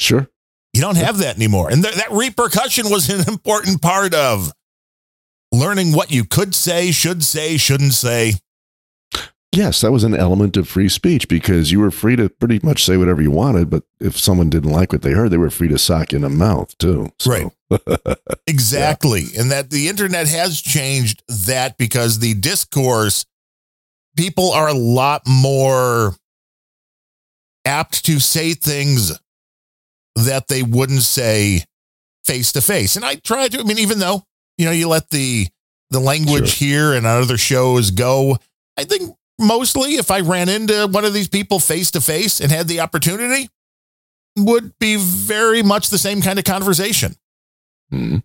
[0.00, 0.28] Sure.
[0.72, 1.70] You don't have that anymore.
[1.70, 4.52] And th- that repercussion was an important part of
[5.52, 8.34] learning what you could say, should say, shouldn't say.
[9.52, 12.84] Yes, that was an element of free speech because you were free to pretty much
[12.84, 15.66] say whatever you wanted, but if someone didn't like what they heard, they were free
[15.68, 17.10] to sock you in the mouth too.
[17.18, 17.50] So- Right.
[18.46, 19.24] Exactly.
[19.38, 23.24] And that the internet has changed that because the discourse,
[24.16, 26.14] people are a lot more
[27.64, 29.18] apt to say things
[30.16, 31.64] that they wouldn't say
[32.24, 32.96] face to face.
[32.96, 34.24] And I try to, I mean, even though,
[34.58, 35.46] you know, you let the
[35.90, 38.36] the language here and on other shows go,
[38.76, 42.52] I think mostly if I ran into one of these people face to face and
[42.52, 43.48] had the opportunity,
[44.38, 47.16] would be very much the same kind of conversation
[47.92, 48.22] Mhm.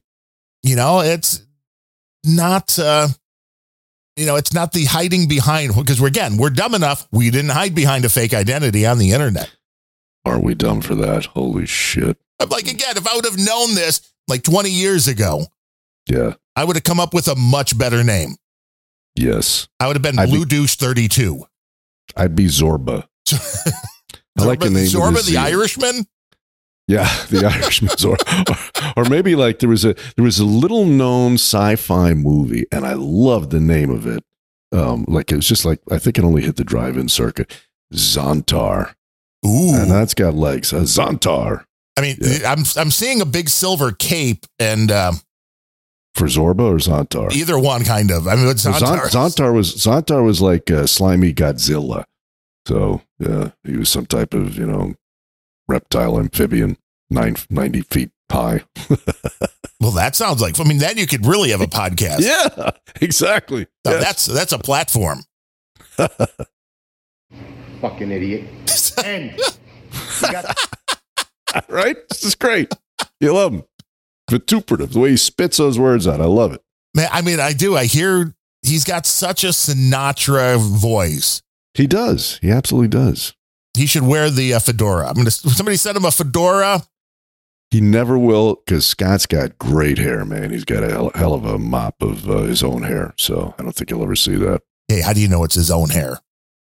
[0.62, 1.42] you know it's
[2.24, 3.08] not uh
[4.16, 7.50] you know it's not the hiding behind because we're again we're dumb enough we didn't
[7.50, 9.50] hide behind a fake identity on the internet
[10.26, 11.26] Are we dumb for that?
[11.26, 12.18] Holy shit.
[12.40, 15.48] I'm like again if i would have known this like 20 years ago
[16.08, 16.36] Yeah.
[16.56, 18.36] i would have come up with a much better name
[19.16, 19.68] Yes.
[19.80, 21.46] i would have been I'd be- blue douche 32
[22.18, 23.08] I'd be Zorba.
[24.38, 24.86] I like the name.
[24.86, 26.06] zorba of the irishman
[26.88, 28.94] Yeah, the Irishman, Zorba.
[28.98, 32.86] or or maybe like there was a there was a little known sci-fi movie, and
[32.86, 34.24] I loved the name of it.
[34.72, 37.52] Um, like it was just like I think it only hit the drive-in circuit.
[37.92, 38.94] Zontar,
[39.46, 40.72] ooh and that's got legs.
[40.74, 41.66] Uh, Zontar
[41.98, 45.22] i mean i'm i'm seeing a big silver cape and um
[46.16, 47.32] for Zorba or Zontar.
[47.34, 49.10] either one kind of i mean it's Zon- Zontar.
[49.12, 52.06] Zontar was Zontar was like uh, slimy Godzilla.
[52.68, 54.96] So yeah, he was some type of you know
[55.68, 56.78] reptile amphibian,
[57.10, 58.64] nine, 90 feet high.
[59.80, 62.72] well that sounds like i mean then you could really have a podcast yeah,
[63.02, 63.68] exactly.
[63.84, 64.04] Now, Yes.
[64.04, 65.20] that's that's a platform
[67.82, 68.48] Fucking idiot.
[69.04, 69.32] And
[70.22, 70.56] you got
[71.70, 71.98] right?
[72.10, 72.74] This is great.
[73.20, 73.64] You love him.
[74.30, 76.22] Vituperative, the way he spits those words out.
[76.22, 76.62] I love it.
[76.96, 77.76] Man, I mean, I do.
[77.76, 78.34] I hear
[78.64, 81.42] he's got such a Sinatra voice.
[81.74, 82.40] He does.
[82.42, 83.34] He absolutely does.
[83.76, 85.08] He should wear the uh, fedora.
[85.10, 85.32] I'm gonna.
[85.32, 86.84] Somebody send him a fedora.
[87.72, 90.52] He never will because Scott's got great hair, man.
[90.52, 93.14] He's got a hell, hell of a mop of uh, his own hair.
[93.18, 94.62] So I don't think you'll ever see that.
[94.88, 96.20] Hey, how do you know it's his own hair?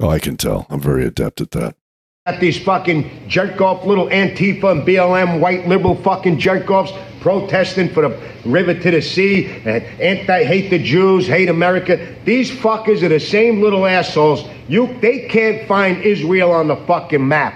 [0.01, 0.67] Oh, I can tell.
[0.71, 1.77] I'm very adept at that.
[2.27, 7.89] Got these fucking jerk off little Antifa and BLM white liberal fucking jerk offs protesting
[7.89, 12.17] for the river to the sea uh, and anti hate the Jews, hate America.
[12.25, 14.45] These fuckers are the same little assholes.
[14.67, 17.55] You they can't find Israel on the fucking map.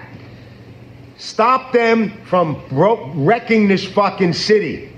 [1.18, 4.88] Stop them from bro- wrecking this fucking city.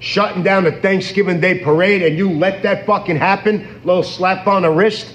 [0.00, 3.80] Shutting down the Thanksgiving Day parade and you let that fucking happen?
[3.84, 5.14] Little slap on the wrist?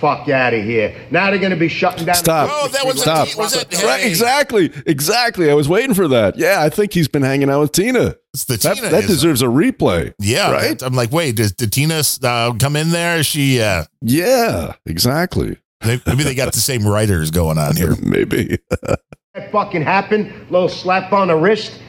[0.00, 0.94] Fuck out of here.
[1.10, 2.48] Now they're gonna be shutting down Stop.
[2.52, 3.28] Oh, that was Stop.
[3.34, 3.82] A, was it?
[3.82, 4.70] Right, exactly.
[4.86, 5.50] Exactly.
[5.50, 6.36] I was waiting for that.
[6.38, 8.14] Yeah, I think he's been hanging out with Tina.
[8.34, 8.88] It's the That, Tina.
[8.90, 10.12] that is- deserves a replay.
[10.18, 10.82] yeah, Right?
[10.82, 13.22] I'm like, wait, did, did Tina uh, come in there?
[13.22, 13.60] she?
[13.60, 15.56] Uh, Yeah, exactly.
[15.80, 17.94] they, maybe they got the same writers going on here.
[18.02, 18.58] Maybe.
[18.82, 20.46] that fucking happen?
[20.50, 21.80] Little slap on the wrist?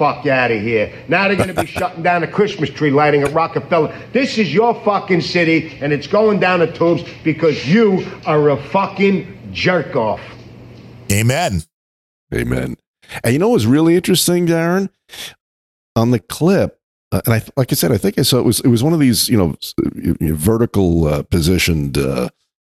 [0.00, 0.90] Fuck out of here.
[1.08, 3.94] Now they're gonna be shutting down a Christmas tree lighting at Rockefeller.
[4.14, 8.56] This is your fucking city, and it's going down the tubes because you are a
[8.56, 10.22] fucking jerk off.
[11.12, 11.64] Amen.
[12.34, 12.78] Amen.
[13.22, 14.88] And you know what was really interesting, Darren?
[15.96, 16.80] On the clip,
[17.12, 18.94] uh, and I like I said, I think I saw it was it was one
[18.94, 22.30] of these you know, s- you know, vertical uh, positioned uh,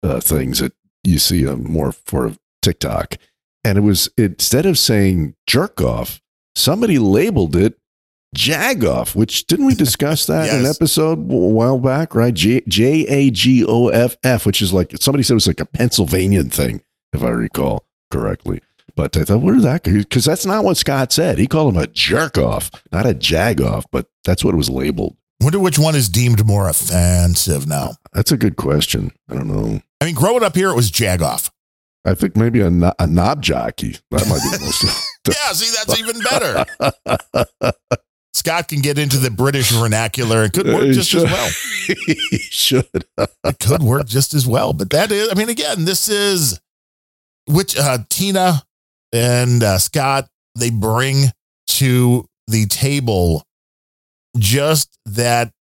[0.02, 0.72] uh, things that
[1.05, 2.32] you see uh, more for
[2.62, 3.16] TikTok,
[3.62, 6.22] and it was instead of saying jerk off,
[6.55, 7.77] somebody labeled it
[8.36, 9.14] Jagoff.
[9.14, 12.14] Which didn't we discuss that in an episode a while back?
[12.14, 15.47] Right, J J A G O F F, which is like somebody said it was
[15.47, 16.82] like a Pennsylvanian thing,
[17.12, 18.60] if I recall correctly.
[18.97, 19.85] But I thought, where did that?
[19.85, 21.39] Because that's not what Scott said.
[21.39, 24.68] He called him a jerk off, not a jag off, but that's what it was
[24.68, 25.16] labeled.
[25.40, 27.93] Wonder which one is deemed more offensive now.
[28.12, 29.12] That's a good question.
[29.28, 29.81] I don't know.
[30.01, 31.51] I mean, growing up here, it was Jagoff.
[32.05, 33.97] I think maybe a, no- a knob jockey.
[34.10, 35.06] That might be the most.
[35.26, 37.72] Yeah, see, that's even better.
[38.32, 40.44] Scott can get into the British vernacular.
[40.44, 41.51] It could work He just as well.
[42.06, 42.86] he should.
[42.94, 44.72] It could work just as well.
[44.72, 46.60] But that is, I mean, again, this is
[47.47, 48.62] which uh, Tina
[49.12, 51.26] and uh, Scott they bring
[51.66, 53.44] to the table
[54.38, 55.52] just that.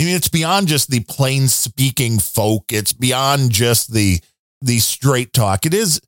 [0.00, 2.72] I mean, it's beyond just the plain speaking folk.
[2.72, 4.20] It's beyond just the
[4.60, 5.66] the straight talk.
[5.66, 6.00] It is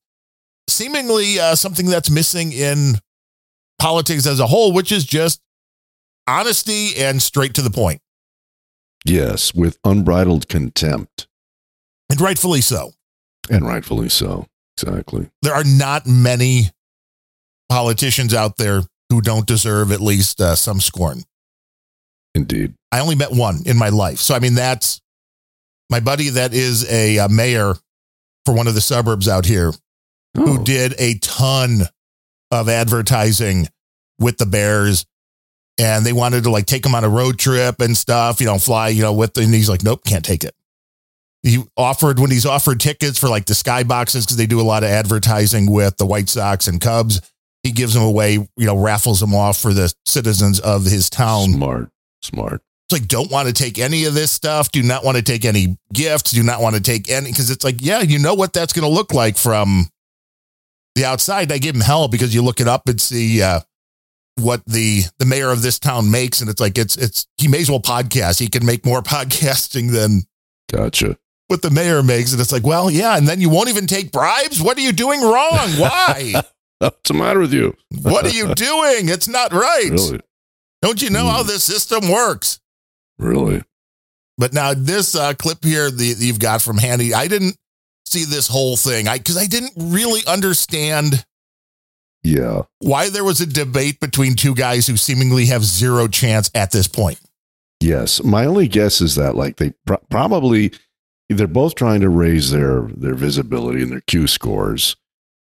[0.68, 2.94] seemingly uh, something that's missing in
[3.78, 5.40] politics as a whole, which is just
[6.26, 8.00] honesty and straight to the point,
[9.04, 11.28] Yes, with unbridled contempt,
[12.10, 12.92] and rightfully so.
[13.50, 14.46] and rightfully so.
[14.78, 15.30] Exactly.
[15.42, 16.70] there are not many
[17.70, 21.22] politicians out there who don't deserve at least uh, some scorn.
[22.34, 22.74] Indeed.
[22.92, 24.18] I only met one in my life.
[24.18, 25.00] So, I mean, that's
[25.88, 27.74] my buddy that is a, uh mayor
[28.44, 29.72] for one of the suburbs out here
[30.36, 31.82] who Oh, did a ton
[32.50, 33.68] of advertising
[34.18, 35.04] with the Bears.
[35.78, 38.58] And they wanted to like take him on a road trip and stuff, you know,
[38.58, 40.54] fly, you know, with, and he's like, nope, can't take it.
[41.42, 44.84] He offered when he's offered tickets for like the skyboxes because they do a lot
[44.84, 47.20] of advertising with the White Sox and Cubs.
[47.62, 51.50] He gives them away, you know, raffles them off for the citizens of his town.
[51.52, 51.90] smart.
[52.22, 52.62] Smart.
[52.88, 54.70] It's like, don't want to take any of this stuff.
[54.72, 56.30] Do not want to take any gifts.
[56.30, 58.88] Do not want to take any, because it's like, yeah, you know what that's going
[58.88, 59.88] to look like from
[60.96, 61.52] the outside.
[61.52, 63.60] I give him hell because you look it up and see uh,
[64.36, 67.60] what the the mayor of this town makes, and it's like it's it's he may
[67.60, 68.40] as well podcast.
[68.40, 70.22] He can make more podcasting than
[70.72, 71.16] Gotcha.
[71.46, 74.10] what the mayor makes, and it's like, well, yeah, and then you won't even take
[74.10, 74.60] bribes.
[74.60, 75.68] What are you doing wrong?
[75.78, 76.42] Why?
[76.78, 77.76] What's the matter with you?
[78.02, 79.08] what are you doing?
[79.08, 79.90] It's not right.
[79.90, 80.20] Really?
[80.82, 82.60] Don't you know how this system works?
[83.18, 83.62] Really?
[84.36, 87.56] But now this uh, clip here that you've got from Handy, I didn't
[88.16, 89.08] see this whole thing.
[89.08, 91.24] I because I didn't really understand
[92.22, 92.62] Yeah.
[92.80, 96.88] why there was a debate between two guys who seemingly have zero chance at this
[96.88, 97.18] point.
[97.80, 98.22] Yes.
[98.24, 100.72] My only guess is that like they pro- probably
[101.28, 104.96] they're both trying to raise their their visibility and their Q scores.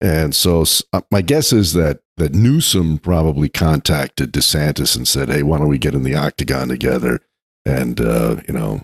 [0.03, 5.43] And so uh, my guess is that that Newsom probably contacted DeSantis and said, "Hey,
[5.43, 7.21] why don't we get in the octagon together
[7.67, 8.83] and uh, you know,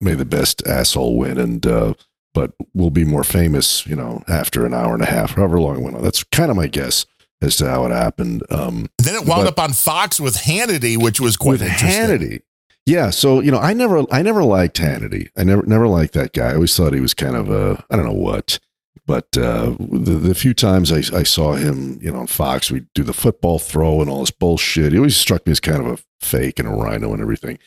[0.00, 1.94] may the best asshole win and uh
[2.38, 5.76] but we'll be more famous, you know, after an hour and a half, however long
[5.76, 6.02] it went on.
[6.04, 7.04] That's kind of my guess
[7.42, 8.44] as to how it happened.
[8.48, 12.04] Um then it wound up on Fox with Hannity, which was quite with interesting.
[12.04, 12.42] Hannity.
[12.86, 15.30] Yeah, so you know, I never, I never liked Hannity.
[15.36, 16.50] I never, never liked that guy.
[16.50, 18.60] I always thought he was kind of a, I don't know what,
[19.04, 22.84] but uh, the, the few times I, I saw him, you know, on Fox, we
[22.94, 24.92] do the football throw and all this bullshit.
[24.92, 27.58] He always struck me as kind of a fake and a rhino and everything.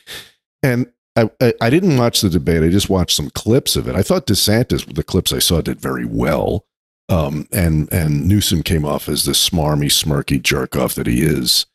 [0.62, 2.62] And I, I, I didn't watch the debate.
[2.62, 3.94] I just watched some clips of it.
[3.94, 6.64] I thought DeSantis, the clips I saw, did very well.
[7.08, 11.66] Um, and and Newsom came off as the smarmy, smirky jerk off that he is.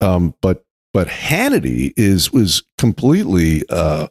[0.00, 4.08] Um, but but Hannity is was completely uh,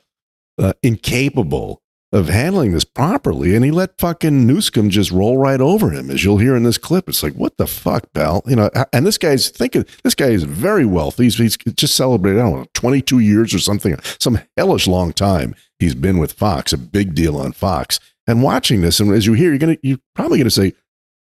[0.60, 5.92] uh, incapable of handling this properly, and he let fucking Newsom just roll right over
[5.92, 7.08] him, as you'll hear in this clip.
[7.08, 8.42] It's like, what the fuck, pal?
[8.48, 11.26] You know, and this guy's thinking this guy is very wealthy.
[11.26, 15.14] He's, he's just celebrated, I don't know, twenty two years or something, some hellish long
[15.14, 15.56] time.
[15.78, 18.00] He's been with Fox, a big deal on Fox.
[18.26, 20.74] And watching this, and as you hear, you're gonna you're probably gonna say,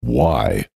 [0.01, 0.67] why?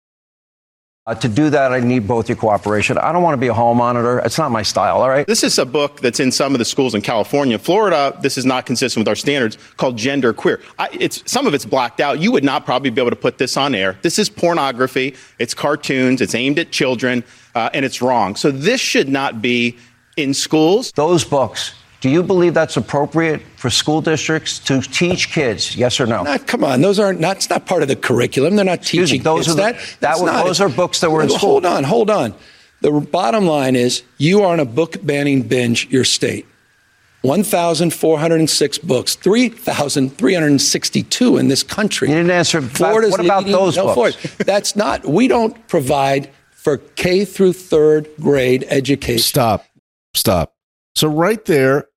[1.08, 2.98] Uh, to do that, I need both your cooperation.
[2.98, 4.18] I don't want to be a hall monitor.
[4.18, 5.24] It's not my style, all right?
[5.24, 7.60] This is a book that's in some of the schools in California.
[7.60, 10.60] Florida, this is not consistent with our standards, called Gender Queer.
[10.80, 12.18] I, it's, some of it's blacked out.
[12.18, 13.96] You would not probably be able to put this on air.
[14.02, 17.22] This is pornography, it's cartoons, it's aimed at children,
[17.54, 18.34] uh, and it's wrong.
[18.34, 19.78] So this should not be
[20.16, 20.90] in schools.
[20.96, 21.72] Those books,
[22.06, 25.74] do you believe that's appropriate for school districts to teach kids?
[25.74, 26.22] Yes or no?
[26.22, 27.20] Not, come on, those aren't.
[27.20, 28.54] That's not part of the curriculum.
[28.54, 29.24] They're not Excuse me, teaching.
[29.24, 29.74] those It's are the- that.
[29.74, 31.50] that that's were- not those are books that were in Well, school.
[31.50, 32.34] Hold on, hold on.
[32.82, 35.88] The bottom line is you are on a book banning binge.
[35.90, 36.46] Your state.
[37.22, 42.08] 1,406 books, 3,362 in this country.
[42.08, 42.62] You didn't answer.
[42.62, 44.14] Florida's what about leading- those no, books?
[44.14, 44.44] Florida.
[44.44, 45.04] That's not.
[45.04, 49.24] We don't provide for K through third grade education.
[49.24, 49.64] Stop.
[50.14, 50.52] Stop.
[50.94, 51.88] So right there,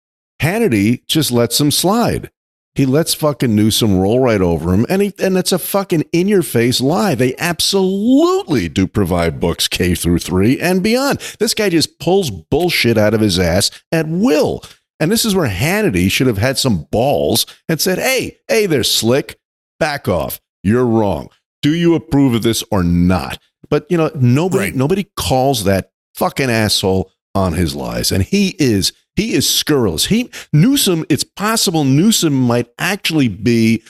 [0.41, 2.31] Hannity just lets him slide.
[2.75, 6.27] He lets fucking Newsom roll right over him, and he and it's a fucking in
[6.27, 7.13] your face lie.
[7.15, 11.19] They absolutely do provide books K through three and beyond.
[11.39, 14.63] This guy just pulls bullshit out of his ass at will.
[14.99, 18.83] And this is where Hannity should have had some balls and said, Hey, hey there,
[18.83, 19.39] slick,
[19.79, 20.39] back off.
[20.63, 21.29] You're wrong.
[21.61, 23.39] Do you approve of this or not?
[23.69, 28.11] But you know, nobody nobody calls that fucking asshole on his lies.
[28.11, 30.05] And he is he is scurrilous.
[30.05, 33.83] He Newsom, it's possible Newsom might actually be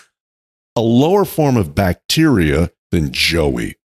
[0.76, 3.76] a lower form of bacteria than Joey.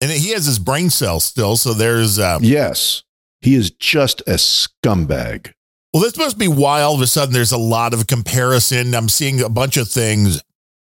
[0.00, 3.02] And he has his brain cells still, so there's uh, Yes,
[3.42, 5.52] he is just a scumbag.
[5.92, 8.94] Well, this must be why all of a sudden there's a lot of comparison.
[8.94, 10.42] I'm seeing a bunch of things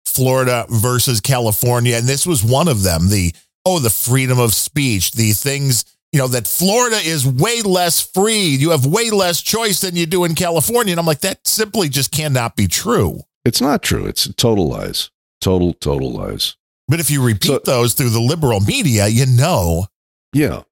[0.05, 1.95] Florida versus California.
[1.95, 3.07] And this was one of them.
[3.09, 3.33] The,
[3.65, 8.47] oh, the freedom of speech, the things, you know, that Florida is way less free.
[8.47, 10.91] You have way less choice than you do in California.
[10.91, 13.21] And I'm like, that simply just cannot be true.
[13.45, 14.05] It's not true.
[14.05, 15.09] It's total lies.
[15.39, 16.57] Total, total lies.
[16.87, 19.85] But if you repeat those through the liberal media, you know.
[20.33, 20.63] Yeah.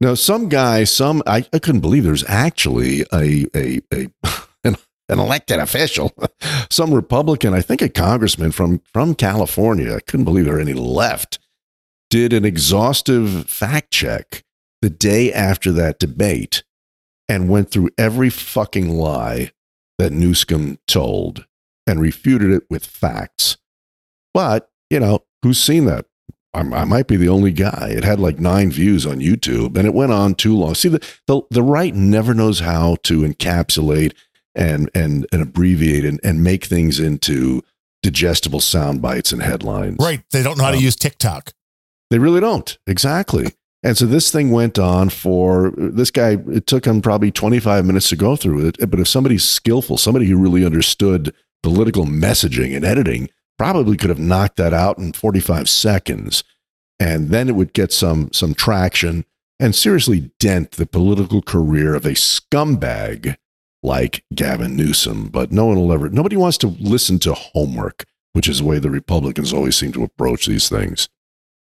[0.00, 4.08] Now, some guy, some I, I couldn't believe there's actually a a, a
[4.64, 4.76] an,
[5.08, 6.12] an elected official,
[6.70, 9.94] some Republican, I think a congressman from from California.
[9.94, 11.38] I couldn't believe there are any left.
[12.10, 14.44] Did an exhaustive fact check
[14.82, 16.62] the day after that debate
[17.28, 19.50] and went through every fucking lie
[19.98, 21.46] that Newsom told
[21.86, 23.56] and refuted it with facts.
[24.34, 26.06] But, you know, who's seen that?
[26.52, 27.88] I, I might be the only guy.
[27.96, 30.74] It had like nine views on YouTube and it went on too long.
[30.74, 34.14] See, the, the, the right never knows how to encapsulate
[34.54, 37.62] and, and, and abbreviate and, and make things into
[38.02, 39.96] digestible sound bites and headlines.
[39.98, 40.22] Right.
[40.30, 41.52] They don't know how to Um, use TikTok.
[42.10, 42.78] They really don't.
[42.86, 43.54] Exactly.
[43.86, 48.08] And so this thing went on for this guy, it took him probably 25 minutes
[48.08, 48.90] to go through it.
[48.90, 51.32] But if somebody's skillful, somebody who really understood
[51.62, 56.42] political messaging and editing, probably could have knocked that out in 45 seconds.
[56.98, 59.24] And then it would get some some traction
[59.60, 63.36] and seriously dent the political career of a scumbag
[63.84, 65.28] like Gavin Newsom.
[65.28, 68.80] But no one will ever nobody wants to listen to homework, which is the way
[68.80, 71.08] the Republicans always seem to approach these things.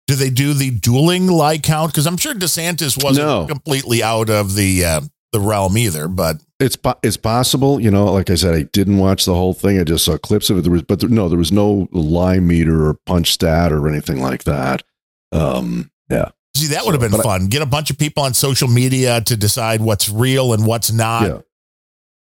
[0.08, 1.92] Do they do the dueling lie count?
[1.92, 3.46] Because I'm sure DeSantis wasn't No.
[3.48, 5.02] completely out of the uh,
[5.32, 6.08] the realm either.
[6.08, 8.06] But It's po- it's possible, you know.
[8.14, 9.80] Like I said, I didn't watch the whole thing.
[9.80, 10.62] I just saw clips of it.
[10.62, 14.22] There was, but there, no, there was no lie meter or punch stat or anything
[14.22, 14.84] like that.
[15.32, 17.48] Um, yeah, see, that would have been but I- fun.
[17.48, 21.24] Get a bunch of people on social media to decide what's real and what's not.
[21.24, 21.40] yeah,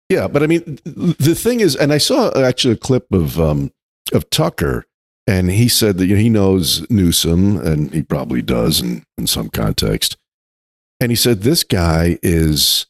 [0.08, 0.28] yeah.
[0.28, 3.72] But I mean, the thing is, and I saw actually a clip of um
[4.14, 4.86] of Tucker,
[5.28, 9.28] and he said that you know, he knows Newsom, and he probably does in in
[9.28, 10.18] some context.
[11.00, 12.88] And he said this guy is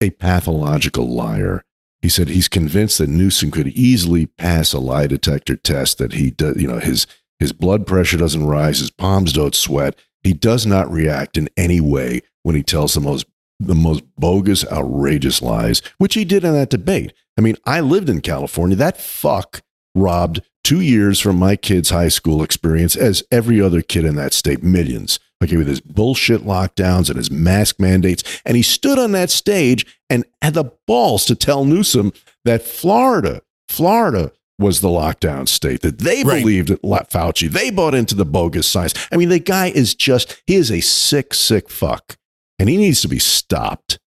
[0.00, 1.64] a pathological liar.
[2.00, 5.98] He said he's convinced that Newsom could easily pass a lie detector test.
[5.98, 7.06] That he does, you know, his
[7.38, 9.96] his blood pressure doesn't rise, his palms don't sweat.
[10.22, 13.26] He does not react in any way when he tells the most
[13.58, 17.12] the most bogus, outrageous lies, which he did in that debate.
[17.38, 18.76] I mean, I lived in California.
[18.76, 19.62] That fuck
[19.94, 24.32] robbed two years from my kid's high school experience, as every other kid in that
[24.32, 25.18] state, millions.
[25.42, 28.22] Okay, with his bullshit lockdowns and his mask mandates.
[28.44, 32.12] And he stood on that stage and had the balls to tell Newsom
[32.44, 34.30] that Florida, Florida
[34.60, 36.38] was the lockdown state, that they Right.
[36.40, 37.50] believed Fauci.
[37.50, 38.94] They bought into the bogus science.
[39.10, 42.16] I mean, the guy is just, he is a sick, sick fuck.
[42.60, 43.98] And he needs to be stopped.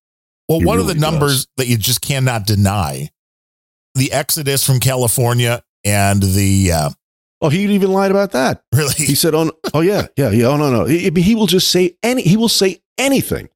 [0.47, 3.09] Well, He one of the numbers that you just cannot deny
[3.95, 6.89] the exodus from California and the uh,
[7.41, 8.63] Oh, he even lied about that.
[8.73, 8.93] Really?
[8.95, 10.47] He said, "Oh, oh yeah, yeah, yeah.
[10.47, 10.85] Oh no, no.
[10.85, 12.23] He, he will just say any.
[12.23, 13.49] He will say anything.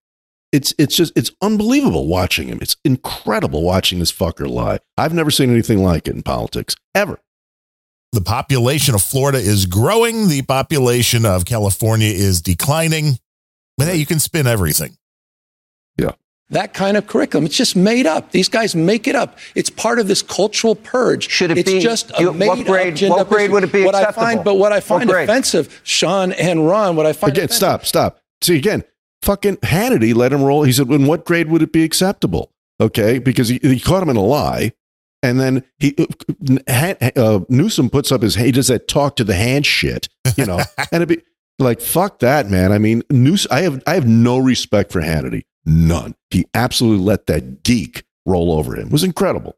[0.51, 2.60] It's it's just it's unbelievable watching him.
[2.61, 4.80] It's incredible watching this fucker lie.
[4.97, 7.19] I've never seen anything like it in politics ever.
[8.11, 13.19] the population of Florida is growing, the population of California is declining.
[13.77, 14.97] But hey, you can spin everything.
[15.97, 16.11] Yeah.
[16.51, 17.45] That kind of curriculum.
[17.45, 18.31] It's just made up.
[18.31, 19.38] These guys make it up.
[19.53, 21.30] It's part of this cultural purge.
[21.30, 23.53] Should it it's be- just a you- what grade- up what grade issue.
[23.53, 25.30] would it be what I find, but what I find grade?
[25.30, 28.19] offensive, Sean and Ron, what I find Again, offensive- stop, stop.
[28.41, 28.84] See again,
[29.21, 30.63] fucking Hannity let him roll.
[30.63, 32.51] He said, "In what grade would it be acceptable?"
[32.81, 34.71] Okay, because he, he caught him in a lie,
[35.21, 35.93] and then he
[36.67, 40.07] uh, uh, Newsom puts up his he does that talk to the hand shit,
[40.38, 41.21] you know, and it'd be
[41.59, 42.71] like fuck that man.
[42.71, 43.45] I mean, News.
[43.51, 46.16] I have I have no respect for Hannity, none.
[46.30, 48.88] He absolutely let that geek roll over him.
[48.88, 49.56] It was incredible.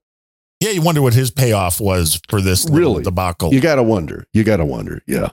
[0.60, 3.52] Yeah, you wonder what his payoff was for this Really, debacle.
[3.52, 4.26] You got to wonder.
[4.34, 5.02] You got to wonder.
[5.08, 5.30] Yeah.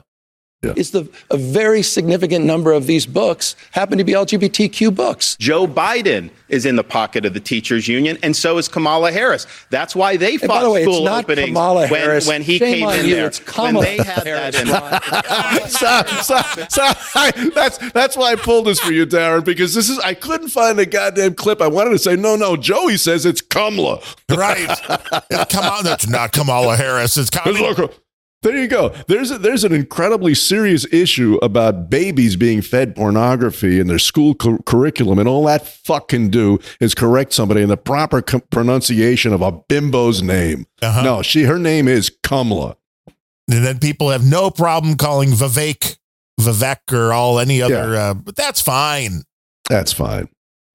[0.61, 0.73] Yeah.
[0.75, 5.37] is the a very significant number of these books happen to be LGBTQ books.
[5.39, 9.47] Joe Biden is in the pocket of the teachers union, and so is Kamala Harris.
[9.69, 12.27] That's why they And by fought the way, it's school not openings Kamala when, Harris.
[12.27, 13.27] when he Shame came on in you, there.
[13.27, 15.69] it's when Kamala they had Harris, that in.
[15.69, 16.97] stop, stop, stop.
[17.15, 20.49] I, that's that's why I pulled this for you, Darren, because this is I couldn't
[20.49, 21.61] find the goddamn clip.
[21.61, 22.57] I wanted to say no, no.
[22.57, 24.01] Joey says it's Kamala.
[24.29, 24.67] Right.
[25.49, 27.15] Come on, that's not Kamala Harris.
[27.17, 27.89] It's Kamala.
[28.41, 28.95] There you go.
[29.07, 34.33] There's a, there's an incredibly serious issue about babies being fed pornography in their school
[34.33, 39.33] cu- curriculum, and all that fuck can do is correct somebody in the proper pronunciation
[39.33, 40.65] of a bimbo's name.
[40.81, 41.03] Uh-huh.
[41.03, 42.75] No, she her name is Kamla.
[43.51, 45.97] And then people have no problem calling Vivek,
[46.39, 47.95] Vivek, or all any other.
[47.95, 49.23] Uh, but that's fine.
[49.69, 50.29] That's fine.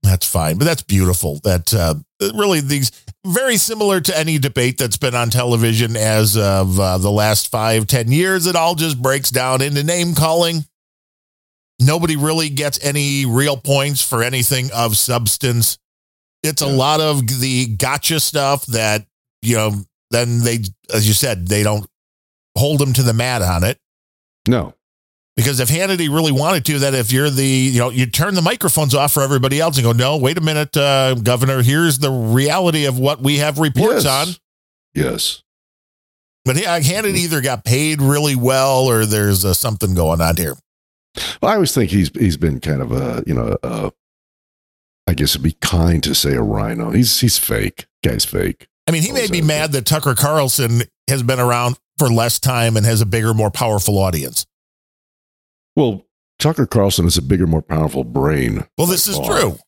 [0.04, 0.58] That's fine.
[0.58, 1.40] But that's beautiful.
[1.44, 1.94] That uh,
[2.34, 2.92] really these
[3.26, 7.86] very similar to any debate that's been on television as of uh, the last five,
[7.86, 8.46] ten years.
[8.46, 10.66] It all just breaks down into name calling.
[11.80, 15.78] Nobody really gets any real points for anything of substance.
[16.42, 19.06] It's a lot of the gotcha stuff that,
[19.40, 19.72] you know,
[20.10, 20.58] then they,
[20.92, 21.86] as you said, they don't
[22.56, 23.78] hold them to the mat on it.
[24.46, 24.74] No.
[25.36, 28.42] Because if Hannity really wanted to, that if you're the, you know, you turn the
[28.42, 32.10] microphones off for everybody else and go, no, wait a minute, uh, Governor, here's the
[32.10, 34.28] reality of what we have reports Yes.
[34.28, 34.34] on.
[34.94, 35.42] Yes.
[36.44, 40.54] But yeah, Hannity either got paid really well or there's uh, something going on here.
[41.40, 43.90] Well, I always think he's he's been kind of a you know uh,
[45.06, 46.90] I guess it'd be kind to say a rhino.
[46.90, 47.86] He's he's fake.
[48.04, 48.68] Guy's fake.
[48.86, 52.76] I mean, he may be mad that Tucker Carlson has been around for less time
[52.76, 54.44] and has a bigger, more powerful audience.
[55.76, 56.06] Well,
[56.38, 58.64] Tucker Carlson is a bigger, more powerful brain.
[58.78, 59.58] Well, this is true.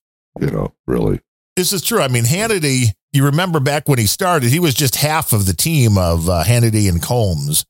[0.40, 1.20] You know, really.
[1.56, 2.00] This is true.
[2.00, 5.54] I mean, Hannity, you remember back when he started, he was just half of the
[5.54, 7.64] team of uh, Hannity and Colmes.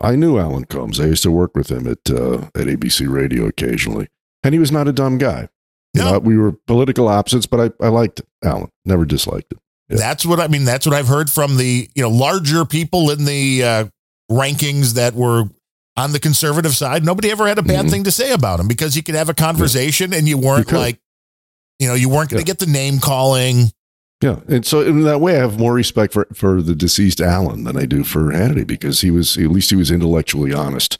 [0.00, 1.00] I knew Alan Colmes.
[1.00, 4.08] I used to work with him at uh, at ABC Radio occasionally,
[4.42, 5.48] and he was not a dumb guy.
[5.94, 8.68] You know, we were political opposites, but I, I liked Alan.
[8.84, 9.60] Never disliked him.
[9.88, 10.64] That's what I mean.
[10.64, 13.84] That's what I've heard from the you know larger people in the uh,
[14.30, 15.44] rankings that were
[15.96, 17.04] on the conservative side.
[17.04, 19.34] Nobody ever had a bad thing to say about him because you could have a
[19.34, 20.76] conversation and you weren't could.
[20.78, 21.00] like,
[21.78, 23.66] you know, you weren't going to get the name calling.
[24.22, 27.64] Yeah, and so in that way, I have more respect for for the deceased Alan
[27.64, 30.98] than I do for Hannity because he was at least he was intellectually honest,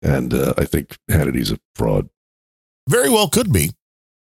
[0.00, 2.08] and uh, I think Hannity's a fraud.
[2.88, 3.70] Very well could be.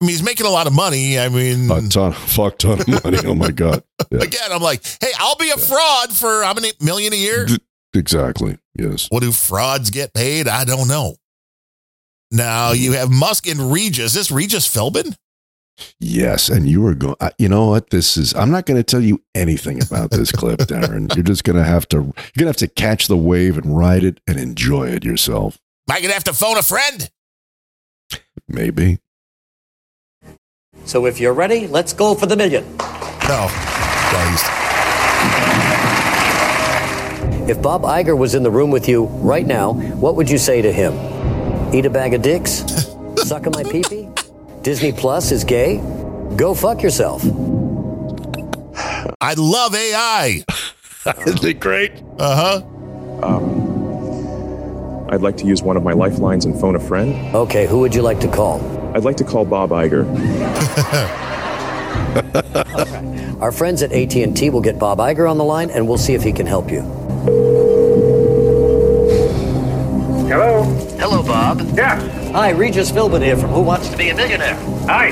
[0.01, 1.19] I mean, he's making a lot of money.
[1.19, 3.19] I mean, A ton, fuck ton of money.
[3.23, 3.83] Oh my god.
[4.11, 7.47] Yeah, again, I'm like, hey, I'll be a fraud for how many million a year?
[7.93, 8.57] Exactly.
[8.75, 9.07] Yes.
[9.09, 10.47] What do frauds get paid?
[10.47, 11.15] I don't know.
[12.31, 14.13] Now you have Musk and Regis.
[14.13, 15.15] This Regis Philbin?
[15.99, 17.15] Yes, and you were going.
[17.19, 17.89] Uh, you know what?
[17.89, 18.33] This is.
[18.35, 21.13] I'm not going to tell you anything about this clip, Darren.
[21.15, 21.97] You're just going to have to.
[21.97, 25.59] You're going to have to catch the wave and ride it and enjoy it yourself.
[25.89, 27.09] Am I gonna have to phone a friend?
[28.47, 28.99] Maybe.
[30.85, 32.63] So if you're ready, let's go for the million.
[32.77, 33.47] No.
[33.49, 34.45] Christ.
[37.45, 40.61] If Bob Iger was in the room with you right now, what would you say
[40.61, 40.93] to him?
[41.75, 42.51] Eat a bag of dicks?
[43.17, 44.09] Suck on my peepee?
[44.63, 45.77] Disney Plus is gay?
[46.37, 47.21] Go fuck yourself.
[49.19, 50.43] I love AI.
[51.27, 51.91] Isn't it great?
[52.17, 52.61] Uh huh.
[53.23, 57.35] Um, I'd like to use one of my lifelines and phone a friend.
[57.35, 58.61] Okay, who would you like to call?
[58.95, 60.05] I'd like to call Bob Iger.
[63.41, 66.23] Our friends at AT&T will get Bob Iger on the line and we'll see if
[66.23, 67.02] he can help you.
[70.33, 70.63] Hello?
[70.97, 71.61] Hello, Bob.
[71.77, 72.01] Yeah.
[72.31, 74.55] Hi, Regis Philbin here from Who Wants to Be a Millionaire.
[74.87, 75.11] Hi.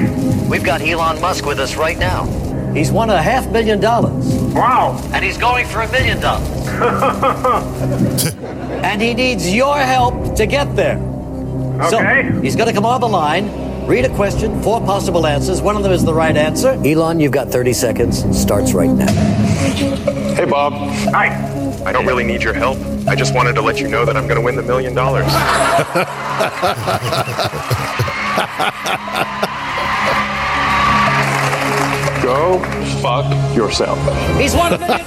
[0.50, 2.26] We've got Elon Musk with us right now.
[2.74, 4.26] He's won a half million dollars.
[4.52, 5.00] Wow.
[5.14, 6.66] And he's going for a million dollars.
[8.84, 10.98] and he needs your help to get there.
[10.98, 12.32] Okay.
[12.32, 15.62] So, he's going to come on the line, read a question, four possible answers.
[15.62, 16.70] One of them is the right answer.
[16.84, 18.26] Elon, you've got 30 seconds.
[18.36, 19.14] Starts right now.
[20.34, 20.74] Hey, Bob.
[21.14, 21.61] Hi.
[21.86, 22.78] I don't really need your help.
[23.08, 25.26] I just wanted to let you know that I'm going to win the million dollars.
[32.22, 32.60] Go
[33.02, 33.26] fuck
[33.56, 33.98] yourself.
[34.38, 35.00] He's won a million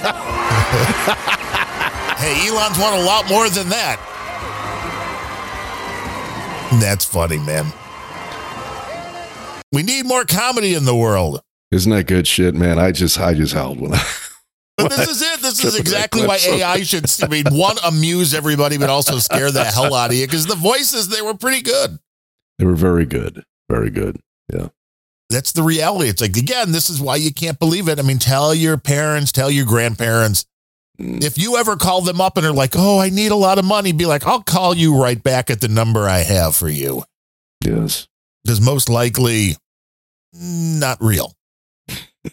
[2.19, 3.99] Hey, Elon's won a lot more than that.
[6.81, 7.67] That's funny, man.
[9.73, 11.41] We need more comedy in the world.
[11.71, 12.79] Isn't that good shit, man?
[12.79, 14.03] I just I just howled when I.
[14.77, 15.41] But this is it.
[15.41, 19.65] This is exactly why AI should, I mean, one, amuse everybody, but also scare the
[19.65, 21.99] hell out of you because the voices, they were pretty good.
[22.59, 24.21] They were very good, very good.
[24.53, 24.69] Yeah.
[25.31, 26.09] That's the reality.
[26.09, 27.99] It's like, again, this is why you can't believe it.
[27.99, 30.45] I mean, tell your parents, tell your grandparents.
[31.01, 31.25] Mm.
[31.25, 33.65] If you ever call them up and are like, oh, I need a lot of
[33.65, 37.05] money, be like, I'll call you right back at the number I have for you.
[37.65, 38.07] Yes.
[38.45, 39.57] Because most likely,
[40.33, 41.33] not real.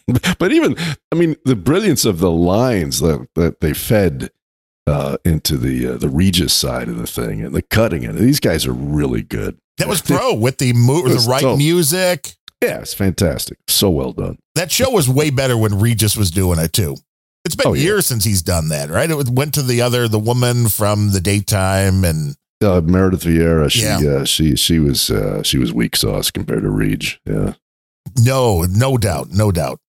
[0.38, 0.76] but even
[1.12, 4.30] I mean the brilliance of the lines that that they fed
[4.86, 8.14] uh, into the uh, the Regis side of the thing and the cutting it.
[8.14, 9.58] These guys are really good.
[9.78, 12.34] That was pro with the mo- the right so- music.
[12.62, 13.58] Yeah, it's fantastic.
[13.66, 14.38] So well done.
[14.54, 16.96] That show was way better when Regis was doing it too.
[17.44, 17.82] It's been Oh, yeah.
[17.82, 19.10] years since he's done that, right?
[19.10, 23.82] It went to the other, the woman from the daytime, and Uh, Meredith Vieira, she
[23.82, 23.98] Yeah.
[24.20, 27.20] uh, she she was uh, she was weak sauce compared to Reach.
[27.26, 27.54] Yeah.
[28.18, 29.80] No, no doubt, no doubt.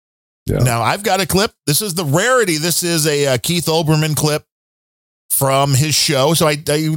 [0.45, 0.59] Yeah.
[0.59, 1.51] Now I've got a clip.
[1.65, 2.57] This is the rarity.
[2.57, 4.45] This is a uh, Keith Olbermann clip
[5.29, 6.33] from his show.
[6.33, 6.95] So I, I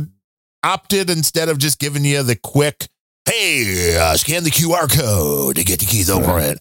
[0.63, 2.89] opted instead of just giving you the quick,
[3.25, 6.59] hey, uh, scan the QR code to get to Keith Olbermann.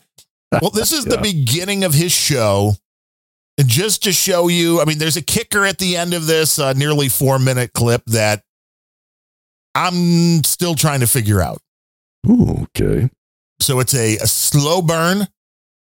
[0.61, 2.73] well, this is the beginning of his show.
[3.57, 6.59] And just to show you, I mean, there's a kicker at the end of this
[6.59, 8.43] uh, nearly four minute clip that
[9.73, 11.61] I'm still trying to figure out.
[12.27, 13.09] Ooh, okay.
[13.65, 15.27] So it's a, a slow burn.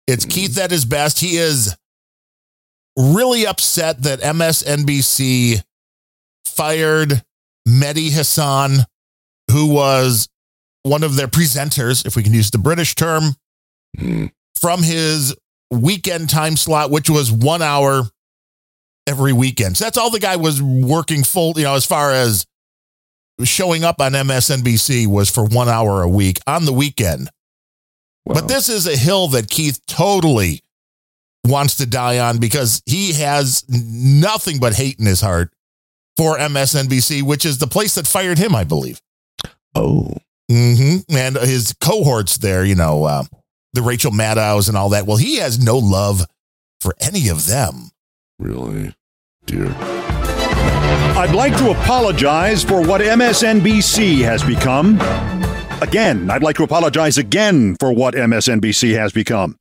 [0.07, 0.31] It's mm-hmm.
[0.31, 1.19] Keith at his best.
[1.19, 1.75] He is
[2.97, 5.61] really upset that MSNBC
[6.45, 7.23] fired
[7.67, 8.85] Mehdi Hassan,
[9.51, 10.29] who was
[10.83, 13.35] one of their presenters, if we can use the British term,
[13.97, 14.27] mm-hmm.
[14.59, 15.35] from his
[15.71, 18.03] weekend time slot, which was one hour
[19.07, 19.77] every weekend.
[19.77, 22.45] So that's all the guy was working full, you know, as far as
[23.43, 27.29] showing up on MSNBC was for one hour a week on the weekend.
[28.25, 30.61] But this is a hill that Keith totally
[31.45, 35.51] wants to die on because he has nothing but hate in his heart
[36.15, 39.01] for MSNBC, which is the place that fired him, I believe.
[39.75, 40.13] Oh.
[40.49, 43.23] hmm And his cohorts there, you know, uh,
[43.73, 45.05] the Rachel Maddows and all that.
[45.05, 46.25] Well, he has no love
[46.79, 47.89] for any of them.
[48.39, 48.93] Really?
[49.45, 49.73] Dear.
[51.15, 54.97] I'd like to apologize for what MSNBC has become.
[55.83, 59.59] Again, I'd like to apologize again for what MSNBC has become.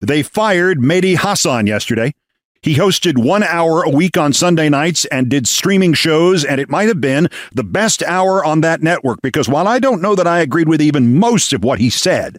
[0.00, 2.14] They fired Mehdi Hassan yesterday.
[2.62, 6.70] He hosted one hour a week on Sunday nights and did streaming shows, and it
[6.70, 10.28] might have been the best hour on that network because while I don't know that
[10.28, 12.38] I agreed with even most of what he said,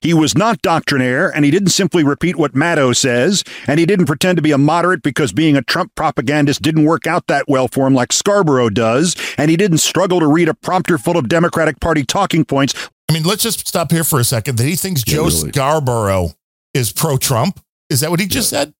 [0.00, 4.06] he was not doctrinaire, and he didn't simply repeat what Maddow says, and he didn't
[4.06, 7.66] pretend to be a moderate because being a Trump propagandist didn't work out that well
[7.66, 11.28] for him like Scarborough does, and he didn't struggle to read a prompter full of
[11.28, 12.74] Democratic Party talking points.
[13.10, 14.56] I mean, let's just stop here for a second.
[14.58, 15.50] That he thinks Yeah, Joe really.
[15.52, 16.30] Scarborough
[16.74, 17.60] is pro Trump.
[17.90, 18.74] Is that what he just said?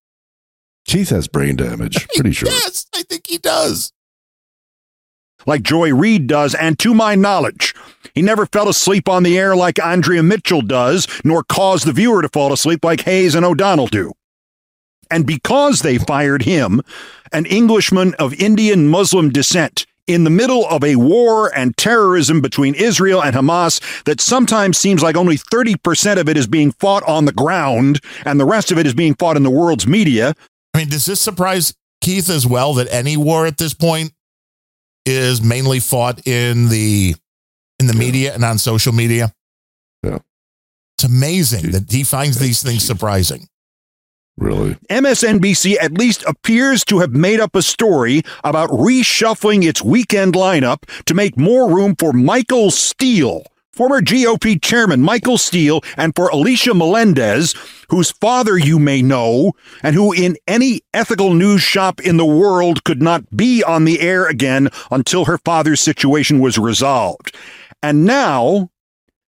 [0.86, 2.07] Keith has brain damage.
[2.15, 2.49] Pretty sure.
[2.49, 3.93] Yes, I think he does.
[5.47, 7.74] like Joy Reid does, and to my knowledge,
[8.19, 12.20] he never fell asleep on the air like Andrea Mitchell does, nor caused the viewer
[12.20, 14.12] to fall asleep like Hayes and O'Donnell do.
[15.09, 16.82] And because they fired him,
[17.31, 22.74] an Englishman of Indian Muslim descent, in the middle of a war and terrorism between
[22.74, 27.24] Israel and Hamas that sometimes seems like only 30% of it is being fought on
[27.24, 30.35] the ground and the rest of it is being fought in the world's media,
[30.74, 34.12] I mean, does this surprise Keith as well that any war at this point
[35.07, 37.15] is mainly fought in the
[37.79, 39.33] in the media and on social media?
[40.03, 40.19] Yeah.
[40.97, 43.49] It's amazing that he finds these things surprising.
[44.39, 44.75] Really?
[44.89, 50.89] MSNBC at least appears to have made up a story about reshuffling its weekend lineup
[51.07, 53.43] to make more room for Michael Steele,
[53.73, 57.55] former GOP chairman Michael Steele, and for Alicia Menendez,
[57.91, 59.53] whose father you may know,
[59.83, 64.01] and who in any ethical news shop in the world could not be on the
[64.01, 67.35] air again until her father's situation was resolved.
[67.83, 68.71] And now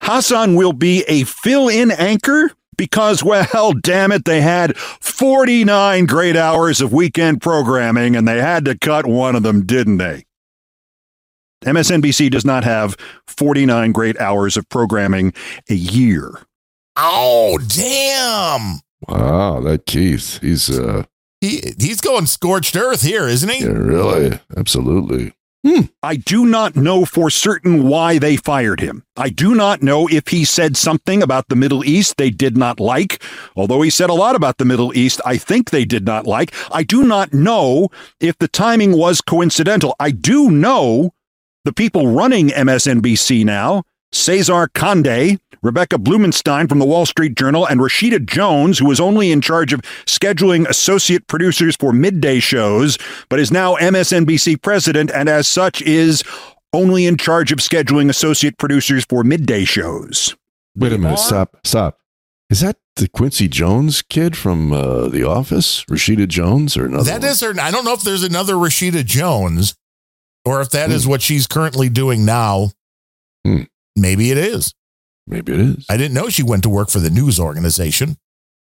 [0.02, 6.36] Hassan will be a fill in anchor because, well, damn it, they had 49 great
[6.36, 10.24] hours of weekend programming and they had to cut one of them, didn't they?
[11.64, 12.96] MSNBC does not have
[13.26, 15.32] 49 great hours of programming
[15.70, 16.40] a year.
[16.96, 18.80] Oh, damn.
[19.08, 20.40] Wow, that Keith.
[20.40, 21.04] He's uh
[21.40, 23.64] He he's going scorched earth here, isn't he?
[23.64, 24.38] yeah, really.
[24.56, 25.32] Absolutely.
[25.64, 25.86] Hmm.
[26.02, 29.02] I do not know for certain why they fired him.
[29.16, 32.78] I do not know if he said something about the Middle East they did not
[32.78, 33.22] like,
[33.56, 36.52] although he said a lot about the Middle East I think they did not like.
[36.70, 37.88] I do not know
[38.20, 39.96] if the timing was coincidental.
[39.98, 41.14] I do know
[41.64, 43.84] the people running MSNBC now,
[44.14, 49.32] Cesar Conde, Rebecca Blumenstein from the Wall Street Journal, and Rashida Jones, who was only
[49.32, 55.28] in charge of scheduling associate producers for midday shows, but is now MSNBC president and
[55.28, 56.22] as such is
[56.72, 60.34] only in charge of scheduling associate producers for midday shows.
[60.76, 61.18] Wait a minute.
[61.18, 61.56] Stop.
[61.64, 61.98] Stop.
[62.50, 65.84] Is that the Quincy Jones kid from uh, The Office?
[65.84, 67.04] Rashida Jones or another?
[67.04, 67.30] That one?
[67.30, 67.54] is her.
[67.60, 69.74] I don't know if there's another Rashida Jones
[70.44, 71.10] or if that is Hmm.
[71.10, 72.70] what she's currently doing now.
[73.96, 74.74] Maybe it is.
[75.26, 75.86] Maybe it is.
[75.88, 78.18] I didn't know she went to work for the news organization.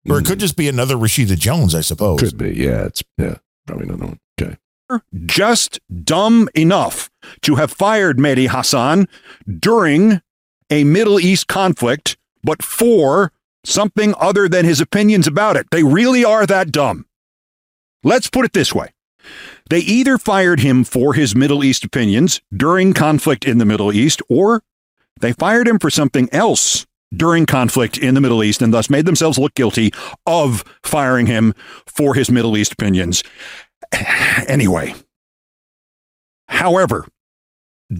[0.08, 0.42] Or it could mm.
[0.42, 2.20] just be another Rashida Jones, I suppose.
[2.20, 2.54] Could be.
[2.54, 2.86] Yeah.
[2.86, 3.36] It's yeah.
[3.66, 4.20] Probably another one.
[4.40, 4.56] Okay.
[5.26, 7.10] Just dumb enough
[7.42, 9.06] to have fired Mehdi Hassan
[9.58, 10.22] during
[10.70, 13.32] a Middle East conflict, but for
[13.64, 15.66] something other than his opinions about it.
[15.70, 17.06] They really are that dumb.
[18.02, 18.88] let's put it this way.
[19.68, 24.22] They either fired him for his Middle East opinions during conflict in the Middle East,
[24.28, 24.62] or
[25.20, 29.06] they fired him for something else during conflict in the Middle East and thus made
[29.06, 29.92] themselves look guilty
[30.26, 31.54] of firing him
[31.86, 33.22] for his Middle East opinions.
[34.48, 34.94] Anyway,
[36.48, 37.06] however,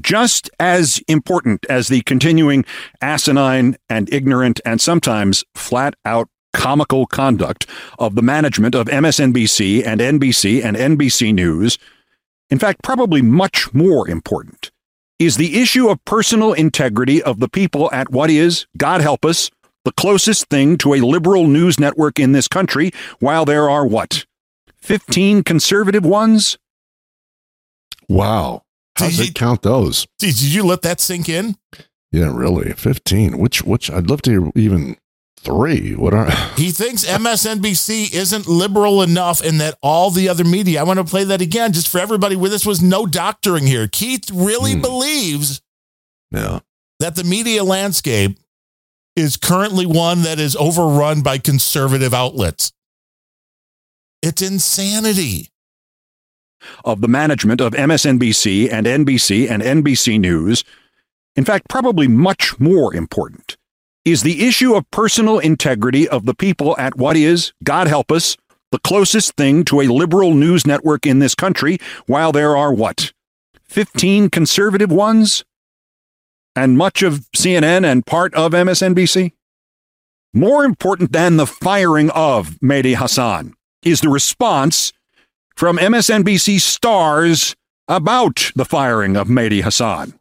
[0.01, 2.65] just as important as the continuing
[3.01, 7.67] asinine and ignorant and sometimes flat out comical conduct
[7.99, 11.79] of the management of MSNBC and NBC and NBC News,
[12.49, 14.71] in fact, probably much more important,
[15.21, 19.51] is the issue of personal integrity of the people at what is, God help us,
[19.85, 22.91] the closest thing to a liberal news network in this country,
[23.21, 24.25] while there are what?
[24.79, 26.59] 15 conservative ones?
[28.09, 28.63] Wow.
[28.97, 30.07] How does it count those?
[30.19, 31.57] Did did you let that sink in?
[32.13, 32.73] Yeah, really.
[32.73, 33.39] 15.
[33.39, 34.97] Which, which, I'd love to hear even
[35.43, 35.95] three.
[35.95, 40.85] What are, He thinks MSNBC isn't liberal enough and that all the other media, I
[40.85, 43.89] want to play that again just for everybody where this was no doctoring here.
[43.89, 44.81] Keith really hmm.
[44.81, 45.63] believes
[46.31, 46.61] yeah.
[46.99, 48.39] that the media landscape
[49.17, 52.73] is currently one that is overrun by conservative outlets.
[54.23, 55.49] It's insanity.
[56.85, 60.63] of the management of MSNBC and NBC and NBC News,
[61.35, 63.57] in fact, probably much more important,
[64.05, 68.37] is the issue of personal integrity of the people at what is, God help us,
[68.73, 73.13] the closest thing to a liberal news network in this country, while there are what?
[73.65, 75.45] 15 conservative ones?
[76.57, 79.33] And much of CNN and part of MSNBC?
[80.33, 84.93] More important than the firing of Mehdi Hassan is the response
[85.57, 87.57] from MSNBC stars
[87.89, 90.20] about the firing of Mehdi Hassan.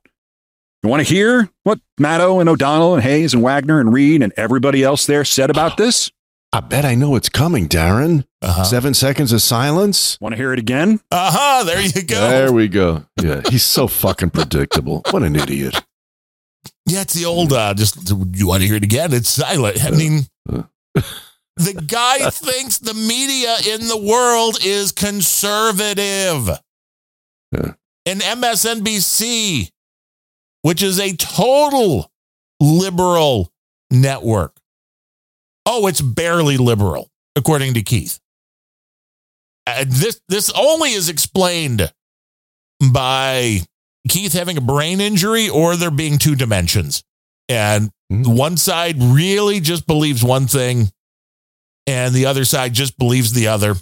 [0.83, 4.31] You want to hear what Maddow and O'Donnell and Hayes and Wagner and Reid and
[4.37, 6.09] everybody else there said about this?
[6.53, 8.25] I bet I know it's coming, Darren.
[8.65, 10.17] Seven seconds of silence.
[10.21, 10.99] Want to hear it again?
[11.11, 11.63] Uh huh.
[11.65, 12.29] There you go.
[12.29, 13.05] There we go.
[13.21, 15.01] Yeah, he's so fucking predictable.
[15.11, 15.83] What an idiot.
[16.85, 19.13] Yeah, it's the old, uh, just, you want to hear it again?
[19.13, 19.83] It's silent.
[19.85, 26.49] I mean, the guy thinks the media in the world is conservative.
[27.51, 29.69] And MSNBC,
[30.61, 32.11] which is a total
[32.59, 33.51] liberal
[33.91, 34.59] network.
[35.65, 38.19] Oh, it's barely liberal, according to Keith.
[39.67, 41.91] Uh, this this only is explained
[42.91, 43.59] by
[44.07, 47.03] Keith having a brain injury or there being two dimensions.
[47.47, 50.91] And one side really just believes one thing
[51.85, 53.75] and the other side just believes the other.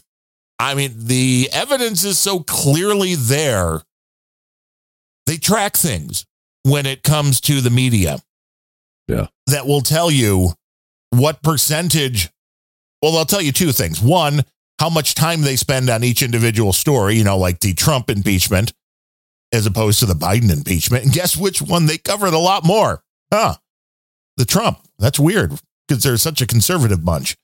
[0.60, 3.82] I mean, the evidence is so clearly there.
[5.26, 6.26] They track things
[6.70, 8.20] when it comes to the media
[9.08, 9.28] Yeah.
[9.48, 10.54] that will tell you
[11.12, 12.30] what percentage.
[13.02, 14.02] Well, they'll tell you two things.
[14.02, 14.44] One,
[14.80, 18.74] how much time they spend on each individual story, you know, like the Trump impeachment
[19.52, 21.06] as opposed to the Biden impeachment.
[21.06, 23.02] And guess which one they covered a lot more?
[23.34, 23.56] Huh.
[24.36, 24.80] The Trump.
[25.00, 25.54] That's weird
[25.88, 27.38] because they're such a conservative bunch.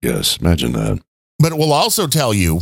[0.00, 1.02] Yes, imagine that.
[1.38, 2.60] But it will also tell you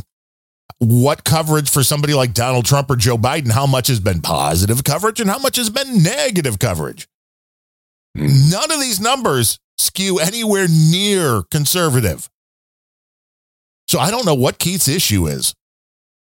[0.78, 4.84] what coverage for somebody like Donald Trump or Joe Biden, how much has been positive
[4.84, 7.08] coverage and how much has been negative coverage.
[8.16, 8.26] Hmm.
[8.50, 12.28] None of these numbers skew anywhere near conservative.
[13.88, 15.54] So I don't know what Keith's issue is,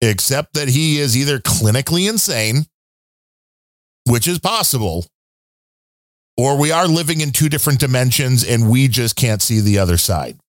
[0.01, 2.65] except that he is either clinically insane,
[4.05, 5.05] which is possible,
[6.37, 9.97] or we are living in two different dimensions and we just can't see the other
[9.97, 10.39] side.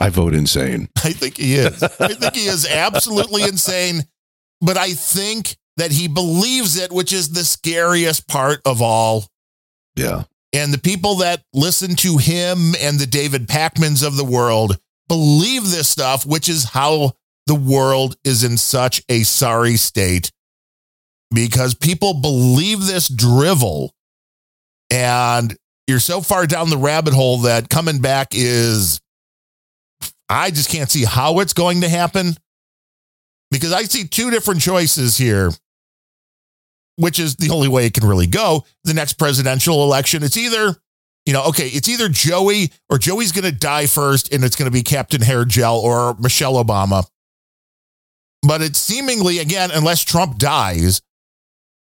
[0.00, 0.88] I vote insane.
[1.04, 1.82] I think he is.
[1.82, 4.02] I think he is absolutely insane,
[4.60, 9.26] but I think that he believes it, which is the scariest part of all.
[9.96, 10.24] Yeah.
[10.52, 14.78] And the people that listen to him and the David Pakmans of the world
[15.08, 17.12] believe this stuff, which is how
[17.46, 20.32] the world is in such a sorry state
[21.32, 23.94] because people believe this drivel
[24.90, 25.56] and
[25.86, 29.00] you're so far down the rabbit hole that coming back is
[30.30, 32.36] I just can't see how it's going to happen
[33.50, 35.50] because I see two different choices here,
[36.96, 38.64] which is the only way it can really go.
[38.84, 40.76] The next presidential election, it's either,
[41.26, 44.70] you know, okay, it's either Joey or Joey's going to die first and it's going
[44.70, 47.04] to be Captain Hair Gel or Michelle Obama.
[48.46, 51.02] But it's seemingly, again, unless Trump dies,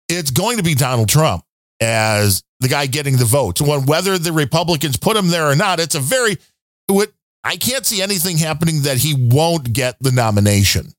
[0.08, 1.44] it's going to be Donald Trump
[1.80, 3.60] as the guy getting the votes.
[3.60, 6.38] When whether the Republicans put him there or not, it's a very
[6.86, 10.92] what I can't see anything happening that he won't get the nomination.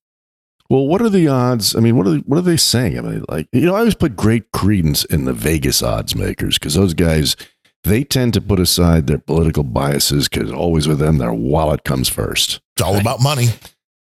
[0.69, 1.75] Well, what are the odds?
[1.75, 2.97] I mean, what are they, what are they saying?
[2.97, 6.57] I mean, like you know, I always put great credence in the Vegas odds makers
[6.57, 7.35] because those guys
[7.83, 12.09] they tend to put aside their political biases because always with them their wallet comes
[12.09, 12.61] first.
[12.75, 13.47] It's all about money.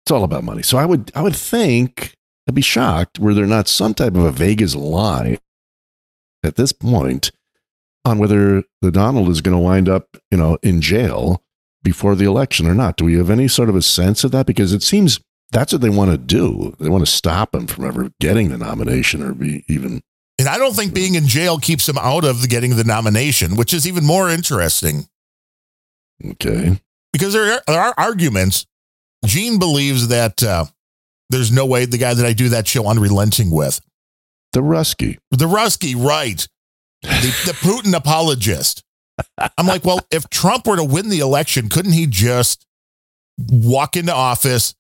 [0.05, 0.63] It's all about money.
[0.63, 2.17] So I would I would think
[2.49, 5.39] I'd be shocked were there not some type of a Vegas lie
[6.43, 7.31] at this point
[8.05, 11.43] on whether the Donald is going to wind up, you know, in jail
[11.87, 12.97] before the election or not.
[12.97, 14.45] Do we have any sort of a sense of that?
[14.45, 15.21] Because it seems
[15.53, 16.75] that's what they want to do.
[16.81, 20.01] They want to stop him from ever getting the nomination or be even.
[20.37, 23.73] And I don't think being in jail keeps him out of getting the nomination, which
[23.73, 25.07] is even more interesting.
[26.33, 26.81] Okay.
[27.13, 28.67] Because there are, there are arguments.
[29.25, 30.65] Gene believes that uh,
[31.31, 33.81] there's no way the guy that I do that show unrelenting with,
[34.53, 35.19] The Rusky.
[35.31, 36.47] the Rusky, right?
[37.03, 38.83] The, the Putin apologist.
[39.59, 42.67] I'm like, well, if Trump were to win the election, couldn't he just
[43.39, 44.75] walk into office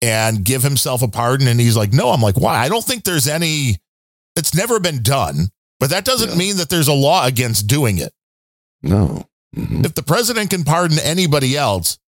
[0.00, 1.46] and give himself a pardon?
[1.46, 2.10] And he's like, no.
[2.10, 2.58] I'm like, why?
[2.58, 3.78] I don't think there's any.
[4.36, 5.48] It's never been done,
[5.78, 8.12] but that doesn't mean that there's a law against doing it.
[8.82, 9.26] No.
[9.54, 9.84] Mm-hmm.
[9.84, 11.98] If the president can pardon anybody else,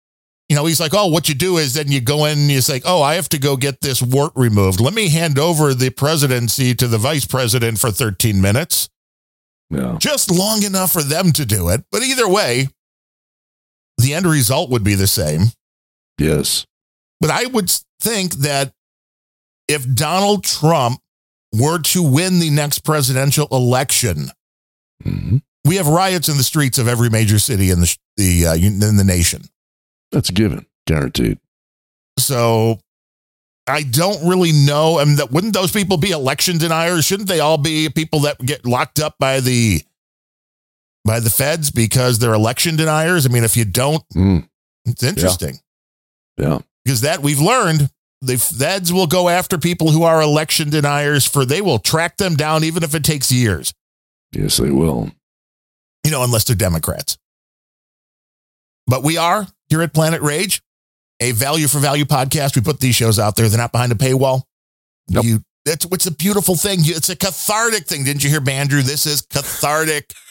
[0.49, 2.61] you know, he's like, oh, what you do is then you go in and you
[2.61, 4.81] say, oh, I have to go get this wart removed.
[4.81, 8.89] Let me hand over the presidency to the vice president for 13 minutes.
[9.75, 9.97] Yeah.
[9.99, 11.85] Just long enough for them to do it.
[11.91, 12.69] But either way,
[13.99, 15.47] the end result would be the same.
[16.19, 16.67] Yes.
[17.21, 17.71] But I would
[18.01, 18.73] think that
[19.69, 21.01] if Donald Trump
[21.53, 24.31] were to win the next presidential election,
[25.65, 28.79] we have riots in the streets of every major city in the the uh, in
[28.97, 29.43] the nation.
[30.13, 31.39] That's a given, guaranteed.
[32.19, 32.79] So
[33.67, 34.99] I don't really know.
[34.99, 37.05] I mean, that wouldn't those people be election deniers?
[37.05, 39.83] Shouldn't they all be people that get locked up by the
[41.05, 43.25] by the feds because they're election deniers?
[43.27, 44.49] I mean, if you don't, Mm.
[44.85, 45.61] it's interesting
[46.39, 46.59] Yeah.
[46.85, 51.45] because that we've learned the feds will go after people who are election deniers for
[51.47, 53.73] they will track them down even if it takes years.
[54.33, 55.11] Yes, they will.
[56.05, 57.17] You know, unless they're Democrats.
[58.87, 60.63] But we are here at Planet Rage,
[61.21, 62.57] a value for value podcast.
[62.57, 63.49] We put these shows out there.
[63.49, 64.43] They're not behind a paywall.
[65.09, 66.81] You that's what's a beautiful thing.
[66.85, 68.05] You- It's a cathartic thing.
[68.05, 68.83] Didn't you hear Bandrew?
[68.83, 70.13] This is cathartic.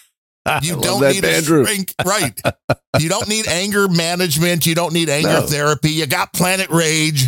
[0.62, 1.64] You don't that, need Bandrew.
[1.64, 2.38] a shrink, right?
[3.00, 4.66] you don't need anger management.
[4.66, 5.48] You don't need anger No.
[5.48, 5.90] therapy.
[5.92, 7.28] You got Planet Rage,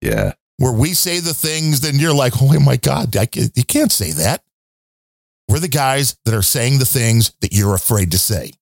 [0.00, 0.34] Yeah.
[0.58, 4.12] where we say the things, then you're like, oh my god, I you can't say
[4.12, 4.44] that.
[5.48, 8.52] We're the guys that are saying the things that you're afraid to say.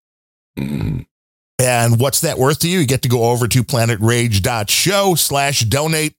[0.58, 1.04] Mhm.
[1.58, 2.80] And what's that worth to you?
[2.80, 6.14] You get to go over to planetrage.show slash donate.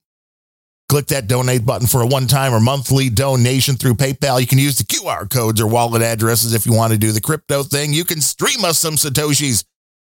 [0.87, 4.39] Click that donate button for a one time or monthly donation through PayPal.
[4.39, 7.21] You can use the QR codes or wallet addresses if you want to do the
[7.21, 7.91] crypto thing.
[7.91, 9.65] You can stream us some Satoshis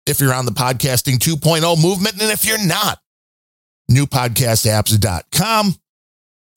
[0.06, 2.22] if you're on the podcasting 2.0 movement.
[2.22, 3.00] And if you're not,
[3.90, 5.76] newpodcastapps.com.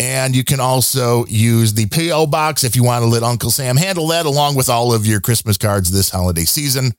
[0.01, 3.77] And you can also use the PO box if you want to let Uncle Sam
[3.77, 6.93] handle that along with all of your Christmas cards this holiday season.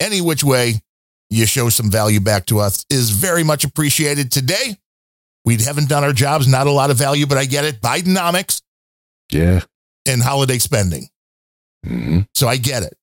[0.00, 0.80] Any which way
[1.30, 4.76] you show some value back to us is very much appreciated today.
[5.44, 7.80] We haven't done our jobs, not a lot of value, but I get it.
[7.80, 8.60] Bidenomics
[9.30, 9.60] Yeah.
[10.06, 11.08] and holiday spending.
[11.86, 12.96] hmm So I get it.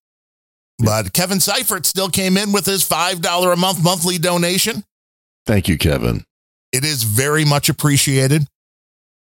[0.80, 4.84] But Kevin Seifert still came in with his $5 a month monthly donation.
[5.45, 6.26] Thank you, Kevin.
[6.73, 8.47] It is very much appreciated.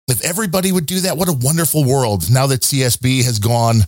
[0.08, 3.82] If everybody would do that, what a wonderful world now that CSB has gone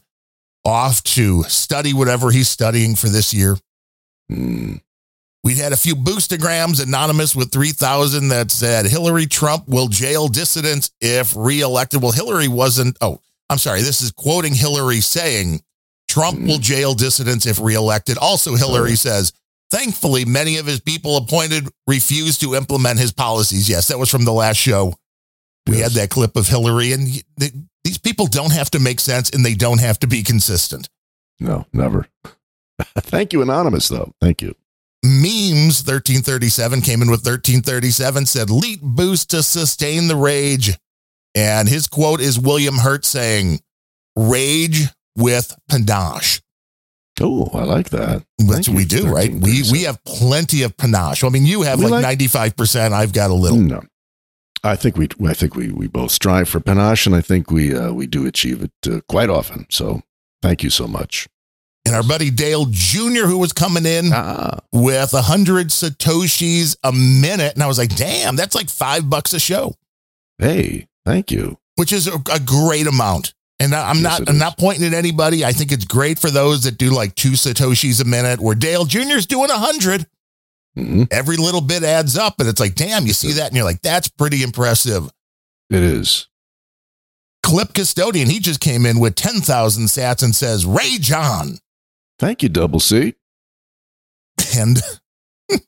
[0.65, 3.57] off to study whatever he's studying for this year.
[4.31, 4.81] Mm.
[5.43, 10.91] We had a few boostograms anonymous with 3,000 that said Hillary Trump will jail dissidents
[10.99, 12.01] if reelected.
[12.01, 12.97] Well, Hillary wasn't.
[12.99, 13.81] Oh, I'm sorry.
[13.81, 15.61] This is quoting Hillary saying
[16.09, 16.47] Trump hmm.
[16.47, 18.17] will jail dissidents if reelected.
[18.17, 18.95] Also, Hillary oh.
[18.95, 19.31] says,
[19.71, 23.69] thankfully, many of his people appointed refused to implement his policies.
[23.69, 24.93] Yes, that was from the last show.
[25.67, 27.53] We had that clip of Hillary, and he- th-
[27.83, 30.89] these people don't have to make sense and they don't have to be consistent.
[31.39, 32.07] No, never.
[32.81, 34.13] Thank you, Anonymous, though.
[34.19, 34.55] Thank you.
[35.03, 40.77] Memes 1337 came in with 1337 said leap boost to sustain the rage.
[41.35, 43.59] And his quote is William Hurt saying,
[44.15, 46.41] rage with panache.
[47.21, 48.23] Oh, I like that.
[48.38, 49.31] That's what we do, right?
[49.31, 51.23] We we have plenty of panache.
[51.23, 52.93] I mean, you have We like like- 95%.
[52.93, 53.57] I've got a little.
[53.57, 53.81] No.
[54.63, 57.76] I think we I think we we both strive for panache, and I think we
[57.76, 59.65] uh, we do achieve it uh, quite often.
[59.69, 60.01] So
[60.41, 61.27] thank you so much.
[61.89, 64.11] And our buddy Dale Jr., who was coming in
[64.71, 67.55] with a hundred Satoshis a minute.
[67.55, 69.73] And I was like, damn, that's like five bucks a show.
[70.37, 71.57] Hey, thank you.
[71.77, 73.33] which is a, a great amount.
[73.59, 74.39] And I'm Yes, not I'm is.
[74.39, 75.43] not pointing at anybody.
[75.43, 78.39] I think it's great for those that do like two satoshis a minute.
[78.39, 80.05] Where Dale Jr.'s doing a 100
[80.77, 81.03] Mm-hmm.
[81.09, 83.81] Every little bit adds up, and it's like, damn, you see that, and you're like,
[83.81, 85.09] that's pretty impressive.
[85.71, 86.27] It is.
[87.41, 91.57] Clip custodian, he just came in with 10,000 sats and says, Rage on.
[92.19, 93.15] Thank you, Double C.
[94.55, 94.81] And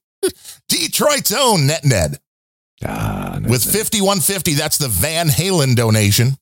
[0.69, 2.19] Detroit's own Net Ned.
[2.84, 6.38] Ah, With 5150, that's the Van Halen donation.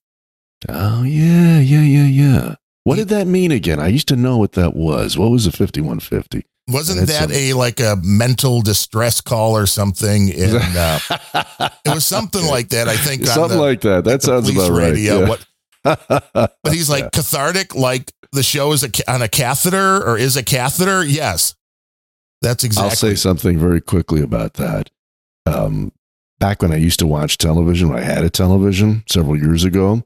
[0.68, 2.56] Oh yeah, yeah, yeah, yeah.
[2.84, 3.80] What did that mean again?
[3.80, 5.18] I used to know what that was.
[5.18, 6.46] What was a fifty-one fifty?
[6.68, 10.30] Wasn't that a like a mental distress call or something?
[10.30, 11.00] In, uh,
[11.86, 12.88] it was something like that.
[12.88, 14.04] I think something the- like that?
[14.04, 14.92] That sounds about right.
[14.92, 15.20] radio.
[15.22, 15.30] yeah.
[15.30, 15.46] What,
[16.64, 20.44] but he's like cathartic, like the show is a, on a catheter or is a
[20.44, 21.04] catheter.
[21.04, 21.56] Yes,
[22.42, 22.90] that's exactly.
[22.90, 24.90] I'll say something very quickly about that.
[25.46, 25.92] Um,
[26.40, 30.04] back when I used to watch television, when I had a television several years ago,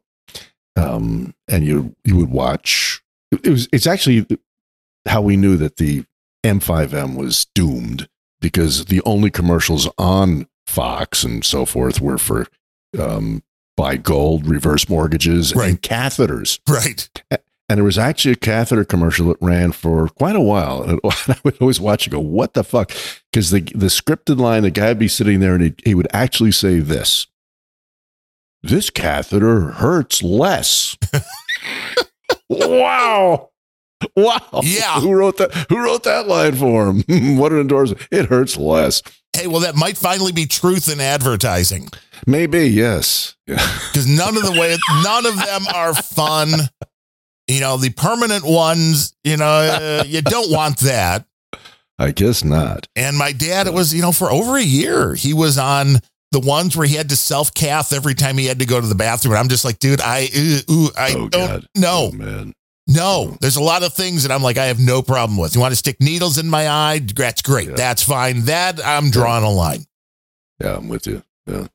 [0.76, 3.02] um, and you you would watch.
[3.32, 4.26] It was it's actually
[5.08, 6.06] how we knew that the
[6.46, 8.08] M5M was doomed
[8.42, 12.48] because the only commercials on Fox and so forth were for
[13.00, 13.44] um,
[13.76, 16.60] buy gold, reverse mortgages, and catheters.
[16.70, 17.10] Right.
[17.74, 20.84] And there was actually a catheter commercial that ran for quite a while.
[20.84, 22.92] And I would always watch and go, what the fuck?
[23.32, 26.08] Because the, the scripted line, the guy would be sitting there and he, he would
[26.14, 27.26] actually say this
[28.62, 30.96] This catheter hurts less.
[32.48, 33.50] wow.
[34.16, 34.62] Wow.
[34.62, 35.00] Yeah.
[35.02, 35.52] Who wrote that?
[35.70, 37.38] Who wrote that line for him?
[37.38, 38.08] what an endorsement.
[38.12, 39.02] It hurts less.
[39.36, 41.90] Hey, well, that might finally be truth in advertising
[42.28, 43.36] Maybe, yes.
[43.48, 46.52] Because none of the way, none of them are fun.
[47.54, 49.14] You know, the permanent ones.
[49.24, 51.26] You know, uh, you don't want that.
[52.00, 52.88] I guess not.
[52.96, 56.00] And my dad, it was, you know, for over a year, he was on
[56.32, 58.88] the ones where he had to self cath every time he had to go to
[58.88, 59.34] the bathroom.
[59.34, 62.10] And I'm just like, dude, I, ooh, ooh, I Oh, don't know.
[62.12, 62.54] Oh, man.
[62.88, 65.56] No, there's a lot of things that I'm like, I have no problem with.
[65.56, 67.00] You want to stick needles in my eye?
[67.16, 67.76] That's great.
[67.78, 68.42] That's fine.
[68.46, 69.86] That I'm drawing a line.
[70.60, 71.24] Yeah, I'm with you.
[71.48, 71.68] Yeah.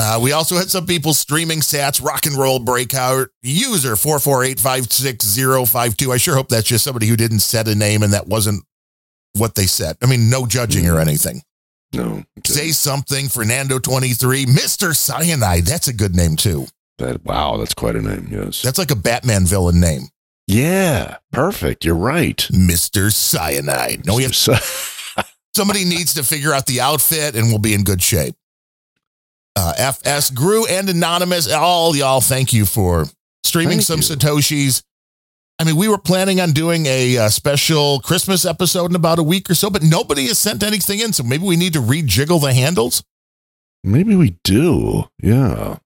[0.00, 6.12] Uh, we also had some people streaming sats, rock and roll breakout user 448-56052.
[6.12, 8.62] I sure hope that's just somebody who didn't set a name and that wasn't
[9.34, 9.96] what they said.
[10.00, 11.42] I mean, no judging or anything.
[11.92, 12.22] No.
[12.44, 14.94] Say something, Fernando 23, Mr.
[14.94, 15.64] Cyanide.
[15.64, 16.68] That's a good name too.
[16.98, 18.28] That wow, that's quite a name.
[18.30, 18.62] Yes.
[18.62, 20.08] That's like a Batman villain name.
[20.46, 21.84] Yeah, perfect.
[21.84, 22.36] You're right.
[22.52, 23.12] Mr.
[23.12, 24.06] Cyanide.
[24.06, 24.36] No, we have
[25.54, 28.34] somebody needs to figure out the outfit and we'll be in good shape.
[29.58, 33.06] Uh, FS Grew and Anonymous, all y'all, thank you for
[33.42, 34.84] streaming Thank some Satoshis.
[35.58, 39.22] I mean, we were planning on doing a, uh special Christmas episode in about a
[39.24, 41.12] week or so, but nobody has sent anything in.
[41.12, 43.02] So maybe we need to rejiggle the handles.
[43.82, 45.04] Maybe we do.
[45.20, 45.78] Yeah.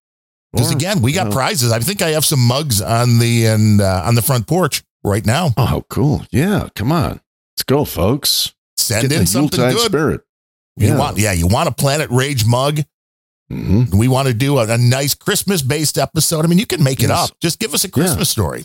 [0.52, 1.72] Because again, we got prizes.
[1.72, 5.24] I think I have some mugs on the and uh, on the front porch right
[5.24, 5.48] now.
[5.56, 6.26] Oh, cool.
[6.30, 6.68] Yeah.
[6.74, 7.22] Come on.
[7.56, 8.52] Let's go, folks.
[8.76, 9.86] Send Get in the something Yuletide good.
[9.86, 10.20] spirit.
[10.76, 10.98] You Yeah.
[10.98, 12.80] want, yeah, you want a Planet Rage mug.
[13.52, 13.94] Mhm.
[13.94, 16.44] We want to do a, a nice Christmas based episode.
[16.44, 17.30] I mean, you can make it up.
[17.40, 18.32] Just give us a Christmas Yeah.
[18.32, 18.64] story.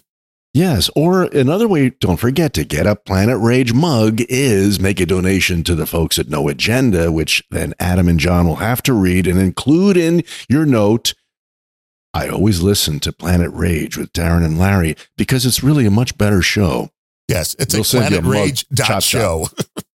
[0.54, 0.90] Yes.
[0.96, 5.64] Or another way, don't forget to get a Planet Rage mug is make a donation
[5.66, 9.28] to the folks at No Agenda, which then Adam and John will have to read
[9.28, 11.14] and include in your note.
[12.14, 16.18] I always listen to Planet Rage with Darren and Larry because it's really a much
[16.18, 16.90] better show.
[17.28, 18.42] Yes, it's We'll a send you a Planet.
[18.48, 19.48] Rage dot show.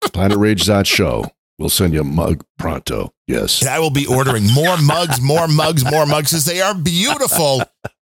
[0.04, 1.26] PlanetRage.show.
[1.58, 3.14] We'll send you a mug pronto.
[3.32, 3.62] Yes.
[3.62, 7.62] And I will be ordering more mugs, more mugs, more mugs because they are beautiful.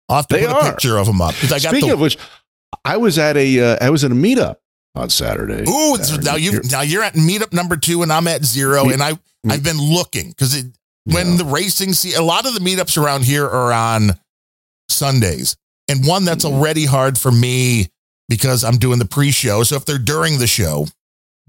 [0.09, 1.93] I'll have to They put a picture of them up because I got Speaking the.
[1.95, 2.17] of which,
[2.83, 4.55] I was at a uh, I was at a meetup
[4.95, 5.61] on Saturday.
[5.69, 8.85] Ooh, Darren, now you you're- now you're at meetup number two and I'm at zero,
[8.85, 10.63] Me- and I I've been looking because
[11.05, 14.11] when the racing see a lot of the meetups around here are on
[14.89, 15.55] Sundays,
[15.87, 16.55] and one that's Mm-hmm.
[16.55, 17.87] already hard for me
[18.27, 19.63] because I'm doing the pre-show.
[19.63, 20.87] So if they're during the show,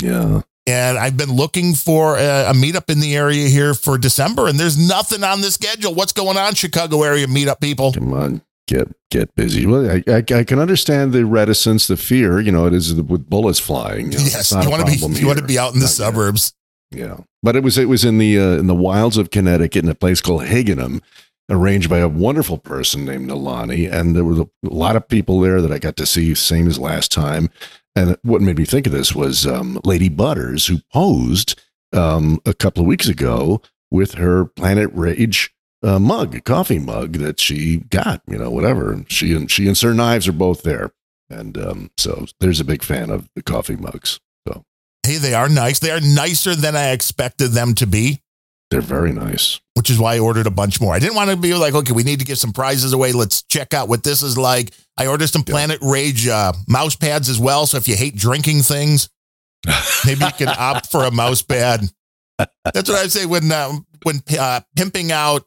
[0.02, 0.42] Yeah.
[0.66, 4.58] And I've been looking for a, a meetup in the area here for December, and
[4.60, 5.94] there's nothing on the schedule.
[5.94, 7.92] What's going on, Chicago area meetup people?
[7.92, 9.66] Come on, get get busy.
[9.66, 12.40] Well, I, I, I can understand the reticence, the fear.
[12.40, 14.12] You know, it is with bullets flying.
[14.12, 15.90] You know, Yes, you want to be you want to be out in the Not
[15.90, 15.96] yet.
[15.96, 16.52] suburbs.
[16.92, 19.90] Yeah, but it was it was in the uh, in the wilds of Connecticut in
[19.90, 21.00] a place called Higganum,
[21.48, 25.62] arranged by a wonderful person named Nalani, and there was a lot of people there
[25.62, 27.48] that I got to see, same as last time.
[27.96, 31.60] And what made me think of this was um, Lady Butters, who posed
[31.92, 33.60] um, a couple of weeks ago
[33.90, 35.52] with her Planet Rage
[35.82, 38.22] uh, mug, coffee mug that she got.
[38.28, 39.04] You know, whatever.
[39.08, 40.92] She and she and Sir Knives are both there,
[41.28, 44.20] and um, so there's a big fan of the coffee mugs.
[44.46, 44.64] So
[45.04, 45.78] Hey, they are nice.
[45.78, 48.22] They are nicer than I expected them to be.
[48.70, 49.60] They're very nice.
[49.74, 50.94] which is why I ordered a bunch more.
[50.94, 53.12] I didn't want to be like, okay, we need to give some prizes away.
[53.12, 54.72] Let's check out what this is like.
[54.96, 57.66] I ordered some Planet Rage uh, mouse pads as well.
[57.66, 59.08] So if you hate drinking things,
[60.06, 61.80] maybe you can opt for a mouse pad.
[62.38, 63.72] That's what I say when uh,
[64.02, 65.44] when uh, pimping out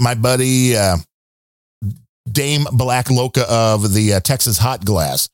[0.00, 0.96] my buddy uh,
[2.30, 5.28] Dame Black Loca of the uh, Texas Hot Glass.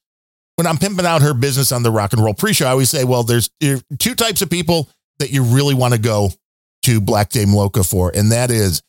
[0.57, 3.03] When I'm pimping out her business on the rock and roll pre-show, I always say,
[3.03, 4.89] well, there's two types of people
[5.19, 6.31] that you really want to go
[6.85, 8.82] to Black Dame Loca for, and that is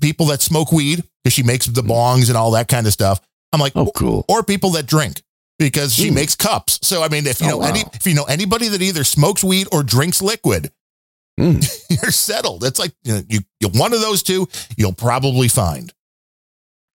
[0.00, 3.20] people that smoke weed because she makes the bongs and all that kind of stuff.
[3.52, 4.24] I'm like, oh, cool.
[4.28, 5.22] Or people that drink
[5.58, 6.14] because she Mm.
[6.14, 6.78] makes cups.
[6.82, 9.42] So I mean, if you Oh, know any, if you know anybody that either smokes
[9.42, 10.70] weed or drinks liquid,
[11.40, 11.62] Mm.
[12.02, 12.64] you're settled.
[12.64, 15.92] It's like you know, you, you one of those two, you'll probably find.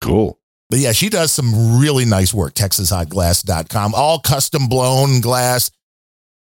[0.01, 0.39] Cool.
[0.71, 2.55] But yeah, she does some really nice work.
[2.55, 5.71] TexasHotGlass.com, all custom blown glass.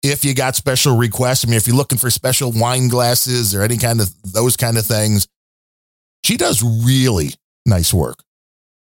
[0.03, 3.63] If you got special requests, I mean, if you're looking for special wine glasses or
[3.63, 5.27] any kind of those kind of things,
[6.25, 7.31] she does really
[7.67, 8.23] nice work.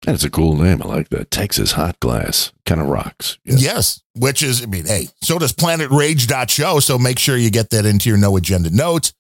[0.07, 0.81] And it's a cool name.
[0.83, 1.31] I like that.
[1.31, 2.53] Texas Hot Glass.
[2.65, 3.39] Kind of rocks.
[3.45, 4.01] Yes.
[4.17, 6.81] which is, I mean, hey, so does planetrage.show.
[6.81, 9.13] So make sure you get that into your no agenda notes.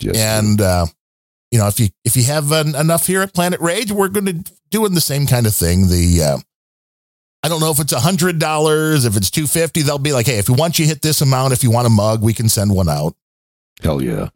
[0.00, 0.86] Yes, and, uh,
[1.50, 4.24] you know, if you if you have uh, enough here at Planet Rage, we're going
[4.24, 5.88] to doing the same kind of thing.
[5.88, 6.38] The uh,
[7.44, 9.82] I don't know if it's a hundred dollars, if it's two fifty.
[9.82, 11.90] They'll be like, hey, if you want you hit this amount, if you want a
[11.90, 13.14] mug, we can send one out.
[13.82, 14.28] Hell yeah.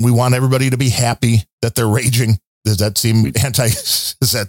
[0.00, 2.38] We want everybody to be happy that they're raging.
[2.66, 3.64] Does that seem anti?
[3.66, 4.48] Is that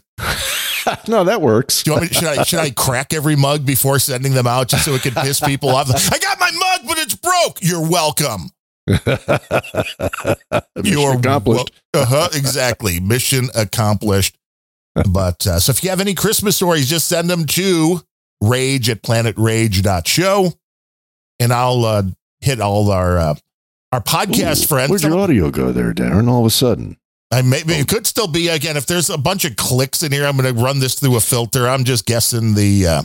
[1.07, 1.23] no?
[1.23, 1.83] That works.
[1.83, 4.67] Do you want me, should I should I crack every mug before sending them out
[4.69, 5.89] just so it can piss people off?
[6.13, 7.59] I got my mug, but it's broke.
[7.61, 8.49] You're welcome.
[10.75, 11.71] Mission accomplished.
[11.93, 12.29] uh huh.
[12.33, 12.99] Exactly.
[12.99, 14.37] Mission accomplished.
[15.09, 18.01] But uh, so if you have any Christmas stories, just send them to
[18.41, 20.53] rage at planetrage.show
[21.39, 22.03] and I'll uh,
[22.41, 23.35] hit all our uh,
[23.91, 24.89] our podcast Ooh, friends.
[24.89, 26.27] Where'd your audio go there, Darren?
[26.29, 26.97] All of a sudden.
[27.31, 30.25] I maybe it could still be again if there's a bunch of clicks in here.
[30.25, 31.67] I'm going to run this through a filter.
[31.67, 32.87] I'm just guessing the.
[32.87, 33.03] Uh,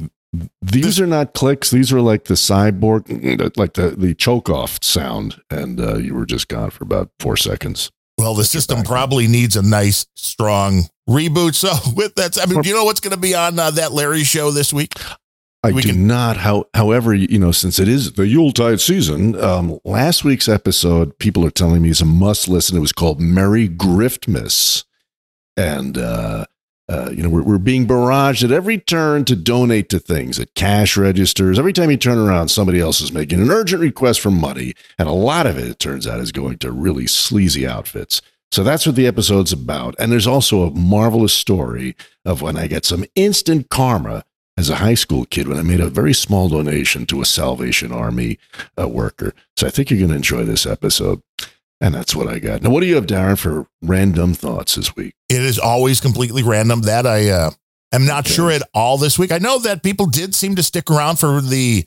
[0.62, 1.70] These are not clicks.
[1.70, 6.26] These are like the cyborg, like the the choke off sound, and uh, you were
[6.26, 7.90] just gone for about four seconds.
[8.22, 11.54] Well, the system probably needs a nice, strong reboot.
[11.62, 13.92] So with that, I mean, do you know what's going to be on uh, that
[13.92, 14.92] Larry show this week?
[15.64, 16.38] I We do can- not.
[16.38, 21.44] How, however, you know, since it is the Yuletide season, um, last week's episode, people
[21.46, 22.76] are telling me is a must listen.
[22.76, 24.84] It was called Merry Griftmas,
[25.56, 26.46] and uh,
[26.92, 30.54] uh, you know, we're, we're being barraged at every turn to donate to things at
[30.54, 31.58] cash registers.
[31.58, 35.08] Every time you turn around, somebody else is making an urgent request for money, and
[35.08, 38.20] a lot of it, it turns out, is going to really sleazy outfits.
[38.50, 39.94] So that's what the episode's about.
[39.98, 41.96] And there's also a marvelous story
[42.26, 44.24] of when I get some instant karma
[44.58, 47.90] as a high school kid when I made a very small donation to a Salvation
[47.90, 48.38] Army
[48.78, 49.32] uh, worker.
[49.56, 51.22] So I think you're going to enjoy this episode.
[51.82, 52.62] And that's what I got.
[52.62, 55.14] Now, what do you have, Darren, for random thoughts this week?
[55.28, 56.82] It is always completely random.
[56.82, 57.50] That I uh,
[57.92, 59.32] am not sure at all this week.
[59.32, 61.84] I know that people did seem to stick around for the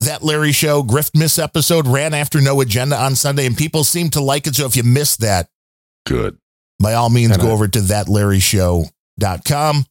[0.00, 4.20] that Larry Show Griftmas episode ran after no agenda on Sunday, and people seem to
[4.20, 4.56] like it.
[4.56, 5.48] So if you missed that,
[6.06, 6.36] Good.
[6.80, 9.86] by all means, And go I- over to thatlarryshow.com.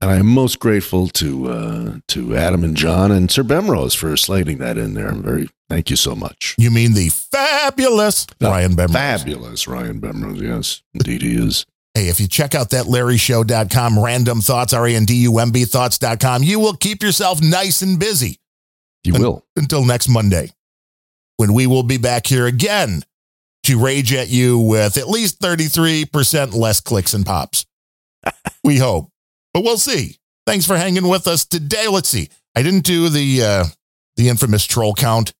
[0.00, 4.16] And I am most grateful to uh, to Adam and John and Sir Bemrose for
[4.16, 5.08] slating that in there.
[5.08, 6.54] I'm very thank you so much.
[6.58, 8.92] You mean the fabulous Ryan Bemrose.
[8.92, 11.64] Fabulous Ryan Bemrose, yes, indeed he is.
[11.94, 15.52] Hey, if you check out that LarryShow.com, random thoughts, R A N D U M
[15.52, 18.38] B thoughts.com, you will keep yourself nice and busy.
[19.04, 19.46] You will.
[19.56, 20.50] Until next Monday,
[21.36, 23.02] when we will be back here again
[23.64, 27.64] to rage at you with at least 33% less clicks and pops.
[28.64, 29.10] we hope,
[29.54, 30.18] but we'll see.
[30.46, 31.88] Thanks for hanging with us today.
[31.88, 32.28] Let's see.
[32.54, 33.64] I didn't do the uh,
[34.16, 35.32] the infamous troll count.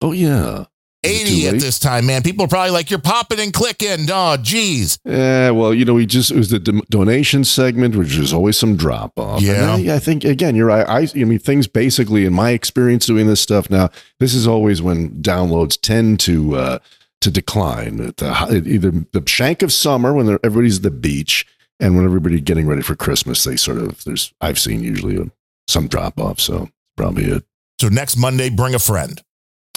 [0.00, 0.64] Oh yeah.
[1.04, 2.22] 80 at this time, man.
[2.22, 4.08] People are probably like, you're popping and clicking.
[4.10, 4.98] Oh, geez.
[5.04, 8.56] Yeah, well, you know, we just it was the do- donation segment, which is always
[8.56, 9.40] some drop off.
[9.40, 9.76] Yeah.
[9.76, 10.86] I, I think again, you're right.
[10.88, 13.90] I, I mean, things basically in my experience doing this stuff now.
[14.18, 16.78] This is always when downloads tend to uh,
[17.20, 18.00] to decline.
[18.00, 21.46] At the, either the shank of summer when everybody's at the beach,
[21.80, 25.26] and when everybody's getting ready for Christmas, they sort of there's I've seen usually uh,
[25.68, 26.40] some drop off.
[26.40, 27.44] So probably it.
[27.80, 29.22] So next Monday, bring a friend.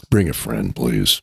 [0.09, 1.21] Bring a friend, please.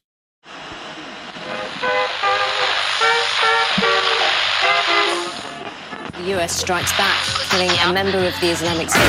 [6.12, 9.02] The US strikes back, killing a member of the Islamic State.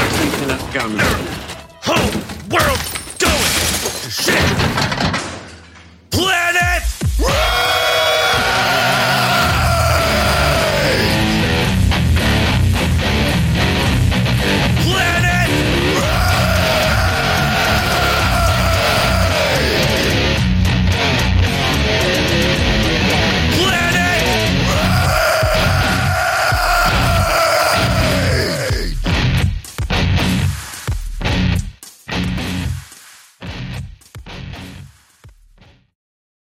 [1.83, 2.11] Whole
[2.49, 2.96] world